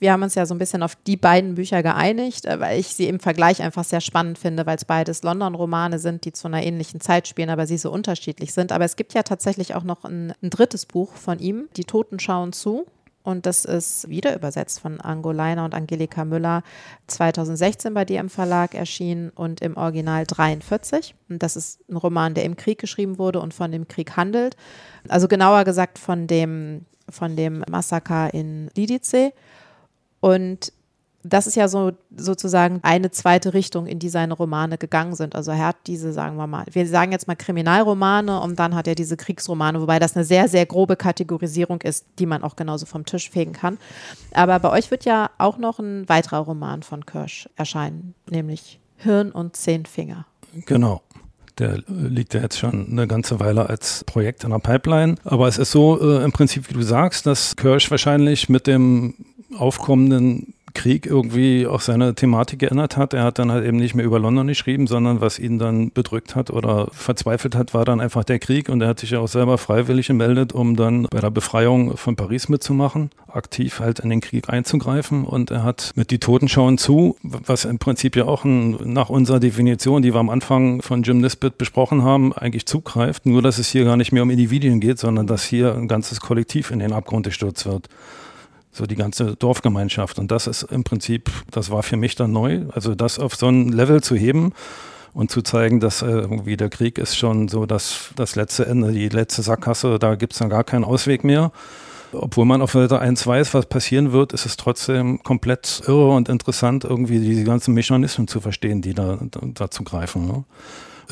Wir 0.03 0.11
haben 0.11 0.23
uns 0.23 0.35
ja 0.35 0.45
so 0.45 0.53
ein 0.53 0.57
bisschen 0.57 0.83
auf 0.83 0.97
die 1.07 1.15
beiden 1.15 1.55
Bücher 1.55 1.81
geeinigt, 1.81 2.43
äh, 2.43 2.59
weil 2.59 2.77
ich 2.77 2.87
sie 2.87 3.07
im 3.07 3.21
Vergleich 3.21 3.61
einfach 3.61 3.85
sehr 3.85 4.01
spannend 4.01 4.37
finde, 4.37 4.65
weil 4.65 4.75
es 4.75 4.83
beides 4.83 5.23
London-Romane 5.23 5.97
sind, 5.97 6.25
die 6.25 6.33
zu 6.33 6.49
einer 6.49 6.61
ähnlichen 6.61 6.99
Zeit 6.99 7.25
spielen, 7.25 7.49
aber 7.49 7.67
sie 7.67 7.77
so 7.77 7.89
unterschiedlich 7.89 8.53
sind. 8.53 8.73
Aber 8.73 8.83
es 8.83 8.97
gibt 8.97 9.13
ja 9.13 9.23
tatsächlich 9.23 9.75
auch 9.75 9.85
noch 9.85 10.03
ein, 10.03 10.33
ein 10.43 10.49
drittes 10.49 10.85
Buch 10.85 11.13
von 11.13 11.39
ihm, 11.39 11.69
Die 11.77 11.85
Toten 11.85 12.19
schauen 12.19 12.51
zu. 12.51 12.85
Und 13.23 13.45
das 13.45 13.63
ist 13.63 14.09
wieder 14.09 14.35
übersetzt 14.35 14.81
von 14.81 14.99
Ango 14.99 15.31
Leiner 15.31 15.63
und 15.63 15.73
Angelika 15.73 16.25
Müller 16.25 16.63
2016 17.07 17.93
bei 17.93 18.03
dir 18.03 18.19
im 18.19 18.29
Verlag 18.29 18.75
erschienen 18.75 19.29
und 19.29 19.61
im 19.61 19.77
Original 19.77 20.25
43. 20.25 21.15
Und 21.29 21.41
das 21.41 21.55
ist 21.55 21.79
ein 21.89 21.95
Roman, 21.95 22.33
der 22.33 22.43
im 22.43 22.57
Krieg 22.57 22.77
geschrieben 22.77 23.19
wurde 23.19 23.39
und 23.39 23.53
von 23.53 23.71
dem 23.71 23.87
Krieg 23.87 24.17
handelt. 24.17 24.57
Also 25.07 25.29
genauer 25.29 25.63
gesagt 25.63 25.97
von 25.97 26.27
dem, 26.27 26.87
von 27.07 27.37
dem 27.37 27.63
Massaker 27.69 28.33
in 28.33 28.69
Lidice. 28.75 29.31
Und 30.23 30.71
das 31.25 31.47
ist 31.47 31.55
ja 31.55 31.67
so 31.67 31.91
sozusagen 32.15 32.79
eine 32.81 33.11
zweite 33.11 33.53
Richtung, 33.53 33.87
in 33.87 33.99
die 33.99 34.07
seine 34.07 34.33
Romane 34.33 34.77
gegangen 34.77 35.15
sind. 35.15 35.35
Also 35.35 35.51
er 35.51 35.67
hat 35.67 35.75
diese, 35.85 36.13
sagen 36.13 36.37
wir 36.37 36.47
mal, 36.47 36.63
wir 36.71 36.87
sagen 36.87 37.11
jetzt 37.11 37.27
mal 37.27 37.35
Kriminalromane 37.35 38.39
und 38.39 38.57
dann 38.57 38.73
hat 38.73 38.87
er 38.87 38.95
diese 38.95 39.17
Kriegsromane, 39.17 39.81
wobei 39.81 39.99
das 39.99 40.15
eine 40.15 40.23
sehr, 40.23 40.47
sehr 40.47 40.65
grobe 40.65 40.95
Kategorisierung 40.95 41.81
ist, 41.81 42.05
die 42.19 42.25
man 42.25 42.41
auch 42.41 42.55
genauso 42.55 42.85
vom 42.85 43.05
Tisch 43.05 43.29
fegen 43.29 43.51
kann. 43.51 43.77
Aber 44.33 44.57
bei 44.59 44.69
euch 44.69 44.91
wird 44.91 45.03
ja 45.03 45.29
auch 45.39 45.57
noch 45.57 45.79
ein 45.79 46.07
weiterer 46.07 46.39
Roman 46.39 46.83
von 46.83 47.05
Kirsch 47.05 47.49
erscheinen, 47.57 48.15
nämlich 48.29 48.79
Hirn 48.95 49.29
und 49.33 49.57
Zehn 49.57 49.85
Finger. 49.85 50.25
Genau. 50.65 51.01
Der 51.57 51.83
liegt 51.87 52.33
ja 52.33 52.41
jetzt 52.41 52.57
schon 52.57 52.87
eine 52.89 53.07
ganze 53.07 53.41
Weile 53.41 53.69
als 53.69 54.05
Projekt 54.05 54.45
in 54.45 54.51
der 54.51 54.59
Pipeline. 54.59 55.15
Aber 55.23 55.49
es 55.49 55.57
ist 55.57 55.71
so 55.71 55.99
äh, 56.01 56.23
im 56.23 56.31
Prinzip, 56.31 56.69
wie 56.69 56.73
du 56.73 56.81
sagst, 56.81 57.25
dass 57.25 57.55
Kirsch 57.55 57.91
wahrscheinlich 57.91 58.49
mit 58.49 58.65
dem 58.65 59.13
aufkommenden 59.57 60.53
Krieg 60.73 61.05
irgendwie 61.05 61.67
auch 61.67 61.81
seine 61.81 62.15
Thematik 62.15 62.59
geändert 62.59 62.97
hat. 62.97 63.13
Er 63.13 63.23
hat 63.23 63.39
dann 63.39 63.51
halt 63.51 63.65
eben 63.65 63.77
nicht 63.77 63.95
mehr 63.95 64.05
über 64.05 64.19
London 64.19 64.47
geschrieben, 64.47 64.87
sondern 64.87 65.21
was 65.21 65.39
ihn 65.39 65.59
dann 65.59 65.91
bedrückt 65.91 66.35
hat 66.35 66.49
oder 66.49 66.87
verzweifelt 66.91 67.55
hat, 67.55 67.73
war 67.73 67.85
dann 67.85 68.01
einfach 68.01 68.23
der 68.23 68.39
Krieg. 68.39 68.69
Und 68.69 68.81
er 68.81 68.87
hat 68.87 68.99
sich 68.99 69.11
ja 69.11 69.19
auch 69.19 69.27
selber 69.27 69.57
freiwillig 69.57 70.07
gemeldet, 70.07 70.53
um 70.53 70.75
dann 70.75 71.03
bei 71.09 71.19
der 71.19 71.29
Befreiung 71.29 71.95
von 71.97 72.15
Paris 72.15 72.49
mitzumachen, 72.49 73.11
aktiv 73.27 73.79
halt 73.79 73.99
in 73.99 74.09
den 74.09 74.21
Krieg 74.21 74.49
einzugreifen. 74.49 75.25
Und 75.25 75.51
er 75.51 75.63
hat 75.63 75.91
mit 75.95 76.11
Die 76.11 76.19
Toten 76.19 76.47
schauen 76.47 76.77
zu, 76.77 77.17
was 77.21 77.65
im 77.65 77.77
Prinzip 77.77 78.15
ja 78.15 78.25
auch 78.25 78.43
ein, 78.43 78.77
nach 78.85 79.09
unserer 79.09 79.39
Definition, 79.39 80.01
die 80.01 80.13
wir 80.13 80.19
am 80.19 80.29
Anfang 80.29 80.81
von 80.81 81.03
Jim 81.03 81.19
Nisbet 81.19 81.57
besprochen 81.57 82.03
haben, 82.03 82.33
eigentlich 82.33 82.65
zugreift, 82.65 83.25
nur 83.25 83.41
dass 83.41 83.59
es 83.59 83.69
hier 83.69 83.85
gar 83.85 83.97
nicht 83.97 84.11
mehr 84.11 84.23
um 84.23 84.29
Individuen 84.29 84.79
geht, 84.79 84.99
sondern 84.99 85.27
dass 85.27 85.43
hier 85.43 85.75
ein 85.75 85.87
ganzes 85.87 86.19
Kollektiv 86.19 86.71
in 86.71 86.79
den 86.79 86.93
Abgrund 86.93 87.25
gestürzt 87.25 87.65
wird 87.65 87.89
so 88.73 88.85
die 88.85 88.95
ganze 88.95 89.35
Dorfgemeinschaft. 89.35 90.19
Und 90.19 90.31
das 90.31 90.47
ist 90.47 90.63
im 90.63 90.83
Prinzip, 90.83 91.29
das 91.51 91.69
war 91.69 91.83
für 91.83 91.95
mich 91.95 92.15
dann 92.15 92.31
neu, 92.31 92.63
also 92.73 92.95
das 92.95 93.19
auf 93.19 93.35
so 93.35 93.47
ein 93.47 93.69
Level 93.69 94.01
zu 94.01 94.15
heben 94.15 94.53
und 95.13 95.31
zu 95.31 95.41
zeigen, 95.43 95.79
dass 95.79 96.01
äh, 96.01 96.07
irgendwie 96.07 96.57
der 96.57 96.69
Krieg 96.69 96.97
ist 96.97 97.15
schon 97.15 97.47
so 97.47 97.65
das, 97.65 98.11
das 98.15 98.35
letzte 98.35 98.65
Ende, 98.65 98.91
die 98.91 99.09
letzte 99.09 99.43
Sackgasse, 99.43 99.99
da 99.99 100.15
gibt 100.15 100.33
es 100.33 100.39
dann 100.39 100.49
gar 100.49 100.63
keinen 100.63 100.83
Ausweg 100.83 101.23
mehr. 101.23 101.51
Obwohl 102.11 102.45
man 102.45 102.61
auf 102.61 102.71
Seite 102.71 102.99
1 102.99 103.25
weiß, 103.25 103.53
was 103.53 103.65
passieren 103.65 104.11
wird, 104.11 104.33
ist 104.33 104.45
es 104.45 104.55
trotzdem 104.55 105.23
komplett 105.23 105.81
irre 105.87 106.11
und 106.11 106.29
interessant, 106.29 106.83
irgendwie 106.83 107.19
diese 107.19 107.43
ganzen 107.43 107.73
Mechanismen 107.73 108.27
zu 108.27 108.39
verstehen, 108.39 108.81
die 108.81 108.93
da, 108.93 109.17
da 109.31 109.39
dazu 109.53 109.83
greifen. 109.83 110.27
Ne? 110.27 110.43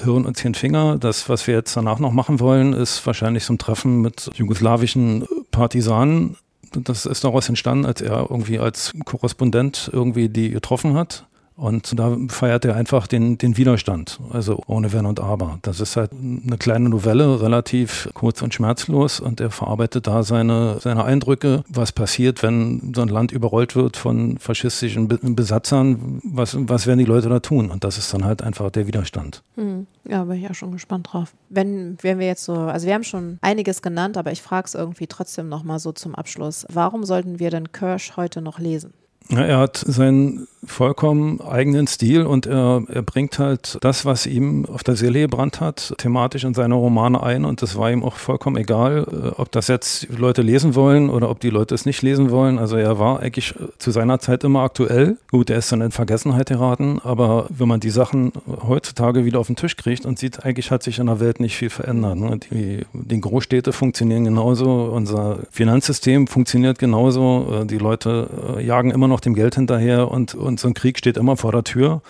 Hirn 0.04 0.26
und 0.26 0.38
zehn 0.38 0.54
Finger. 0.54 0.98
Das, 1.00 1.28
was 1.28 1.48
wir 1.48 1.56
jetzt 1.56 1.76
danach 1.76 2.00
noch 2.00 2.12
machen 2.12 2.40
wollen, 2.40 2.74
ist 2.74 3.06
wahrscheinlich 3.06 3.46
so 3.46 3.54
ein 3.54 3.58
Treffen 3.58 4.02
mit 4.02 4.30
jugoslawischen 4.36 5.26
Partisanen 5.50 6.38
das 6.72 7.06
ist 7.06 7.24
daraus 7.24 7.50
entstanden, 7.50 7.86
als 7.86 8.02
er 8.02 8.28
irgendwie 8.30 8.60
als 8.60 8.94
Korrespondent 9.06 9.90
irgendwie 9.92 10.30
die 10.30 10.50
getroffen 10.50 10.94
hat 10.94 11.26
und 11.62 12.00
da 12.00 12.18
feiert 12.30 12.66
er 12.66 12.76
einfach 12.76 13.06
den, 13.06 13.38
den 13.38 13.56
Widerstand, 13.56 14.20
also 14.32 14.64
ohne 14.66 14.92
Wenn 14.94 15.06
und 15.06 15.20
Aber. 15.20 15.60
Das 15.62 15.80
ist 15.80 15.96
halt 15.96 16.12
eine 16.12 16.58
kleine 16.58 16.90
Novelle, 16.90 17.40
relativ 17.40 18.10
kurz 18.16 18.42
und 18.42 18.52
schmerzlos 18.52 19.20
und 19.20 19.40
er 19.40 19.52
verarbeitet 19.52 20.08
da 20.08 20.24
seine, 20.24 20.80
seine 20.80 21.06
Eindrücke, 21.06 21.64
was 21.70 21.92
passiert, 21.92 22.42
wenn 22.42 22.94
so 22.96 23.04
ein 23.04 23.10
Land 23.10 23.32
überrollt 23.32 23.76
wird 23.76 23.96
von 23.96 24.40
faschistischen 24.40 25.08
Besatzern, 25.36 26.20
was, 26.24 26.58
was 26.60 26.88
werden 26.88 26.98
die 26.98 27.06
Leute 27.06 27.30
da 27.30 27.40
tun? 27.40 27.70
Und 27.70 27.84
das 27.84 28.00
ist 28.00 28.12
dann 28.12 28.26
halt 28.26 28.42
einfach 28.42 28.72
der 28.72 28.88
Widerstand. 28.88 29.44
Hm. 29.56 29.86
Ja, 30.10 30.24
bin 30.24 30.38
ich 30.38 30.44
ja 30.44 30.56
schon 30.56 30.72
gespannt 30.72 31.10
drauf. 31.12 31.34
Wenn, 31.50 31.96
wenn 32.02 32.18
wir 32.18 32.26
jetzt 32.26 32.44
so, 32.44 32.56
also 32.56 32.88
wir 32.88 32.96
haben 32.96 33.04
schon 33.04 33.38
einiges 33.42 33.84
genannt, 33.84 34.18
aber 34.18 34.32
ich 34.32 34.42
frage 34.42 34.66
es 34.66 34.74
irgendwie 34.74 35.06
trotzdem 35.06 35.48
nochmal 35.48 35.78
so 35.78 35.92
zum 35.92 36.16
Abschluss. 36.16 36.66
Warum 36.74 37.04
sollten 37.04 37.38
wir 37.38 37.52
denn 37.52 37.72
Kirsch 37.72 38.18
heute 38.18 38.42
noch 38.42 38.58
lesen? 38.58 38.94
Er 39.30 39.60
hat 39.60 39.78
seinen 39.78 40.48
vollkommen 40.66 41.42
eigenen 41.42 41.88
Stil 41.88 42.26
und 42.26 42.46
er, 42.46 42.84
er 42.88 43.02
bringt 43.02 43.40
halt 43.40 43.78
das, 43.82 44.06
was 44.06 44.26
ihm 44.28 44.66
auf 44.66 44.84
der 44.84 44.96
Seele 44.96 45.22
gebrannt 45.22 45.60
hat, 45.60 45.94
thematisch 45.98 46.44
in 46.44 46.54
seine 46.54 46.76
Romane 46.76 47.22
ein 47.24 47.46
und 47.46 47.62
das 47.62 47.76
war 47.78 47.92
ihm 47.92 48.04
auch 48.04 48.16
vollkommen 48.16 48.58
egal, 48.58 49.08
äh, 49.12 49.28
ob 49.40 49.52
das 49.52 49.68
jetzt 49.68 50.08
Leute 50.10 50.42
lesen 50.42 50.76
wollen 50.76 51.10
oder 51.10 51.30
ob 51.30 51.40
die 51.40 51.50
Leute 51.50 51.74
es 51.74 51.86
nicht 51.86 52.02
lesen 52.02 52.30
wollen. 52.30 52.60
Also 52.60 52.78
er 52.78 53.00
war 53.00 53.20
eigentlich 53.20 53.56
zu 53.80 53.92
seiner 53.92 54.20
Zeit 54.20 54.44
immer 54.44 54.62
aktuell. 54.62 55.18
Gut, 55.32 55.50
er 55.50 55.58
ist 55.58 55.72
dann 55.72 55.82
in 55.82 55.92
Vergessenheit 55.92 56.50
geraten, 56.50 57.00
aber 57.04 57.48
wenn 57.50 57.68
man 57.68 57.80
die 57.80 57.90
Sachen 57.90 58.32
heutzutage 58.68 59.26
wieder 59.26 59.40
auf 59.40 59.48
den 59.48 59.56
Tisch 59.56 59.78
kriegt 59.78 60.06
und 60.06 60.20
sieht, 60.20 60.46
eigentlich 60.46 60.72
hat 60.72 60.84
sich 60.84 61.00
in 61.00 61.08
der 61.08 61.20
Welt 61.20 61.40
nicht 61.40 61.56
viel 61.56 61.70
verändert. 61.70 62.18
Ne? 62.18 62.40
Die, 62.52 62.86
die 62.94 63.22
Großstädte 63.22 63.74
funktionieren 63.74 64.26
genauso, 64.26 64.92
unser 64.94 65.40
Finanzsystem 65.52 66.28
funktioniert 66.28 66.78
genauso, 66.78 67.62
äh, 67.62 67.66
die 67.66 67.78
Leute 67.78 68.58
äh, 68.58 68.66
jagen 68.66 68.92
immer 68.92 69.08
noch 69.08 69.20
dem 69.20 69.34
Geld 69.34 69.56
hinterher 69.56 70.12
und, 70.12 70.36
und 70.36 70.51
so 70.60 70.68
ein 70.68 70.74
Krieg 70.74 70.98
steht 70.98 71.18
immer 71.18 71.38
vor 71.38 71.52
der 71.52 71.64
Tür. 71.64 72.02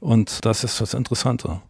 Und 0.00 0.44
das 0.44 0.64
ist 0.64 0.80
das 0.80 0.94
Interessante. 0.94 1.60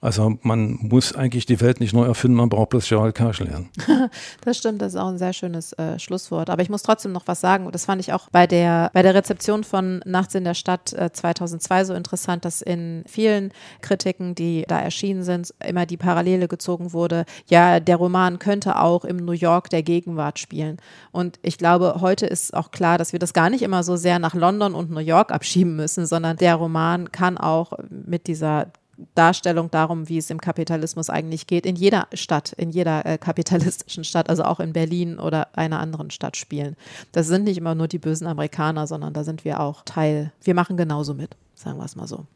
Also 0.00 0.38
man 0.42 0.78
muss 0.80 1.12
eigentlich 1.12 1.44
die 1.44 1.60
Welt 1.60 1.80
nicht 1.80 1.92
neu 1.92 2.04
erfinden, 2.04 2.36
man 2.36 2.48
braucht 2.48 2.68
bloß 2.70 2.88
Gerald 2.88 3.16
Kersch 3.16 3.40
lernen. 3.40 3.68
das 4.44 4.56
stimmt, 4.56 4.80
das 4.80 4.94
ist 4.94 5.00
auch 5.00 5.08
ein 5.08 5.18
sehr 5.18 5.32
schönes 5.32 5.72
äh, 5.72 5.98
Schlusswort. 5.98 6.50
Aber 6.50 6.62
ich 6.62 6.70
muss 6.70 6.84
trotzdem 6.84 7.10
noch 7.10 7.26
was 7.26 7.40
sagen. 7.40 7.66
Und 7.66 7.74
das 7.74 7.86
fand 7.86 8.00
ich 8.00 8.12
auch 8.12 8.28
bei 8.30 8.46
der, 8.46 8.90
bei 8.92 9.02
der 9.02 9.14
Rezeption 9.14 9.64
von 9.64 10.00
Nachts 10.04 10.36
in 10.36 10.44
der 10.44 10.54
Stadt 10.54 10.92
äh, 10.92 11.10
2002 11.12 11.84
so 11.84 11.94
interessant, 11.94 12.44
dass 12.44 12.62
in 12.62 13.02
vielen 13.08 13.52
Kritiken, 13.82 14.36
die 14.36 14.64
da 14.68 14.78
erschienen 14.78 15.24
sind, 15.24 15.52
immer 15.66 15.84
die 15.84 15.96
Parallele 15.96 16.46
gezogen 16.46 16.92
wurde. 16.92 17.24
Ja, 17.48 17.80
der 17.80 17.96
Roman 17.96 18.38
könnte 18.38 18.80
auch 18.80 19.04
im 19.04 19.16
New 19.16 19.32
York 19.32 19.68
der 19.68 19.82
Gegenwart 19.82 20.38
spielen. 20.38 20.76
Und 21.10 21.40
ich 21.42 21.58
glaube, 21.58 21.96
heute 22.00 22.26
ist 22.26 22.54
auch 22.54 22.70
klar, 22.70 22.98
dass 22.98 23.12
wir 23.12 23.18
das 23.18 23.32
gar 23.32 23.50
nicht 23.50 23.62
immer 23.62 23.82
so 23.82 23.96
sehr 23.96 24.20
nach 24.20 24.34
London 24.34 24.74
und 24.74 24.92
New 24.92 25.00
York 25.00 25.32
abschieben 25.32 25.74
müssen, 25.74 26.06
sondern 26.06 26.36
der 26.36 26.54
Roman 26.54 27.10
kann 27.10 27.36
auch 27.36 27.72
mit 27.90 28.28
dieser 28.28 28.68
Darstellung 29.14 29.70
darum, 29.70 30.08
wie 30.08 30.18
es 30.18 30.30
im 30.30 30.40
Kapitalismus 30.40 31.08
eigentlich 31.08 31.46
geht, 31.46 31.66
in 31.66 31.76
jeder 31.76 32.08
Stadt, 32.14 32.52
in 32.52 32.70
jeder 32.70 33.06
äh, 33.06 33.18
kapitalistischen 33.18 34.04
Stadt, 34.04 34.28
also 34.28 34.44
auch 34.44 34.60
in 34.60 34.72
Berlin 34.72 35.18
oder 35.18 35.56
einer 35.56 35.78
anderen 35.78 36.10
Stadt 36.10 36.36
spielen. 36.36 36.76
Das 37.12 37.26
sind 37.28 37.44
nicht 37.44 37.58
immer 37.58 37.74
nur 37.74 37.88
die 37.88 37.98
bösen 37.98 38.26
Amerikaner, 38.26 38.86
sondern 38.86 39.12
da 39.12 39.24
sind 39.24 39.44
wir 39.44 39.60
auch 39.60 39.82
Teil. 39.84 40.32
Wir 40.42 40.54
machen 40.54 40.76
genauso 40.76 41.14
mit, 41.14 41.36
sagen 41.54 41.78
wir 41.78 41.84
es 41.84 41.96
mal 41.96 42.08
so. 42.08 42.26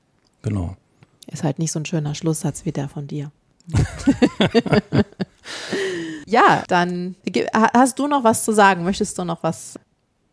Genau. 0.42 0.76
Ist 1.26 1.44
halt 1.44 1.58
nicht 1.58 1.72
so 1.72 1.80
ein 1.80 1.86
schöner 1.86 2.14
Schlusssatz 2.14 2.64
wie 2.64 2.72
der 2.72 2.88
von 2.88 3.06
dir. 3.06 3.30
ja, 6.26 6.62
dann 6.68 7.16
hast 7.74 7.98
du 7.98 8.06
noch 8.06 8.24
was 8.24 8.44
zu 8.44 8.52
sagen? 8.52 8.84
Möchtest 8.84 9.18
du 9.18 9.24
noch 9.24 9.42
was 9.42 9.78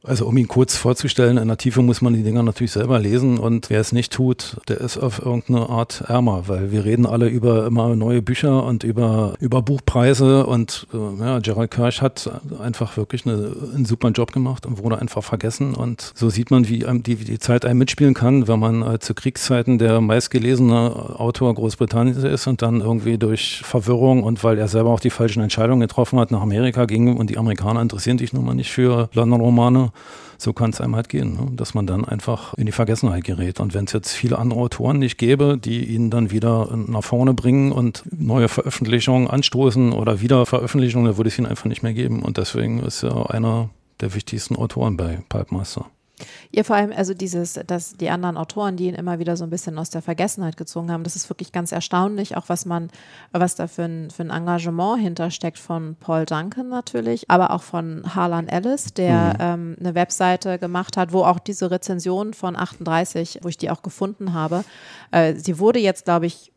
also 0.03 0.25
um 0.27 0.37
ihn 0.37 0.47
kurz 0.47 0.77
vorzustellen, 0.77 1.37
in 1.37 1.49
der 1.49 1.57
Tiefe 1.57 1.81
muss 1.81 2.01
man 2.01 2.13
die 2.13 2.23
Dinger 2.23 2.41
natürlich 2.41 2.71
selber 2.71 2.99
lesen 2.99 3.37
und 3.37 3.69
wer 3.69 3.81
es 3.81 3.91
nicht 3.91 4.13
tut, 4.13 4.57
der 4.69 4.79
ist 4.79 4.97
auf 4.97 5.19
irgendeine 5.19 5.67
Art 5.67 6.03
ärmer, 6.07 6.47
weil 6.47 6.71
wir 6.71 6.85
reden 6.85 7.05
alle 7.05 7.27
über 7.27 7.67
immer 7.67 7.95
neue 7.97 8.21
Bücher 8.21 8.63
und 8.63 8.85
über, 8.85 9.33
über 9.41 9.61
Buchpreise 9.61 10.45
und 10.45 10.87
äh, 10.93 11.21
ja, 11.21 11.39
Gerald 11.39 11.71
Kirsch 11.71 12.01
hat 12.01 12.31
einfach 12.61 12.95
wirklich 12.95 13.25
eine, 13.25 13.51
einen 13.75 13.83
super 13.83 14.09
Job 14.11 14.31
gemacht 14.31 14.65
und 14.65 14.81
wurde 14.81 14.99
einfach 14.99 15.21
vergessen 15.21 15.75
und 15.75 16.13
so 16.15 16.29
sieht 16.29 16.49
man, 16.49 16.69
wie 16.69 16.79
die, 16.79 17.19
wie 17.19 17.25
die 17.25 17.39
Zeit 17.39 17.65
einem 17.65 17.79
mitspielen 17.79 18.13
kann, 18.13 18.47
wenn 18.47 18.59
man 18.59 18.81
äh, 18.81 18.99
zu 18.99 19.13
Kriegszeiten 19.13 19.79
der 19.79 19.99
meistgelesene 19.99 21.17
Autor 21.19 21.53
Großbritanniens 21.55 22.23
ist 22.23 22.47
und 22.47 22.61
dann 22.61 22.79
irgendwie 22.79 23.17
durch 23.17 23.61
Verwirrung 23.65 24.23
und 24.23 24.45
weil 24.45 24.57
er 24.57 24.69
selber 24.69 24.91
auch 24.91 25.01
die 25.01 25.09
falschen 25.09 25.43
Entscheidungen 25.43 25.81
getroffen 25.81 26.19
hat, 26.19 26.31
nach 26.31 26.41
Amerika 26.41 26.85
ging 26.85 27.17
und 27.17 27.29
die 27.29 27.37
Amerikaner 27.37 27.81
interessieren 27.81 28.17
sich 28.17 28.31
nun 28.31 28.45
mal 28.45 28.55
nicht 28.55 28.71
für 28.71 29.09
London-Romane 29.13 29.88
so 30.37 30.53
kann 30.53 30.69
es 30.69 30.79
einem 30.81 30.95
halt 30.95 31.09
gehen, 31.09 31.33
ne? 31.33 31.47
dass 31.51 31.73
man 31.73 31.85
dann 31.85 32.05
einfach 32.05 32.53
in 32.55 32.65
die 32.65 32.71
Vergessenheit 32.71 33.23
gerät. 33.23 33.59
Und 33.59 33.73
wenn 33.73 33.85
es 33.85 33.93
jetzt 33.93 34.11
viele 34.11 34.39
andere 34.39 34.59
Autoren 34.59 34.99
nicht 34.99 35.17
gäbe, 35.17 35.57
die 35.57 35.85
ihn 35.85 36.09
dann 36.09 36.31
wieder 36.31 36.69
nach 36.75 37.03
vorne 37.03 37.33
bringen 37.33 37.71
und 37.71 38.03
neue 38.11 38.47
Veröffentlichungen 38.47 39.27
anstoßen 39.27 39.91
oder 39.91 40.21
Wiederveröffentlichungen, 40.21 41.07
dann 41.07 41.17
würde 41.17 41.27
es 41.27 41.37
ihn 41.37 41.45
einfach 41.45 41.65
nicht 41.65 41.83
mehr 41.83 41.93
geben. 41.93 42.21
Und 42.21 42.37
deswegen 42.37 42.79
ist 42.79 43.03
er 43.03 43.31
einer 43.31 43.69
der 43.99 44.13
wichtigsten 44.15 44.55
Autoren 44.55 44.97
bei 44.97 45.19
Pulpmaster. 45.27 45.85
Ihr 46.51 46.65
vor 46.65 46.75
allem, 46.75 46.91
also 46.95 47.13
dieses, 47.13 47.59
dass 47.67 47.93
die 47.93 48.09
anderen 48.09 48.37
Autoren, 48.37 48.77
die 48.77 48.87
ihn 48.87 48.95
immer 48.95 49.19
wieder 49.19 49.37
so 49.37 49.43
ein 49.43 49.49
bisschen 49.49 49.77
aus 49.77 49.89
der 49.89 50.01
Vergessenheit 50.01 50.57
gezogen 50.57 50.91
haben, 50.91 51.03
das 51.03 51.15
ist 51.15 51.29
wirklich 51.29 51.51
ganz 51.51 51.71
erstaunlich, 51.71 52.37
auch 52.37 52.49
was 52.49 52.65
man, 52.65 52.89
was 53.31 53.55
da 53.55 53.67
für 53.67 53.83
ein, 53.83 54.09
für 54.11 54.23
ein 54.23 54.29
Engagement 54.29 55.01
hintersteckt 55.01 55.57
von 55.57 55.95
Paul 55.99 56.25
Duncan 56.25 56.69
natürlich, 56.69 57.29
aber 57.29 57.51
auch 57.51 57.63
von 57.63 58.15
Harlan 58.15 58.47
Ellis, 58.47 58.93
der 58.93 59.33
mhm. 59.33 59.35
ähm, 59.39 59.75
eine 59.79 59.95
Webseite 59.95 60.59
gemacht 60.59 60.97
hat, 60.97 61.13
wo 61.13 61.23
auch 61.23 61.39
diese 61.39 61.71
Rezension 61.71 62.33
von 62.33 62.55
38, 62.55 63.39
wo 63.41 63.47
ich 63.47 63.57
die 63.57 63.69
auch 63.69 63.81
gefunden 63.81 64.33
habe, 64.33 64.63
äh, 65.11 65.35
sie 65.35 65.59
wurde 65.59 65.79
jetzt, 65.79 66.05
glaube 66.05 66.25
ich, 66.25 66.51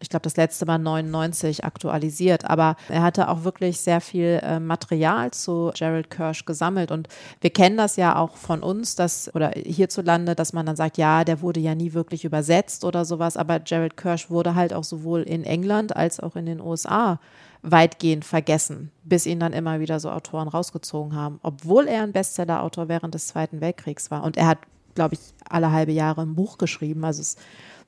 ich 0.00 0.08
glaube, 0.08 0.22
das 0.22 0.36
letzte 0.36 0.64
Mal 0.64 0.78
99 0.78 1.64
aktualisiert, 1.64 2.44
aber 2.44 2.76
er 2.88 3.02
hatte 3.02 3.28
auch 3.28 3.44
wirklich 3.44 3.80
sehr 3.80 4.00
viel 4.00 4.40
äh, 4.42 4.60
Material 4.60 5.32
zu 5.32 5.72
Gerald 5.74 6.10
Kirsch 6.10 6.44
gesammelt 6.44 6.92
und 6.92 7.08
wir 7.40 7.50
kennen 7.50 7.76
das 7.76 7.96
ja 7.96 8.16
auch 8.16 8.36
von 8.36 8.62
uns, 8.62 8.94
dass 8.94 9.34
oder 9.34 9.50
hierzulande, 9.50 10.34
dass 10.34 10.52
man 10.52 10.66
dann 10.66 10.76
sagt, 10.76 10.98
ja, 10.98 11.24
der 11.24 11.40
wurde 11.40 11.60
ja 11.60 11.74
nie 11.74 11.94
wirklich 11.94 12.24
übersetzt 12.24 12.84
oder 12.84 13.04
sowas, 13.04 13.36
aber 13.36 13.58
Gerald 13.58 13.96
Kirsch 13.96 14.30
wurde 14.30 14.54
halt 14.54 14.72
auch 14.72 14.84
sowohl 14.84 15.22
in 15.22 15.44
England 15.44 15.96
als 15.96 16.20
auch 16.20 16.36
in 16.36 16.46
den 16.46 16.60
USA 16.60 17.18
weitgehend 17.62 18.24
vergessen, 18.24 18.92
bis 19.02 19.26
ihn 19.26 19.40
dann 19.40 19.52
immer 19.52 19.80
wieder 19.80 19.98
so 19.98 20.10
Autoren 20.10 20.46
rausgezogen 20.46 21.16
haben, 21.16 21.40
obwohl 21.42 21.88
er 21.88 22.04
ein 22.04 22.12
Bestseller-Autor 22.12 22.88
während 22.88 23.14
des 23.14 23.28
Zweiten 23.28 23.60
Weltkriegs 23.60 24.12
war. 24.12 24.22
Und 24.22 24.36
er 24.36 24.46
hat, 24.46 24.58
glaube 24.94 25.14
ich, 25.14 25.20
alle 25.48 25.72
halbe 25.72 25.90
Jahre 25.90 26.22
ein 26.22 26.36
Buch 26.36 26.56
geschrieben, 26.56 27.04
also 27.04 27.20
es 27.20 27.36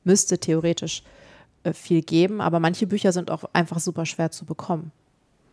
müsste 0.02 0.38
theoretisch 0.38 1.04
viel 1.72 2.02
geben, 2.02 2.40
aber 2.40 2.60
manche 2.60 2.86
Bücher 2.86 3.12
sind 3.12 3.30
auch 3.30 3.44
einfach 3.52 3.80
super 3.80 4.06
schwer 4.06 4.30
zu 4.30 4.44
bekommen 4.44 4.92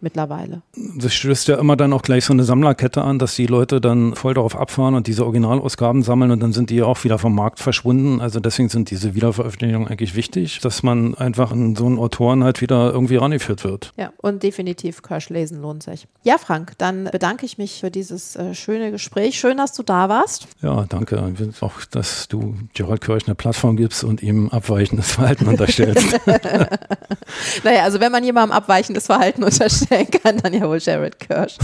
mittlerweile. 0.02 0.62
Das 0.98 1.14
stößt 1.14 1.48
ja 1.48 1.58
immer 1.58 1.76
dann 1.76 1.93
auch 1.93 2.02
gleich 2.02 2.26
so 2.26 2.34
eine 2.34 2.43
Sammlerkette 2.43 3.02
an, 3.02 3.20
dass 3.20 3.36
die 3.36 3.48
Leute 3.48 3.82
dann 3.82 4.16
voll 4.16 4.34
darauf 4.34 4.56
abfahren 4.56 4.95
und 4.95 5.08
diese 5.08 5.24
Originalausgaben 5.24 6.04
sammeln 6.04 6.32
und 6.32 6.39
dann 6.39 6.54
sind 6.54 6.70
die 6.70 6.82
auch 6.84 7.04
wieder 7.04 7.18
vom 7.18 7.34
Markt 7.34 7.60
verschwunden. 7.60 8.22
Also 8.22 8.39
deswegen 8.39 8.70
sind 8.70 8.91
diese 8.91 9.16
Wiederveröffentlichungen 9.16 9.88
eigentlich 9.88 10.16
wichtig, 10.16 10.60
dass 10.60 10.84
man 10.84 11.16
einfach 11.16 11.52
in 11.52 11.76
so 11.76 11.86
einen 11.86 11.98
Autoren 11.98 12.43
halt 12.43 12.62
wieder 12.62 12.91
irgendwie 12.91 13.16
rangeführt 13.16 13.64
wird. 13.64 13.93
Ja, 13.98 14.12
und 14.18 14.43
definitiv 14.43 15.02
Kirsch 15.02 15.30
lesen 15.30 15.62
lohnt 15.62 15.84
sich. 15.84 16.08
Ja, 16.24 16.38
Frank, 16.38 16.74
dann 16.78 17.06
bedanke 17.06 17.45
ich 17.45 17.58
mich 17.58 17.80
für 17.80 17.91
dieses 17.91 18.36
äh, 18.36 18.54
schöne 18.54 18.91
Gespräch. 18.91 19.39
Schön, 19.39 19.58
dass 19.58 19.74
du 19.74 19.84
da 19.84 20.10
warst. 20.10 20.48
Ja, 20.62 20.86
danke. 20.88 21.34
Auch, 21.62 21.86
dass 21.86 22.28
du 22.28 22.56
Gerald 22.74 23.02
Kirsch 23.02 23.26
eine 23.26 23.36
Plattform 23.36 23.78
gibst 23.78 24.04
und 24.04 24.22
ihm 24.22 24.50
abweichendes 24.50 25.12
Verhalten 25.12 25.48
unterstellst. 25.48 26.20
naja, 27.64 27.84
also 27.84 28.00
wenn 28.00 28.12
man 28.12 28.24
jemandem 28.24 28.56
abweichendes 28.56 29.08
Verhalten 29.08 29.43
unterstellt, 29.48 29.86
vorstellen 29.88 30.11
kann, 30.11 30.38
dann 30.38 30.53
ja 30.53 30.67
wohl 30.67 30.79
Jared 30.79 31.19
Kirsch. 31.19 31.57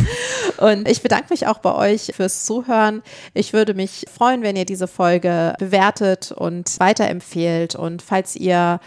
Und 0.57 0.87
ich 0.87 1.01
bedanke 1.01 1.27
mich 1.29 1.47
auch 1.47 1.59
bei 1.59 1.73
euch 1.73 2.13
fürs 2.15 2.45
Zuhören. 2.45 3.03
Ich 3.33 3.53
würde 3.53 3.73
mich 3.73 4.05
freuen, 4.15 4.41
wenn 4.41 4.55
ihr 4.55 4.65
diese 4.65 4.87
Folge 4.87 5.53
bewertet 5.59 6.31
und 6.31 6.79
weiterempfehlt. 6.79 7.75
Und 7.75 8.01
falls 8.01 8.35
ihr 8.35 8.79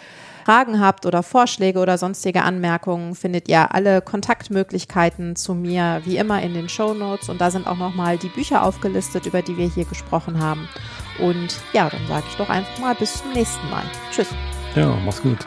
Fragen 0.44 0.80
habt 0.80 1.06
oder 1.06 1.22
Vorschläge 1.24 1.80
oder 1.80 1.98
sonstige 1.98 2.42
Anmerkungen, 2.42 3.16
findet 3.16 3.48
ihr 3.48 3.74
alle 3.74 4.00
Kontaktmöglichkeiten 4.00 5.34
zu 5.34 5.54
mir 5.54 6.02
wie 6.04 6.18
immer 6.18 6.40
in 6.40 6.54
den 6.54 6.68
Show 6.68 6.94
Notes 6.94 7.28
und 7.28 7.40
da 7.40 7.50
sind 7.50 7.66
auch 7.66 7.76
nochmal 7.76 8.16
die 8.16 8.28
Bücher 8.28 8.62
aufgelistet, 8.62 9.26
über 9.26 9.42
die 9.42 9.56
wir 9.56 9.68
hier 9.68 9.86
gesprochen 9.86 10.40
haben. 10.40 10.68
Und 11.18 11.56
ja, 11.72 11.90
dann 11.90 12.06
sage 12.06 12.26
ich 12.30 12.36
doch 12.36 12.48
einfach 12.48 12.78
mal 12.78 12.94
bis 12.94 13.14
zum 13.14 13.32
nächsten 13.32 13.68
Mal. 13.70 13.82
Tschüss. 14.12 14.28
Ja, 14.76 14.96
mach's 15.04 15.20
gut. 15.20 15.38